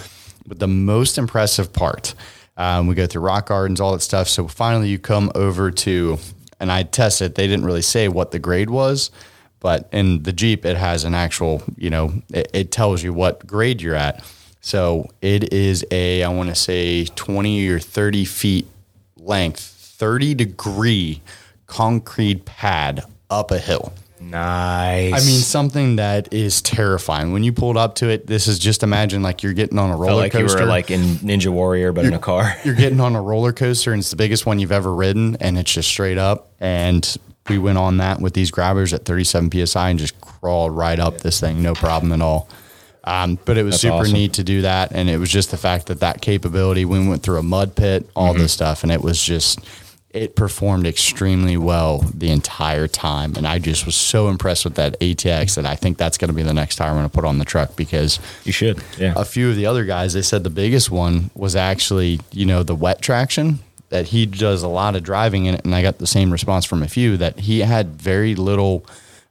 But 0.46 0.60
the 0.60 0.68
most 0.68 1.18
impressive 1.18 1.72
part, 1.72 2.14
um, 2.56 2.86
we 2.86 2.94
go 2.94 3.06
through 3.06 3.22
Rock 3.22 3.48
Gardens, 3.48 3.80
all 3.80 3.92
that 3.92 4.00
stuff. 4.00 4.28
So 4.28 4.48
finally, 4.48 4.88
you 4.88 4.98
come 4.98 5.30
over 5.34 5.70
to, 5.70 6.18
and 6.58 6.72
I 6.72 6.84
tested. 6.84 7.34
They 7.34 7.46
didn't 7.46 7.66
really 7.66 7.82
say 7.82 8.08
what 8.08 8.30
the 8.30 8.38
grade 8.38 8.70
was, 8.70 9.10
but 9.62 9.88
in 9.92 10.24
the 10.24 10.32
Jeep, 10.32 10.66
it 10.66 10.76
has 10.76 11.04
an 11.04 11.14
actual, 11.14 11.62
you 11.76 11.88
know, 11.88 12.12
it, 12.34 12.50
it 12.52 12.72
tells 12.72 13.00
you 13.02 13.12
what 13.12 13.46
grade 13.46 13.80
you're 13.80 13.94
at. 13.94 14.24
So 14.60 15.08
it 15.22 15.52
is 15.52 15.86
a, 15.92 16.24
I 16.24 16.28
want 16.28 16.48
to 16.48 16.56
say 16.56 17.04
20 17.04 17.68
or 17.68 17.78
30 17.78 18.24
feet 18.24 18.66
length, 19.16 19.60
30 19.60 20.34
degree 20.34 21.22
concrete 21.66 22.44
pad 22.44 23.04
up 23.30 23.52
a 23.52 23.58
hill. 23.58 23.92
Nice. 24.20 25.12
I 25.12 25.26
mean, 25.26 25.40
something 25.40 25.96
that 25.96 26.32
is 26.32 26.60
terrifying. 26.60 27.32
When 27.32 27.44
you 27.44 27.52
pulled 27.52 27.76
up 27.76 27.96
to 27.96 28.08
it, 28.08 28.26
this 28.26 28.48
is 28.48 28.58
just 28.58 28.82
imagine 28.82 29.22
like 29.22 29.44
you're 29.44 29.52
getting 29.52 29.78
on 29.78 29.90
a 29.90 29.96
roller 29.96 30.06
felt 30.06 30.18
like 30.18 30.34
you 30.34 30.40
coaster. 30.40 30.60
were 30.62 30.66
like 30.66 30.90
in 30.90 31.00
Ninja 31.00 31.48
Warrior, 31.48 31.92
but 31.92 32.04
in 32.04 32.14
a 32.14 32.18
car. 32.18 32.56
you're 32.64 32.74
getting 32.74 33.00
on 33.00 33.14
a 33.14 33.22
roller 33.30 33.52
coaster, 33.52 33.92
and 33.92 34.00
it's 34.00 34.10
the 34.10 34.16
biggest 34.16 34.44
one 34.44 34.58
you've 34.58 34.72
ever 34.72 34.92
ridden, 34.92 35.36
and 35.40 35.58
it's 35.58 35.72
just 35.72 35.88
straight 35.88 36.18
up. 36.18 36.50
And 36.60 37.16
we 37.48 37.58
went 37.58 37.78
on 37.78 37.96
that 37.98 38.20
with 38.20 38.34
these 38.34 38.50
grabbers 38.50 38.92
at 38.92 39.04
37 39.04 39.66
psi 39.66 39.88
and 39.90 39.98
just 39.98 40.20
crawled 40.20 40.76
right 40.76 40.98
up 40.98 41.18
this 41.18 41.40
thing, 41.40 41.62
no 41.62 41.74
problem 41.74 42.12
at 42.12 42.20
all. 42.20 42.48
Um, 43.04 43.36
but 43.44 43.58
it 43.58 43.64
was 43.64 43.72
That's 43.74 43.82
super 43.82 43.94
awesome. 43.96 44.12
neat 44.12 44.34
to 44.34 44.44
do 44.44 44.62
that, 44.62 44.92
and 44.92 45.10
it 45.10 45.18
was 45.18 45.28
just 45.28 45.50
the 45.50 45.56
fact 45.56 45.86
that 45.86 46.00
that 46.00 46.20
capability. 46.20 46.84
We 46.84 47.04
went 47.06 47.22
through 47.24 47.38
a 47.38 47.42
mud 47.42 47.74
pit, 47.74 48.08
all 48.14 48.32
Mm-hmm. 48.32 48.42
this 48.42 48.52
stuff, 48.52 48.84
and 48.84 48.92
it 48.92 49.02
was 49.02 49.20
just 49.22 49.58
it 50.10 50.36
performed 50.36 50.86
extremely 50.86 51.56
well 51.56 51.98
the 52.14 52.30
entire 52.30 52.86
time. 52.86 53.32
And 53.34 53.46
I 53.46 53.58
just 53.58 53.86
was 53.86 53.96
so 53.96 54.28
impressed 54.28 54.62
with 54.64 54.74
that 54.74 55.00
ATX 55.00 55.54
that 55.56 55.64
I 55.64 55.74
think 55.74 55.96
that's 55.96 56.18
going 56.18 56.28
to 56.28 56.34
be 56.34 56.42
the 56.42 56.52
next 56.52 56.76
tire 56.76 56.90
I'm 56.90 56.96
going 56.96 57.08
to 57.08 57.12
put 57.14 57.24
on 57.24 57.38
the 57.38 57.46
truck 57.46 57.74
because 57.76 58.20
You 58.44 58.52
should. 58.52 58.82
Yeah. 58.98 59.14
a 59.16 59.24
few 59.24 59.48
of 59.48 59.56
the 59.56 59.64
other 59.64 59.84
guys, 59.86 60.12
they 60.12 60.20
said 60.20 60.44
the 60.44 60.50
biggest 60.50 60.90
one 60.90 61.30
was 61.34 61.56
actually, 61.56 62.20
you 62.30 62.44
know, 62.44 62.62
the 62.62 62.74
wet 62.74 63.00
traction 63.00 63.60
that 63.92 64.08
he 64.08 64.26
does 64.26 64.62
a 64.62 64.68
lot 64.68 64.96
of 64.96 65.02
driving 65.04 65.44
in 65.46 65.54
it. 65.54 65.64
And 65.64 65.74
I 65.74 65.82
got 65.82 65.98
the 65.98 66.06
same 66.06 66.30
response 66.32 66.64
from 66.64 66.82
a 66.82 66.88
few 66.88 67.16
that 67.18 67.38
he 67.38 67.60
had 67.60 67.88
very 68.00 68.34
little 68.34 68.84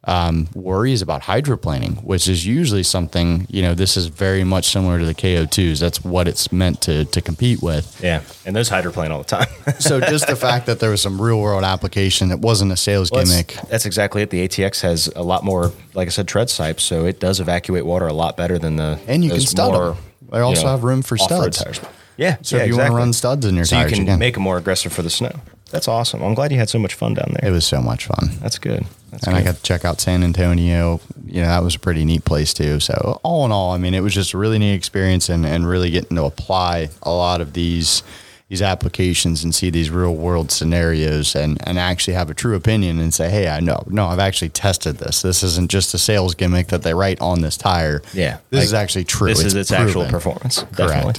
um, 0.03 0.47
worries 0.55 1.03
about 1.03 1.21
hydroplaning, 1.21 2.03
which 2.03 2.27
is 2.27 2.43
usually 2.43 2.81
something, 2.81 3.45
you 3.51 3.61
know, 3.61 3.75
this 3.75 3.95
is 3.97 4.07
very 4.07 4.43
much 4.43 4.65
similar 4.71 4.97
to 4.97 5.05
the 5.05 5.13
KO2s. 5.13 5.79
That's 5.79 6.03
what 6.03 6.27
it's 6.27 6.51
meant 6.51 6.81
to, 6.81 7.05
to 7.05 7.21
compete 7.21 7.61
with. 7.61 7.99
yeah. 8.03 8.23
And 8.45 8.55
those 8.55 8.67
hydroplane 8.69 9.11
all 9.11 9.19
the 9.19 9.25
time. 9.25 9.47
So 9.79 9.99
just 9.99 10.25
the 10.27 10.35
fact 10.35 10.65
that 10.65 10.79
there 10.79 10.89
was 10.89 11.01
some 11.03 11.21
real 11.21 11.39
world 11.39 11.63
application 11.63 12.29
that 12.29 12.39
wasn't 12.39 12.71
a 12.71 12.77
sales 12.77 13.11
Well, 13.11 13.25
gimmick. 13.25 13.53
That's, 13.53 13.67
that's 13.69 13.85
exactly 13.85 14.21
it. 14.23 14.31
The 14.31 14.47
ATX 14.47 14.81
has 14.81 15.07
a 15.15 15.21
lot 15.23 15.43
more, 15.43 15.71
like 15.93 16.07
I 16.07 16.11
said, 16.11 16.27
tread 16.27 16.47
types, 16.47 16.83
so 16.83 17.05
it 17.05 17.19
does 17.19 17.39
evacuate 17.39 17.85
water 17.85 18.07
a 18.07 18.13
lot 18.13 18.37
better 18.37 18.57
than 18.57 18.77
the. 18.77 18.99
And 19.07 19.23
you 19.23 19.29
can 19.29 19.37
those 19.39 19.49
stud 19.49 19.69
'em. 19.73 19.81
more, 19.81 19.97
They 20.31 20.39
also 20.39 20.61
you 20.61 20.65
know, 20.65 20.71
have 20.71 20.83
room 20.83 21.01
for 21.03 21.15
off-road 21.19 21.53
studs. 21.53 21.79
Tires. 21.79 21.79
Yeah. 22.17 22.37
So 22.41 22.57
yeah, 22.57 22.63
if 22.63 22.69
you 22.69 22.77
want 22.77 22.89
to 22.89 22.95
run 22.95 23.13
studs 23.13 23.45
in 23.45 23.55
your 23.55 23.65
so 23.65 23.79
you 23.79 23.87
can 23.87 23.99
you 23.99 24.05
can. 24.05 24.19
make 24.19 24.35
them 24.35 24.43
more 24.43 24.57
aggressive 24.57 24.93
for 24.93 25.01
the 25.01 25.09
snow. 25.09 25.31
That's 25.71 25.87
awesome. 25.87 26.21
I'm 26.21 26.33
glad 26.33 26.51
you 26.51 26.57
had 26.57 26.69
so 26.69 26.79
much 26.79 26.93
fun 26.95 27.13
down 27.13 27.33
there. 27.39 27.49
it 27.49 27.53
was 27.53 27.65
so 27.65 27.81
much 27.81 28.05
fun. 28.05 28.29
That's 28.41 28.59
good. 28.59 28.85
That's 29.09 29.25
and 29.25 29.35
good. 29.35 29.41
I 29.41 29.43
got 29.43 29.55
to 29.55 29.63
check 29.63 29.85
out 29.85 30.01
San 30.01 30.21
Antonio. 30.21 30.99
You 31.25 31.41
know, 31.41 31.47
that 31.47 31.63
was 31.63 31.75
a 31.75 31.79
pretty 31.79 32.03
neat 32.03 32.25
place 32.25 32.53
too. 32.53 32.81
So 32.81 33.21
all 33.23 33.45
in 33.45 33.51
all, 33.53 33.71
I 33.71 33.77
mean, 33.77 33.93
it 33.93 34.01
was 34.01 34.13
just 34.13 34.33
a 34.33 34.37
really 34.37 34.59
neat 34.59 34.73
experience 34.73 35.29
and, 35.29 35.45
and 35.45 35.65
really 35.67 35.89
getting 35.89 36.17
to 36.17 36.25
apply 36.25 36.89
a 37.03 37.11
lot 37.11 37.39
of 37.41 37.53
these 37.53 38.03
these 38.49 38.61
applications 38.61 39.45
and 39.45 39.55
see 39.55 39.69
these 39.69 39.89
real 39.89 40.13
world 40.13 40.51
scenarios 40.51 41.37
and, 41.37 41.57
and 41.65 41.79
actually 41.79 42.13
have 42.15 42.29
a 42.29 42.33
true 42.33 42.53
opinion 42.53 42.99
and 42.99 43.13
say, 43.13 43.29
hey, 43.29 43.47
I 43.47 43.61
know, 43.61 43.81
no, 43.87 44.07
I've 44.07 44.19
actually 44.19 44.49
tested 44.49 44.97
this. 44.97 45.21
This 45.21 45.41
isn't 45.41 45.71
just 45.71 45.93
a 45.93 45.97
sales 45.97 46.35
gimmick 46.35 46.67
that 46.67 46.83
they 46.83 46.93
write 46.93 47.21
on 47.21 47.39
this 47.39 47.55
tire. 47.55 48.01
Yeah. 48.13 48.39
This 48.49 48.57
Like, 48.57 48.63
is 48.65 48.73
actually 48.73 49.05
true. 49.05 49.29
This 49.29 49.45
is 49.45 49.55
its 49.55 49.71
actual 49.71 50.01
proven. 50.03 50.11
performance. 50.11 50.63
Definitely. 50.75 51.13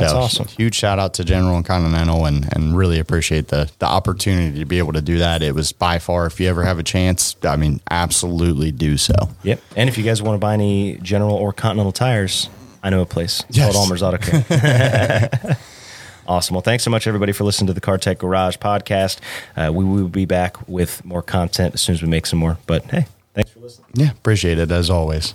That's 0.00 0.12
so 0.12 0.18
awesome. 0.18 0.46
huge 0.48 0.74
shout 0.74 0.98
out 0.98 1.14
to 1.14 1.24
General 1.24 1.56
and 1.56 1.64
Continental 1.64 2.24
and, 2.26 2.48
and 2.54 2.76
really 2.76 2.98
appreciate 2.98 3.48
the, 3.48 3.70
the 3.78 3.86
opportunity 3.86 4.58
to 4.58 4.64
be 4.64 4.78
able 4.78 4.92
to 4.94 5.02
do 5.02 5.18
that. 5.18 5.42
It 5.42 5.54
was 5.54 5.72
by 5.72 5.98
far, 5.98 6.26
if 6.26 6.40
you 6.40 6.48
ever 6.48 6.64
have 6.64 6.78
a 6.78 6.82
chance, 6.82 7.36
I 7.42 7.56
mean, 7.56 7.80
absolutely 7.90 8.72
do 8.72 8.96
so. 8.96 9.14
Yep. 9.42 9.60
And 9.76 9.88
if 9.88 9.96
you 9.98 10.04
guys 10.04 10.20
want 10.22 10.34
to 10.36 10.38
buy 10.40 10.54
any 10.54 10.96
General 10.96 11.34
or 11.36 11.52
Continental 11.52 11.92
tires, 11.92 12.48
I 12.82 12.90
know 12.90 13.00
a 13.02 13.06
place. 13.06 13.44
It's 13.48 13.56
Yes. 13.58 13.72
called 13.72 13.84
Almer's 13.84 14.02
Auto 14.02 14.18
Care. 14.18 15.30
awesome. 16.26 16.54
Well, 16.54 16.62
thanks 16.62 16.84
so 16.84 16.90
much, 16.90 17.06
everybody, 17.06 17.32
for 17.32 17.44
listening 17.44 17.68
to 17.68 17.72
the 17.72 17.80
Car 17.80 17.98
Tech 17.98 18.18
Garage 18.18 18.56
podcast. 18.58 19.18
Uh, 19.56 19.72
we 19.72 19.84
will 19.84 20.08
be 20.08 20.24
back 20.26 20.68
with 20.68 21.04
more 21.04 21.22
content 21.22 21.74
as 21.74 21.80
soon 21.82 21.94
as 21.94 22.02
we 22.02 22.08
make 22.08 22.26
some 22.26 22.38
more. 22.38 22.58
But 22.66 22.84
hey, 22.86 23.06
thanks 23.34 23.50
for 23.50 23.60
listening. 23.60 23.86
Yeah, 23.94 24.10
appreciate 24.10 24.58
it 24.58 24.70
as 24.70 24.90
always. 24.90 25.34